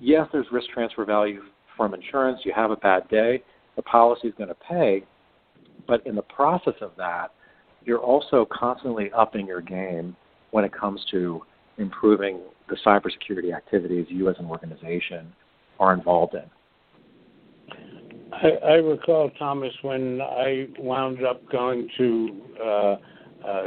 yes, 0.00 0.26
there's 0.32 0.46
risk 0.50 0.68
transfer 0.70 1.04
value 1.04 1.42
from 1.76 1.94
insurance. 1.94 2.40
You 2.44 2.52
have 2.56 2.72
a 2.72 2.76
bad 2.76 3.08
day, 3.08 3.42
the 3.78 3.82
policy 3.82 4.26
is 4.26 4.34
going 4.36 4.48
to 4.48 4.56
pay. 4.56 5.04
But 5.86 6.04
in 6.04 6.16
the 6.16 6.22
process 6.22 6.74
of 6.82 6.90
that, 6.98 7.28
you're 7.84 8.00
also 8.00 8.46
constantly 8.52 9.10
upping 9.16 9.46
your 9.46 9.62
game 9.62 10.16
when 10.50 10.64
it 10.64 10.72
comes 10.72 11.00
to 11.12 11.40
improving 11.78 12.40
the 12.68 12.76
cybersecurity 12.84 13.56
activities 13.56 14.06
you 14.10 14.28
as 14.28 14.34
an 14.40 14.46
organization 14.46 15.32
are 15.78 15.94
involved 15.94 16.34
in. 16.34 16.42
I, 18.32 18.48
I 18.66 18.74
recall, 18.74 19.30
Thomas, 19.38 19.72
when 19.82 20.20
I 20.20 20.66
wound 20.76 21.24
up 21.24 21.48
going 21.50 21.88
to 21.98 22.42
uh, 22.62 22.96
uh, 23.46 23.64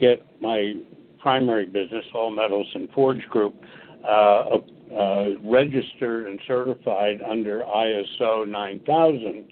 get 0.00 0.26
my 0.40 0.72
primary 1.20 1.66
business, 1.66 2.06
All 2.14 2.30
Metals 2.30 2.66
and 2.74 2.88
Forge 2.92 3.22
Group, 3.28 3.54
uh, 4.08 4.44
uh, 4.96 5.30
registered 5.42 6.26
and 6.26 6.40
certified 6.46 7.20
under 7.28 7.62
ISO 7.62 8.46
9000, 8.46 9.46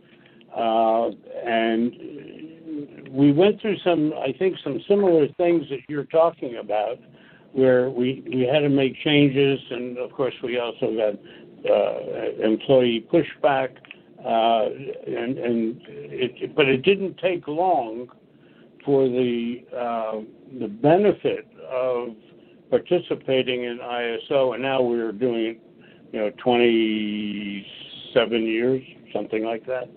Uh, 0.55 1.11
and 1.47 1.93
we 3.11 3.33
went 3.33 3.59
through 3.61 3.77
some, 3.85 4.13
I 4.15 4.33
think, 4.39 4.57
some 4.63 4.81
similar 4.89 5.27
things 5.37 5.69
that 5.71 5.81
you're 5.89 6.05
talking 6.05 6.57
about 6.57 6.99
where 7.53 7.91
we, 7.91 8.23
we 8.33 8.43
had 8.43 8.61
to 8.61 8.69
make 8.69 8.95
changes, 9.03 9.59
and 9.71 9.99
of 9.99 10.13
course 10.13 10.35
we 10.43 10.59
also 10.59 10.95
got 10.95 11.15
uh, 11.71 12.01
employee 12.45 13.07
pushback, 13.13 13.77
uh, 14.25 14.67
and, 15.07 15.39
and 15.39 15.81
it, 15.87 16.55
but 16.55 16.69
it 16.69 16.83
didn't 16.83 17.19
take 17.19 17.49
long 17.49 18.09
for 18.85 19.09
the 19.09 19.65
uh, 19.77 20.21
the 20.59 20.69
benefit 20.69 21.47
of 21.71 22.11
participating 22.71 23.65
in 23.65 23.79
ISO, 23.79 24.55
and 24.55 24.63
now 24.63 24.81
we're 24.81 25.13
doing 25.13 25.47
it, 25.47 25.61
you 26.13 26.21
know, 26.21 26.31
27 26.43 28.43
years, 28.45 28.83
something 29.13 29.45
like 29.45 29.67
that. 29.67 29.91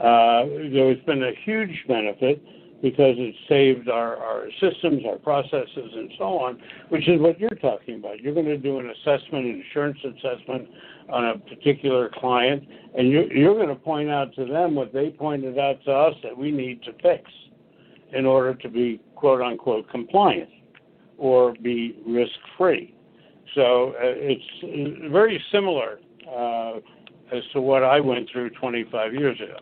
Uh, 0.00 0.44
there's 0.72 1.00
been 1.06 1.22
a 1.22 1.32
huge 1.44 1.84
benefit 1.88 2.42
because 2.82 3.14
it 3.18 3.34
saved 3.48 3.88
our, 3.88 4.16
our 4.16 4.46
systems, 4.60 5.02
our 5.08 5.16
processes, 5.16 5.68
and 5.76 6.12
so 6.16 6.38
on, 6.38 6.60
which 6.90 7.08
is 7.08 7.20
what 7.20 7.40
you're 7.40 7.50
talking 7.50 7.96
about. 7.96 8.20
You're 8.20 8.34
going 8.34 8.46
to 8.46 8.58
do 8.58 8.78
an 8.78 8.90
assessment, 8.90 9.46
an 9.46 9.64
insurance 9.66 9.98
assessment 10.04 10.68
on 11.10 11.24
a 11.24 11.38
particular 11.38 12.08
client, 12.14 12.62
and 12.96 13.08
you're, 13.08 13.32
you're 13.32 13.54
going 13.54 13.68
to 13.68 13.74
point 13.74 14.10
out 14.10 14.32
to 14.36 14.44
them 14.44 14.76
what 14.76 14.92
they 14.92 15.10
pointed 15.10 15.58
out 15.58 15.82
to 15.84 15.92
us 15.92 16.14
that 16.22 16.36
we 16.36 16.52
need 16.52 16.82
to 16.84 16.92
fix 17.02 17.28
in 18.12 18.26
order 18.26 18.54
to 18.54 18.68
be 18.68 19.00
quote 19.14 19.40
unquote 19.40 19.88
compliant 19.90 20.48
or 21.16 21.54
be 21.62 22.00
risk 22.06 22.32
free. 22.56 22.94
So 23.54 23.90
uh, 23.90 24.14
it's 24.14 25.10
very 25.10 25.42
similar 25.50 25.98
uh, 26.30 26.76
as 27.34 27.42
to 27.52 27.60
what 27.60 27.82
I 27.82 28.00
went 28.00 28.28
through 28.30 28.50
25 28.50 29.14
years 29.14 29.38
ago. 29.40 29.56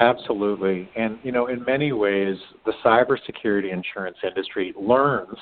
Absolutely. 0.00 0.88
And, 0.96 1.18
you 1.22 1.32
know, 1.32 1.46
in 1.46 1.64
many 1.64 1.92
ways, 1.92 2.36
the 2.64 2.72
cybersecurity 2.84 3.72
insurance 3.72 4.16
industry 4.24 4.74
learns 4.78 5.36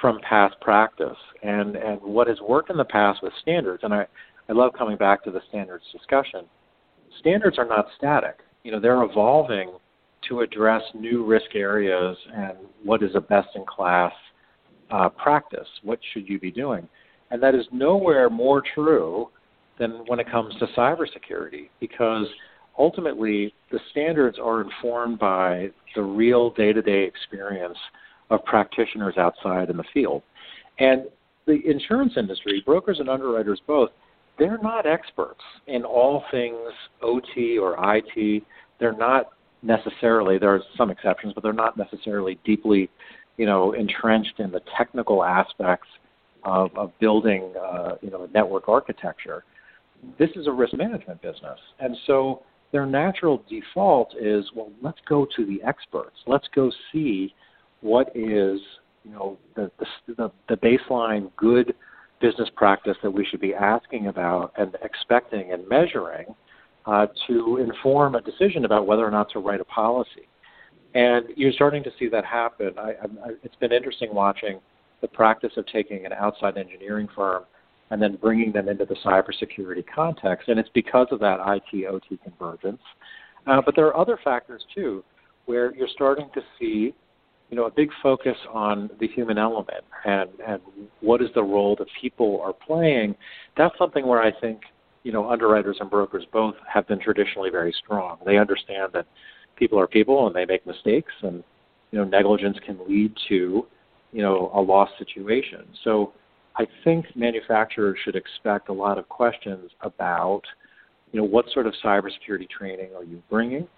from 0.00 0.20
past 0.20 0.54
practice 0.60 1.16
and, 1.42 1.76
and 1.76 2.00
what 2.02 2.28
has 2.28 2.38
worked 2.40 2.70
in 2.70 2.76
the 2.76 2.84
past 2.84 3.22
with 3.22 3.32
standards. 3.40 3.82
And 3.82 3.92
I, 3.92 4.06
I 4.48 4.52
love 4.52 4.72
coming 4.76 4.96
back 4.96 5.24
to 5.24 5.30
the 5.30 5.40
standards 5.48 5.84
discussion. 5.92 6.44
Standards 7.18 7.58
are 7.58 7.66
not 7.66 7.86
static. 7.96 8.40
You 8.62 8.72
know, 8.72 8.80
they're 8.80 9.02
evolving 9.02 9.72
to 10.28 10.40
address 10.40 10.82
new 10.94 11.24
risk 11.24 11.54
areas 11.54 12.16
and 12.34 12.56
what 12.82 13.02
is 13.02 13.10
a 13.14 13.20
best 13.20 13.48
in 13.54 13.64
class 13.66 14.12
uh, 14.90 15.08
practice. 15.08 15.68
What 15.82 15.98
should 16.12 16.28
you 16.28 16.38
be 16.38 16.50
doing? 16.50 16.88
And 17.30 17.42
that 17.42 17.54
is 17.54 17.66
nowhere 17.72 18.30
more 18.30 18.62
true 18.74 19.28
than 19.78 20.04
when 20.06 20.20
it 20.20 20.30
comes 20.30 20.54
to 20.58 20.66
cybersecurity 20.76 21.68
because 21.80 22.26
ultimately 22.78 23.52
the 23.70 23.80
standards 23.90 24.38
are 24.42 24.62
informed 24.62 25.18
by 25.18 25.70
the 25.94 26.02
real 26.02 26.50
day 26.50 26.72
to 26.72 26.82
day 26.82 27.04
experience 27.04 27.78
of 28.30 28.44
practitioners 28.44 29.16
outside 29.18 29.70
in 29.70 29.76
the 29.76 29.84
field. 29.92 30.22
And 30.78 31.04
the 31.46 31.58
insurance 31.68 32.14
industry, 32.16 32.62
brokers 32.64 32.98
and 33.00 33.08
underwriters 33.08 33.60
both, 33.66 33.90
they're 34.38 34.58
not 34.58 34.86
experts 34.86 35.40
in 35.66 35.84
all 35.84 36.24
things 36.30 36.58
OT 37.02 37.58
or 37.58 37.76
IT. 37.96 38.42
They're 38.78 38.96
not 38.96 39.30
necessarily, 39.62 40.38
there 40.38 40.54
are 40.54 40.62
some 40.76 40.90
exceptions, 40.90 41.32
but 41.34 41.42
they're 41.42 41.52
not 41.52 41.76
necessarily 41.76 42.38
deeply, 42.44 42.90
you 43.36 43.46
know, 43.46 43.72
entrenched 43.72 44.38
in 44.38 44.50
the 44.50 44.60
technical 44.76 45.24
aspects 45.24 45.88
of, 46.44 46.70
of 46.76 46.92
building, 47.00 47.52
uh, 47.60 47.96
you 48.00 48.10
know, 48.10 48.24
a 48.24 48.28
network 48.28 48.68
architecture. 48.68 49.44
This 50.18 50.30
is 50.36 50.46
a 50.46 50.52
risk 50.52 50.74
management 50.74 51.20
business. 51.22 51.58
And 51.80 51.96
so 52.06 52.42
their 52.72 52.86
natural 52.86 53.42
default 53.48 54.14
is, 54.20 54.44
well, 54.54 54.70
let's 54.82 54.98
go 55.08 55.26
to 55.36 55.46
the 55.46 55.62
experts. 55.66 56.16
Let's 56.26 56.46
go 56.54 56.70
see 56.92 57.34
what 57.80 58.08
is, 58.14 58.60
you 59.04 59.12
know, 59.12 59.38
the, 59.54 59.70
the, 60.16 60.30
the 60.48 60.56
baseline 60.56 61.30
good 61.36 61.74
business 62.20 62.48
practice 62.56 62.96
that 63.02 63.10
we 63.10 63.24
should 63.24 63.40
be 63.40 63.54
asking 63.54 64.06
about 64.06 64.52
and 64.56 64.76
expecting 64.82 65.52
and 65.52 65.68
measuring 65.68 66.26
uh, 66.86 67.06
to 67.26 67.58
inform 67.58 68.14
a 68.14 68.20
decision 68.20 68.64
about 68.64 68.86
whether 68.86 69.06
or 69.06 69.10
not 69.10 69.30
to 69.32 69.38
write 69.38 69.60
a 69.60 69.64
policy. 69.64 70.28
And 70.94 71.26
you're 71.36 71.52
starting 71.52 71.82
to 71.84 71.90
see 71.98 72.08
that 72.08 72.24
happen. 72.24 72.72
I, 72.78 72.90
I, 72.90 73.30
it's 73.42 73.56
been 73.56 73.72
interesting 73.72 74.14
watching 74.14 74.60
the 75.02 75.08
practice 75.08 75.52
of 75.56 75.66
taking 75.66 76.06
an 76.06 76.12
outside 76.12 76.56
engineering 76.56 77.08
firm 77.14 77.44
and 77.90 78.00
then 78.00 78.16
bringing 78.16 78.52
them 78.52 78.68
into 78.68 78.84
the 78.84 78.96
cybersecurity 79.04 79.84
context. 79.94 80.48
And 80.48 80.58
it's 80.58 80.70
because 80.74 81.08
of 81.10 81.20
that 81.20 81.38
IT 81.46 81.86
OT 81.86 82.18
convergence. 82.22 82.80
Uh, 83.46 83.60
but 83.64 83.76
there 83.76 83.86
are 83.86 83.96
other 83.96 84.18
factors 84.24 84.64
too, 84.74 85.04
where 85.46 85.74
you're 85.74 85.88
starting 85.94 86.28
to 86.34 86.40
see, 86.58 86.94
you 87.50 87.56
know, 87.56 87.66
a 87.66 87.70
big 87.70 87.90
focus 88.02 88.36
on 88.52 88.90
the 88.98 89.06
human 89.06 89.38
element 89.38 89.84
and 90.04 90.30
and 90.46 90.60
what 91.00 91.22
is 91.22 91.28
the 91.34 91.42
role 91.42 91.76
that 91.76 91.86
people 92.00 92.40
are 92.42 92.52
playing. 92.52 93.14
That's 93.56 93.76
something 93.78 94.06
where 94.06 94.20
I 94.20 94.32
think, 94.40 94.60
you 95.06 95.12
know, 95.12 95.30
underwriters 95.30 95.76
and 95.78 95.88
brokers 95.88 96.24
both 96.32 96.56
have 96.66 96.84
been 96.88 96.98
traditionally 96.98 97.48
very 97.48 97.72
strong. 97.84 98.18
They 98.26 98.38
understand 98.38 98.90
that 98.94 99.06
people 99.54 99.78
are 99.78 99.86
people 99.86 100.26
and 100.26 100.34
they 100.34 100.44
make 100.44 100.66
mistakes, 100.66 101.12
and 101.22 101.44
you 101.92 102.00
know, 102.00 102.04
negligence 102.04 102.58
can 102.66 102.76
lead 102.88 103.14
to, 103.28 103.64
you 104.10 104.22
know, 104.22 104.50
a 104.52 104.60
loss 104.60 104.88
situation. 104.98 105.60
So 105.84 106.12
I 106.56 106.66
think 106.82 107.06
manufacturers 107.14 107.96
should 108.04 108.16
expect 108.16 108.68
a 108.68 108.72
lot 108.72 108.98
of 108.98 109.08
questions 109.08 109.70
about, 109.82 110.42
you 111.12 111.20
know, 111.20 111.24
what 111.24 111.44
sort 111.54 111.68
of 111.68 111.74
cybersecurity 111.84 112.50
training 112.50 112.88
are 112.96 113.04
you 113.04 113.22
bringing? 113.30 113.68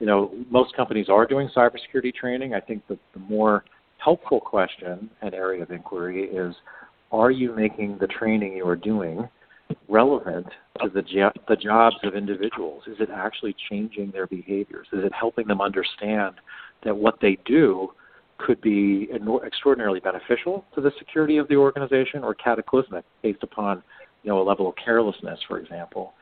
You 0.00 0.06
know, 0.06 0.32
most 0.50 0.76
companies 0.76 1.06
are 1.08 1.26
doing 1.26 1.48
cybersecurity 1.56 2.14
training. 2.14 2.52
I 2.52 2.60
think 2.60 2.86
that 2.88 2.98
the 3.14 3.20
more 3.20 3.64
helpful 3.96 4.38
question 4.38 5.08
and 5.22 5.32
area 5.32 5.62
of 5.62 5.70
inquiry 5.70 6.24
is, 6.24 6.54
are 7.10 7.30
you 7.30 7.56
making 7.56 7.96
the 8.02 8.06
training 8.06 8.52
you 8.54 8.68
are 8.68 8.76
doing 8.76 9.26
relevant 9.88 10.46
to 10.82 10.88
the, 10.88 11.02
jo- 11.02 11.32
the 11.48 11.56
jobs 11.56 11.96
of 12.02 12.14
individuals? 12.14 12.82
Is 12.86 12.96
it 13.00 13.10
actually 13.10 13.54
changing 13.70 14.10
their 14.10 14.26
behaviors? 14.26 14.86
Is 14.92 15.04
it 15.04 15.12
helping 15.12 15.46
them 15.46 15.60
understand 15.60 16.34
that 16.84 16.96
what 16.96 17.18
they 17.20 17.38
do 17.46 17.90
could 18.38 18.60
be 18.60 19.08
extraordinarily 19.44 20.00
beneficial 20.00 20.64
to 20.74 20.80
the 20.80 20.90
security 20.98 21.36
of 21.36 21.48
the 21.48 21.56
organization 21.56 22.24
or 22.24 22.34
cataclysmic 22.34 23.04
based 23.22 23.42
upon 23.42 23.82
you 24.22 24.30
know 24.30 24.40
a 24.40 24.44
level 24.44 24.68
of 24.68 24.74
carelessness 24.82 25.38
for 25.46 25.58
example 25.58 26.14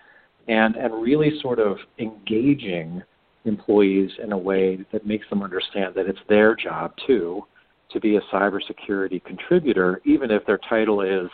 and 0.49 0.77
and 0.77 0.93
really 1.03 1.33
sort 1.41 1.59
of 1.59 1.79
engaging 1.99 3.03
employees 3.45 4.11
in 4.23 4.33
a 4.33 4.39
way 4.39 4.85
that 4.93 5.07
makes 5.07 5.29
them 5.31 5.43
understand 5.43 5.95
that 5.95 6.07
it's 6.07 6.19
their 6.29 6.55
job 6.55 6.93
too 7.07 7.43
to 7.91 7.99
be 7.99 8.17
a 8.17 8.21
cybersecurity 8.33 9.23
contributor 9.25 10.01
even 10.05 10.31
if 10.31 10.45
their 10.47 10.59
title 10.69 11.01
is 11.01 11.31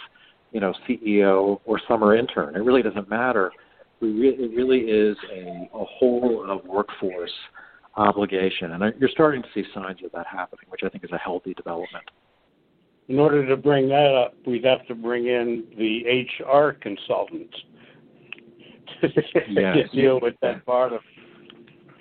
you 0.52 0.60
know 0.60 0.72
CEO 0.88 1.60
or 1.64 1.80
summer 1.88 2.16
intern 2.16 2.56
it 2.56 2.60
really 2.60 2.82
doesn't 2.82 3.08
matter 3.08 3.52
we 4.00 4.12
re- 4.12 4.36
it 4.38 4.54
really 4.54 4.80
is 4.80 5.16
a, 5.32 5.68
a 5.74 5.84
whole 5.84 6.48
of 6.48 6.64
workforce 6.64 7.32
obligation. 7.98 8.72
And 8.72 8.94
you're 8.98 9.10
starting 9.10 9.42
to 9.42 9.48
see 9.54 9.64
signs 9.74 9.98
of 10.04 10.12
that 10.12 10.26
happening, 10.26 10.66
which 10.68 10.82
I 10.84 10.88
think 10.88 11.04
is 11.04 11.10
a 11.12 11.18
healthy 11.18 11.54
development. 11.54 12.04
In 13.08 13.18
order 13.18 13.46
to 13.46 13.56
bring 13.56 13.88
that 13.88 14.14
up, 14.14 14.34
we'd 14.46 14.64
have 14.64 14.86
to 14.86 14.94
bring 14.94 15.26
in 15.26 15.64
the 15.76 16.28
HR 16.46 16.72
consultants 16.72 17.56
to 19.00 19.88
deal 19.94 20.20
with 20.20 20.34
that 20.42 20.64
part 20.64 20.92
of 20.92 21.00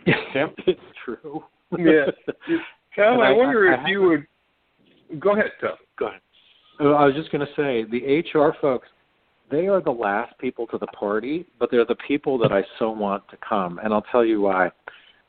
temp. 0.33 0.53
it's 0.67 0.79
true. 1.03 1.43
Yeah. 1.77 2.05
Tom, 2.95 3.19
I, 3.19 3.29
I, 3.29 3.31
wonder 3.31 3.71
I, 3.71 3.75
if 3.75 3.79
I 3.85 3.89
you 3.89 4.01
would 4.03 5.19
go 5.19 5.33
ahead, 5.33 5.51
Tom. 5.61 5.71
Go 5.97 6.07
ahead. 6.07 6.21
Uh, 6.79 6.89
I 6.89 7.05
was 7.05 7.15
just 7.15 7.31
going 7.31 7.45
to 7.45 7.53
say 7.53 7.85
the 7.89 8.39
HR 8.39 8.55
folks, 8.61 8.87
they 9.49 9.67
are 9.67 9.81
the 9.81 9.91
last 9.91 10.37
people 10.39 10.67
to 10.67 10.77
the 10.77 10.87
party, 10.87 11.45
but 11.59 11.71
they're 11.71 11.85
the 11.85 11.95
people 12.07 12.37
that 12.39 12.51
I 12.51 12.63
so 12.79 12.91
want 12.91 13.23
to 13.29 13.37
come, 13.47 13.79
and 13.83 13.93
I'll 13.93 14.05
tell 14.11 14.25
you 14.25 14.41
why 14.41 14.71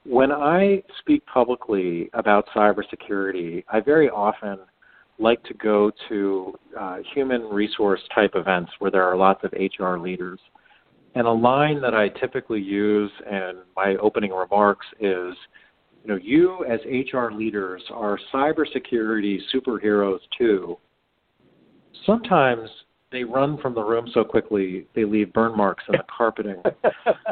when 0.09 0.32
I 0.32 0.82
speak 1.01 1.24
publicly 1.26 2.09
about 2.14 2.46
cybersecurity, 2.57 3.62
I 3.70 3.80
very 3.80 4.09
often 4.09 4.59
like 5.18 5.42
to 5.44 5.55
go 5.55 5.90
to 6.09 6.59
uh, 6.78 6.99
human 7.14 7.42
resource 7.42 8.01
type 8.14 8.32
events 8.34 8.70
where 8.78 8.90
there 8.90 9.03
are 9.03 9.16
lots 9.16 9.44
of 9.44 9.53
HR 9.53 9.99
leaders. 9.99 10.40
And 11.14 11.26
a 11.26 11.30
line 11.32 11.80
that 11.82 11.94
I 11.94 12.09
typically 12.09 12.61
use 12.61 13.11
in 13.30 13.59
my 13.76 13.96
opening 13.96 14.30
remarks 14.30 14.86
is, 15.01 15.34
you 16.05 16.07
know, 16.07 16.18
you 16.22 16.64
as 16.64 16.80
HR 16.86 17.30
leaders 17.30 17.82
are 17.90 18.18
cybersecurity 18.32 19.38
superheroes 19.55 20.20
too. 20.38 20.78
Sometimes 22.07 22.68
they 23.11 23.24
run 23.24 23.59
from 23.59 23.74
the 23.74 23.82
room 23.82 24.09
so 24.12 24.24
quickly 24.24 24.86
they 24.95 25.05
leave 25.05 25.32
burn 25.32 25.57
marks 25.57 25.84
in 25.89 25.93
the 25.93 26.05
carpeting. 26.14 26.62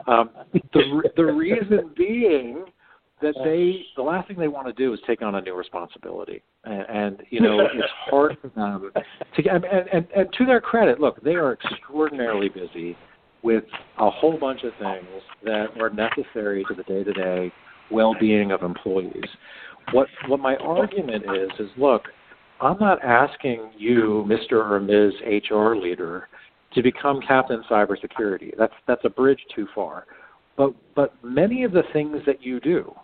um, 0.07 0.31
the 0.73 1.11
the 1.17 1.25
reason 1.25 1.91
being 1.97 2.65
that 3.23 3.35
they 3.45 3.85
the 3.97 4.03
last 4.03 4.29
thing 4.29 4.39
they 4.39 4.49
want 4.49 4.67
to 4.67 4.73
do 4.73 4.93
is 4.93 5.01
take 5.07 5.23
on 5.23 5.35
a 5.35 5.41
new 5.41 5.55
responsibility, 5.55 6.43
and, 6.65 6.87
and 6.89 7.23
you 7.31 7.41
know 7.41 7.61
it's 7.61 7.93
hard 8.11 8.37
for 8.41 8.49
them 8.49 8.91
to 9.37 9.49
and, 9.49 9.65
and 9.65 10.07
and 10.15 10.33
to 10.37 10.45
their 10.45 10.61
credit, 10.61 11.01
look, 11.01 11.23
they 11.23 11.35
are 11.35 11.53
extraordinarily 11.53 12.49
busy 12.49 12.97
with 13.43 13.65
a 13.99 14.11
whole 14.11 14.39
bunch 14.39 14.63
of 14.65 14.73
things 14.79 15.23
that 15.45 15.69
are 15.81 15.91
necessary 15.91 16.65
to 16.69 16.75
the 16.75 16.83
day 16.85 17.05
to 17.05 17.13
day 17.13 17.53
well 17.91 18.15
being 18.19 18.53
of 18.53 18.63
employees. 18.63 19.29
What 19.93 20.09
what 20.29 20.41
my 20.41 20.57
argument 20.57 21.25
is 21.25 21.51
is 21.59 21.71
look, 21.77 22.03
I'm 22.61 22.79
not 22.79 23.05
asking 23.05 23.71
you, 23.77 24.25
Mr. 24.27 24.53
or 24.53 24.81
Ms. 24.81 25.13
HR 25.51 25.75
leader, 25.75 26.29
to 26.75 26.83
become 26.83 27.21
Captain 27.27 27.63
Cybersecurity. 27.71 28.53
That's 28.57 28.73
that's 28.87 29.05
a 29.05 29.11
bridge 29.11 29.41
too 29.55 29.67
far. 29.75 30.07
But 30.57 30.73
but 30.95 31.15
many 31.23 31.65
of 31.65 31.73
the 31.73 31.83
things 31.93 32.19
that 32.27 32.43
you 32.43 32.61
do 32.61 32.95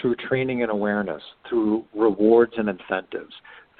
through 0.00 0.16
training 0.16 0.62
and 0.62 0.70
awareness, 0.70 1.22
through 1.48 1.84
rewards 1.94 2.52
and 2.56 2.68
incentives, 2.68 3.32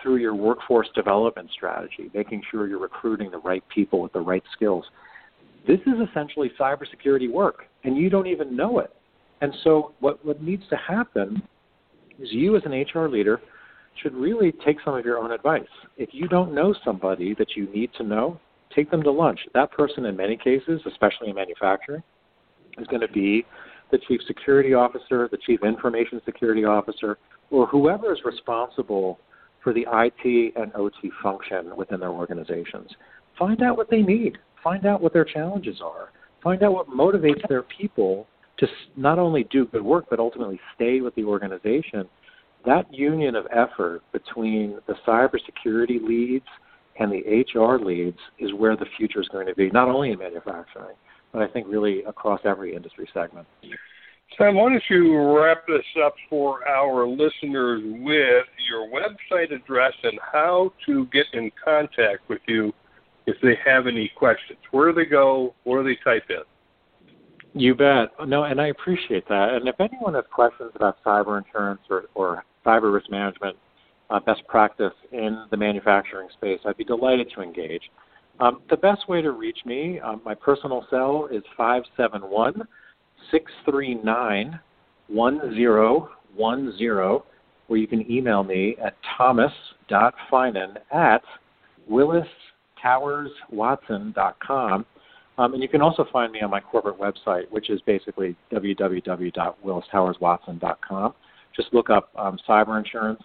through 0.03 0.17
your 0.17 0.35
workforce 0.35 0.89
development 0.95 1.51
strategy, 1.53 2.11
making 2.15 2.43
sure 2.51 2.67
you're 2.67 2.81
recruiting 2.81 3.31
the 3.31 3.39
right 3.39 3.63
people 3.73 4.01
with 4.01 4.13
the 4.13 4.21
right 4.21 4.43
skills. 4.53 4.85
This 5.67 5.81
is 5.81 6.09
essentially 6.09 6.51
cybersecurity 6.59 7.31
work, 7.31 7.65
and 7.85 7.97
you 7.97 8.09
don't 8.09 8.27
even 8.27 8.57
know 8.57 8.79
it. 8.79 8.91
And 9.43 9.55
so, 9.65 9.93
what, 10.01 10.25
what 10.25 10.43
needs 10.43 10.65
to 10.71 10.77
happen 10.77 11.43
is 12.19 12.29
you, 12.33 12.57
as 12.57 12.63
an 12.65 12.73
HR 12.73 13.09
leader, 13.09 13.41
should 14.03 14.15
really 14.15 14.53
take 14.65 14.79
some 14.85 14.95
of 14.95 15.05
your 15.05 15.19
own 15.19 15.33
advice. 15.33 15.63
If 15.97 16.11
you 16.13 16.29
don't 16.29 16.55
know 16.55 16.75
somebody 16.85 17.35
that 17.39 17.57
you 17.57 17.67
need 17.73 17.91
to 17.99 18.03
know, 18.03 18.41
take 18.75 18.91
them 18.91 19.03
to 19.03 19.11
lunch. 19.11 19.41
That 19.55 19.71
person, 19.73 20.07
in 20.07 20.17
many 20.17 20.37
cases, 20.37 20.81
especially 20.87 21.29
in 21.31 21.35
manufacturing, 21.35 22.03
is 22.79 22.87
going 22.87 23.01
to 23.01 23.13
be 23.13 23.45
the 23.91 23.99
chief 24.09 24.21
security 24.27 24.75
officer, 24.75 25.29
the 25.31 25.39
chief 25.45 25.63
information 25.65 26.21
security 26.25 26.65
officer, 26.65 27.19
or 27.51 27.67
whoever 27.67 28.13
is 28.13 28.21
responsible 28.25 29.19
for 29.63 29.73
the 29.73 29.85
IT 29.93 30.55
and 30.57 30.73
OT 30.75 31.11
function 31.23 31.77
within 31.77 32.01
their 32.01 32.11
organizations. 32.11 32.89
Find 33.39 33.63
out 33.63 33.77
what 33.77 33.91
they 33.91 34.03
need. 34.03 34.39
Find 34.63 34.87
out 34.87 35.01
what 35.01 35.13
their 35.13 35.25
challenges 35.25 35.81
are. 35.83 36.11
Find 36.43 36.63
out 36.63 36.73
what 36.73 36.89
motivates 36.89 37.47
their 37.49 37.63
people 37.63 38.27
to 38.59 38.67
not 38.97 39.19
only 39.19 39.45
do 39.45 39.67
good 39.67 39.83
work, 39.83 40.07
but 40.09 40.19
ultimately 40.19 40.61
stay 40.75 41.01
with 41.01 41.15
the 41.15 41.25
organization 41.25 42.09
that 42.67 42.93
union 42.93 43.35
of 43.35 43.47
effort 43.53 44.03
between 44.13 44.79
the 44.87 44.95
cybersecurity 45.07 46.03
leads 46.03 46.47
and 46.99 47.11
the 47.11 47.45
HR 47.55 47.83
leads 47.83 48.19
is 48.39 48.53
where 48.53 48.77
the 48.77 48.87
future 48.97 49.21
is 49.21 49.29
going 49.29 49.47
to 49.47 49.55
be, 49.55 49.71
not 49.71 49.89
only 49.89 50.11
in 50.13 50.19
manufacturing, 50.19 50.97
but 51.33 51.43
I 51.43 51.49
think 51.49 51.67
really 51.69 52.03
across 52.05 52.41
every 52.45 52.75
industry 52.75 53.09
segment. 53.15 53.47
Sam, 54.39 54.55
why 54.55 54.71
don't 54.71 54.83
you 54.89 55.37
wrap 55.37 55.67
this 55.67 55.85
up 56.05 56.15
for 56.29 56.67
our 56.69 57.07
listeners 57.07 57.83
with 57.85 58.47
your 58.69 58.89
website 58.89 59.53
address 59.53 59.93
and 60.03 60.19
how 60.33 60.73
to 60.87 61.07
get 61.07 61.27
in 61.33 61.51
contact 61.63 62.29
with 62.29 62.41
you 62.47 62.73
if 63.27 63.37
they 63.43 63.57
have 63.65 63.87
any 63.87 64.11
questions? 64.17 64.59
Where 64.71 64.93
do 64.93 65.03
they 65.03 65.09
go? 65.09 65.55
Where 65.65 65.83
do 65.83 65.89
they 65.89 65.99
type 66.05 66.25
in? 66.31 66.43
You 67.55 67.75
bet. 67.75 68.11
No, 68.27 68.45
and 68.45 68.61
I 68.61 68.67
appreciate 68.69 69.27
that. 69.29 69.55
And 69.55 69.67
if 69.69 69.81
anyone 69.81 70.15
has 70.15 70.25
questions 70.33 70.71
about 70.75 71.03
cyber 71.05 71.45
insurance 71.45 71.81
or, 71.91 72.05
or 72.15 72.45
cyber 72.65 72.91
risk 72.93 73.11
management, 73.11 73.57
uh, 74.11 74.21
best 74.21 74.47
practice 74.47 74.93
in 75.13 75.47
the 75.51 75.57
manufacturing 75.57 76.29
space, 76.33 76.61
I'd 76.65 76.77
be 76.77 76.85
delighted 76.85 77.33
to 77.35 77.41
engage. 77.43 77.91
Um, 78.39 78.61
the 78.71 78.77
best 78.77 79.09
way 79.09 79.21
to 79.23 79.33
reach 79.33 79.59
me, 79.67 79.99
um, 80.01 80.21
my 80.25 80.35
personal 80.35 80.87
cell 80.91 81.29
is 81.31 81.43
571 81.57 82.67
639 83.31 84.61
1010, 85.09 87.21
where 87.67 87.79
you 87.79 87.87
can 87.87 88.11
email 88.11 88.43
me 88.43 88.77
at 88.83 88.97
thomas.finan 89.17 90.79
at 90.93 91.23
willistowerswatson.com. 91.91 94.87
Um, 95.41 95.55
and 95.55 95.63
you 95.63 95.69
can 95.71 95.81
also 95.81 96.05
find 96.13 96.31
me 96.33 96.43
on 96.43 96.51
my 96.51 96.61
corporate 96.61 96.99
website, 96.99 97.51
which 97.51 97.71
is 97.71 97.81
basically 97.87 98.37
www.willistowerswatson.com. 98.53 101.15
Just 101.57 101.73
look 101.73 101.89
up 101.89 102.11
um, 102.15 102.39
cyber 102.47 102.79
insurance 102.79 103.23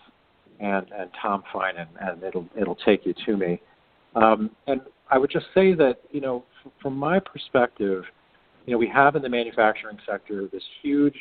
and, 0.61 0.85
and 0.97 1.09
Tom 1.21 1.43
Finan, 1.53 1.87
and 1.99 2.23
it'll 2.23 2.47
it'll 2.59 2.77
take 2.77 3.05
you 3.05 3.13
to 3.25 3.35
me. 3.35 3.61
Um, 4.15 4.49
and 4.67 4.79
I 5.11 5.17
would 5.17 5.29
just 5.29 5.47
say 5.53 5.73
that 5.73 5.95
you 6.11 6.21
know, 6.21 6.45
f- 6.65 6.71
from 6.81 6.95
my 6.95 7.19
perspective, 7.19 8.05
you 8.65 8.71
know, 8.71 8.77
we 8.77 8.87
have 8.87 9.17
in 9.17 9.21
the 9.21 9.27
manufacturing 9.27 9.97
sector 10.09 10.47
this 10.53 10.63
huge 10.81 11.17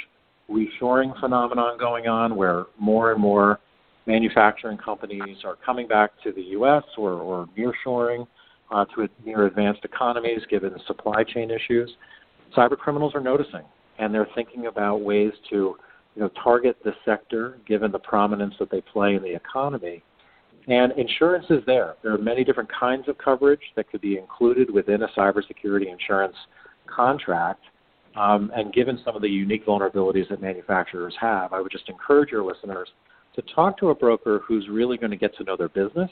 reshoring 0.49 1.19
phenomenon 1.19 1.77
going 1.77 2.07
on, 2.07 2.37
where 2.37 2.67
more 2.79 3.11
and 3.11 3.21
more 3.21 3.59
manufacturing 4.07 4.79
companies 4.79 5.39
are 5.45 5.57
coming 5.67 5.89
back 5.89 6.13
to 6.23 6.31
the 6.31 6.43
U.S. 6.43 6.85
or, 6.97 7.15
or 7.15 7.49
nearshoring 7.59 8.29
uh, 8.75 8.85
to 8.87 9.09
near 9.25 9.47
advanced 9.47 9.85
economies, 9.85 10.41
given 10.51 10.75
supply 10.87 11.23
chain 11.23 11.51
issues. 11.51 11.91
Cyber 12.57 12.77
criminals 12.77 13.15
are 13.15 13.21
noticing, 13.21 13.63
and 13.99 14.13
they're 14.13 14.29
thinking 14.35 14.67
about 14.67 15.01
ways 15.01 15.33
to 15.51 15.77
you 16.17 16.23
know, 16.23 16.31
target 16.43 16.77
the 16.85 16.93
sector 17.05 17.59
given 17.67 17.93
the 17.93 17.99
prominence 17.99 18.55
that 18.59 18.71
they 18.71 18.81
play 18.81 19.15
in 19.15 19.23
the 19.23 19.35
economy. 19.35 20.03
And 20.67 20.93
insurance 20.93 21.47
is 21.51 21.63
there. 21.67 21.95
There 22.03 22.13
are 22.13 22.19
many 22.19 22.43
different 22.43 22.71
kinds 22.73 23.09
of 23.09 23.17
coverage 23.19 23.61
that 23.77 23.89
could 23.91 24.01
be 24.01 24.19
included 24.19 24.71
within 24.71 25.03
a 25.03 25.09
cybersecurity 25.09 25.93
insurance 25.93 26.37
contract. 26.87 27.63
Um, 28.17 28.51
and 28.57 28.73
given 28.73 28.99
some 29.05 29.15
of 29.15 29.23
the 29.23 29.29
unique 29.29 29.67
vulnerabilities 29.67 30.29
that 30.31 30.41
manufacturers 30.41 31.15
have, 31.21 31.53
I 31.53 31.61
would 31.61 31.73
just 31.73 31.89
encourage 31.89 32.31
your 32.31 32.45
listeners 32.45 32.89
to 33.35 33.43
talk 33.55 33.79
to 33.79 33.91
a 33.91 33.95
broker 33.95 34.43
who's 34.47 34.69
really 34.69 34.97
going 34.97 35.11
to 35.11 35.17
get 35.17 35.37
to 35.37 35.45
know 35.45 35.57
their 35.57 35.69
business 35.69 36.11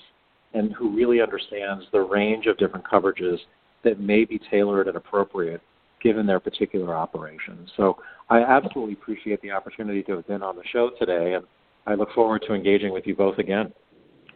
and 0.54 0.72
who 0.72 0.94
really 0.94 1.20
understands 1.20 1.84
the 1.92 2.00
range 2.00 2.46
of 2.46 2.58
different 2.58 2.84
coverages 2.86 3.38
that 3.84 4.00
may 4.00 4.24
be 4.24 4.40
tailored 4.50 4.88
and 4.88 4.96
appropriate 4.96 5.60
given 6.02 6.26
their 6.26 6.40
particular 6.40 6.94
operations. 6.94 7.70
So 7.76 7.96
I 8.28 8.40
absolutely 8.40 8.94
appreciate 8.94 9.40
the 9.40 9.52
opportunity 9.52 10.02
to 10.04 10.16
have 10.16 10.26
been 10.26 10.42
on 10.42 10.56
the 10.56 10.64
show 10.72 10.90
today, 10.98 11.34
and 11.34 11.44
I 11.86 11.94
look 11.94 12.12
forward 12.14 12.44
to 12.48 12.54
engaging 12.54 12.92
with 12.92 13.06
you 13.06 13.14
both 13.14 13.38
again. 13.38 13.72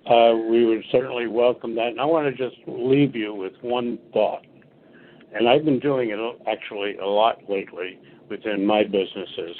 Uh, 0.08 0.34
we 0.48 0.64
would 0.64 0.84
certainly 0.92 1.26
welcome 1.26 1.74
that. 1.74 1.88
And 1.88 2.00
I 2.00 2.04
want 2.04 2.26
to 2.26 2.32
just 2.32 2.56
leave 2.68 3.16
you 3.16 3.34
with 3.34 3.52
one 3.62 3.98
thought. 4.12 4.46
And 5.34 5.48
I've 5.48 5.64
been 5.64 5.80
doing 5.80 6.10
it 6.10 6.48
actually 6.48 6.96
a 6.98 7.06
lot 7.06 7.38
lately 7.48 7.98
within 8.30 8.64
my 8.64 8.84
businesses 8.84 9.56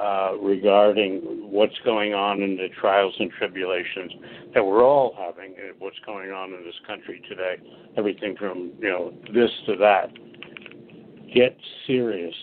uh, 0.00 0.32
regarding 0.40 1.20
what's 1.50 1.78
going 1.84 2.14
on 2.14 2.42
in 2.42 2.56
the 2.56 2.68
trials 2.80 3.14
and 3.18 3.30
tribulations 3.32 4.12
that 4.54 4.64
we're 4.64 4.84
all 4.84 5.14
having, 5.18 5.54
what's 5.78 5.98
going 6.06 6.30
on 6.30 6.54
in 6.54 6.64
this 6.64 6.74
country 6.86 7.20
today, 7.28 7.56
everything 7.96 8.34
from 8.36 8.72
you 8.80 8.88
know 8.88 9.12
this 9.34 9.50
to 9.66 9.76
that 9.76 10.10
get 11.34 11.56
serious. 11.86 12.34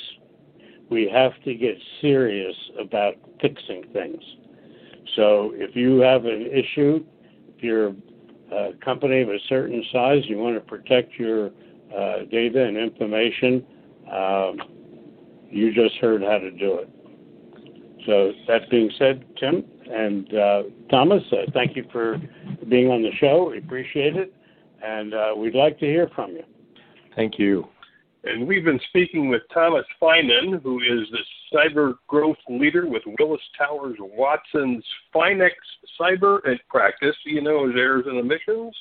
We 0.89 1.10
have 1.14 1.32
to 1.43 1.53
get 1.53 1.76
serious 2.01 2.55
about 2.80 3.16
fixing 3.41 3.84
things. 3.91 4.22
So 5.16 5.51
if 5.55 5.76
you 5.76 5.99
have 5.99 6.26
an 6.26 6.47
issue, 6.51 7.03
if 7.55 7.64
you're 7.64 7.93
a 8.51 8.74
company 8.84 9.22
of 9.22 9.30
a 9.30 9.39
certain 9.49 9.84
size, 9.91 10.24
you 10.28 10.38
want 10.38 10.55
to 10.55 10.62
protect 10.62 11.14
your 11.16 11.47
uh, 11.97 12.20
data 12.32 12.64
and 12.64 12.78
information, 12.78 13.66
um, 14.12 14.58
you 15.49 15.74
just 15.74 15.95
heard 15.95 16.22
how 16.22 16.38
to 16.38 16.51
do 16.51 16.80
it. 16.80 16.89
So 18.08 18.32
that 18.47 18.70
being 18.72 18.89
said, 18.97 19.24
Tim 19.38 19.64
and 19.91 20.34
uh, 20.34 20.64
Thomas, 20.89 21.22
uh, 21.32 21.51
thank 21.53 21.76
you 21.76 21.86
for 21.91 22.18
being 22.70 22.88
on 22.88 23.03
the 23.03 23.12
show. 23.20 23.49
We 23.51 23.60
appreciate 23.60 24.16
it, 24.16 24.34
and 24.84 25.14
uh, 25.14 25.34
we'd 25.38 25.53
like 25.53 25.78
to 25.80 25.86
hear 25.86 26.10
from 26.16 26.32
you. 26.32 26.43
Thank 27.16 27.38
you. 27.38 27.68
And 28.24 28.47
we've 28.47 28.64
been 28.64 28.80
speaking 28.89 29.30
with 29.30 29.41
Thomas 29.53 29.86
Finan, 30.01 30.62
who 30.64 30.80
is 30.80 31.08
the 31.12 31.20
cyber 31.53 31.95
growth 32.08 32.38
leader 32.49 32.88
with 32.88 33.03
Willis 33.20 33.41
Towers 33.58 33.97
Watson's 33.99 34.86
Finex 35.14 35.51
Cyber 35.99 36.39
and 36.45 36.60
Practice, 36.70 37.16
you 37.26 37.41
know, 37.41 37.68
his 37.68 37.76
errors 37.78 38.05
and 38.08 38.18
omissions. 38.18 38.76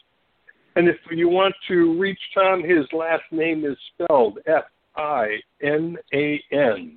And 0.76 0.88
if 0.88 0.96
you 1.10 1.28
want 1.28 1.54
to 1.68 1.98
reach 1.98 2.18
Tom, 2.34 2.62
his 2.62 2.86
last 2.92 3.24
name 3.30 3.64
is 3.64 3.76
spelled 3.92 4.38
F 4.46 4.64
I 4.96 5.36
N 5.62 5.96
A 6.12 6.42
N. 6.52 6.96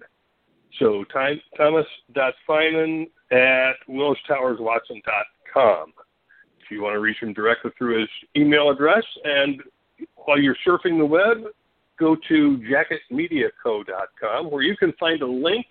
So 0.80 1.06
Thomas. 1.14 1.86
Dot 2.14 2.34
thomas.finan 2.48 3.08
at 3.32 3.74
willistowerswatson.com. 3.88 5.94
If 6.60 6.72
you 6.72 6.82
want 6.82 6.96
to 6.96 7.00
reach 7.00 7.22
him 7.22 7.34
directly 7.34 7.72
through 7.78 8.00
his 8.00 8.10
email 8.36 8.70
address, 8.70 9.04
and 9.24 9.62
while 10.16 10.40
you're 10.40 10.58
surfing 10.66 10.98
the 10.98 11.06
web, 11.06 11.44
go 12.00 12.16
to 12.28 12.60
jacketmediaco.com 13.12 14.50
where 14.50 14.64
you 14.64 14.76
can 14.78 14.94
find 15.00 15.22
a 15.22 15.28
link 15.28 15.66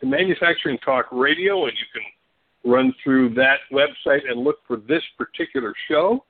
to 0.00 0.06
Manufacturing 0.06 0.78
Talk 0.78 1.06
Radio 1.12 1.66
and 1.66 1.72
you 1.72 1.84
can 1.92 2.72
run 2.72 2.94
through 3.02 3.34
that 3.34 3.58
website 3.72 4.28
and 4.28 4.42
look 4.42 4.56
for 4.66 4.78
this 4.78 5.02
particular 5.18 5.74
show. 5.88 6.24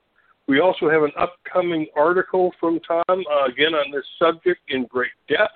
We 0.47 0.61
also 0.61 0.91
have 0.91 1.03
an 1.03 1.13
upcoming 1.19 1.87
article 1.97 2.53
from 2.61 2.81
Tom, 2.81 3.03
uh, 3.09 3.47
again, 3.47 3.75
on 3.75 3.91
this 3.93 4.05
subject 4.19 4.61
in 4.69 4.85
great 4.87 5.13
depth. 5.29 5.55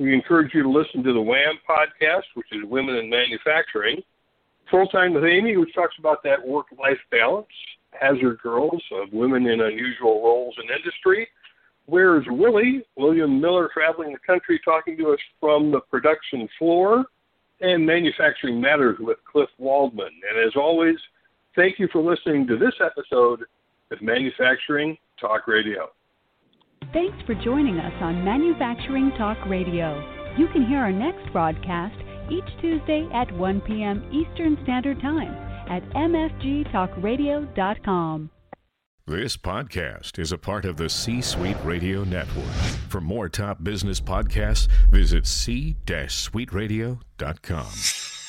We 0.00 0.14
encourage 0.14 0.54
you 0.54 0.62
to 0.62 0.70
listen 0.70 1.02
to 1.04 1.12
the 1.12 1.20
WHAM 1.20 1.58
podcast, 1.68 2.22
which 2.32 2.46
is 2.52 2.64
Women 2.64 2.96
in 2.96 3.10
Manufacturing. 3.10 4.00
Full 4.70 4.86
Time 4.86 5.12
with 5.12 5.24
Amy, 5.24 5.58
which 5.58 5.74
talks 5.74 5.94
about 5.98 6.22
that 6.22 6.42
work 6.42 6.68
life 6.78 6.96
balance. 7.10 7.46
Hazard 7.92 8.38
Girls 8.42 8.82
of 8.92 9.12
Women 9.12 9.46
in 9.46 9.60
Unusual 9.60 10.22
Roles 10.24 10.54
in 10.56 10.74
Industry. 10.74 11.28
Where's 11.84 12.24
Willie? 12.30 12.82
William 12.96 13.42
Miller 13.42 13.68
traveling 13.74 14.12
the 14.12 14.18
country 14.26 14.58
talking 14.64 14.96
to 14.96 15.10
us 15.10 15.18
from 15.38 15.70
the 15.70 15.80
production 15.80 16.48
floor 16.58 17.04
and 17.60 17.84
Manufacturing 17.84 18.58
Matters 18.58 18.96
with 19.00 19.18
Cliff 19.30 19.50
Waldman. 19.58 20.06
And 20.06 20.48
as 20.48 20.56
always, 20.56 20.96
thank 21.54 21.78
you 21.78 21.88
for 21.92 22.00
listening 22.00 22.46
to 22.46 22.56
this 22.56 22.74
episode 22.82 23.42
of 23.90 24.00
Manufacturing 24.00 24.96
Talk 25.20 25.46
Radio. 25.46 25.90
Thanks 26.92 27.16
for 27.24 27.34
joining 27.36 27.78
us 27.78 27.92
on 28.02 28.24
Manufacturing 28.24 29.12
Talk 29.16 29.38
Radio. 29.46 30.02
You 30.36 30.48
can 30.48 30.66
hear 30.66 30.80
our 30.80 30.90
next 30.90 31.32
broadcast 31.32 31.94
each 32.30 32.48
Tuesday 32.60 33.08
at 33.12 33.30
1 33.36 33.60
p.m. 33.60 34.02
Eastern 34.12 34.58
Standard 34.64 35.00
Time 35.00 35.32
at 35.70 35.88
mfgtalkradio.com. 35.90 38.30
This 39.06 39.36
podcast 39.36 40.18
is 40.18 40.32
a 40.32 40.38
part 40.38 40.64
of 40.64 40.76
the 40.76 40.88
C 40.88 41.20
Suite 41.20 41.56
Radio 41.64 42.02
Network. 42.04 42.50
For 42.88 43.00
more 43.00 43.28
top 43.28 43.62
business 43.62 44.00
podcasts, 44.00 44.66
visit 44.90 45.26
c-suiteradio.com. 45.26 48.19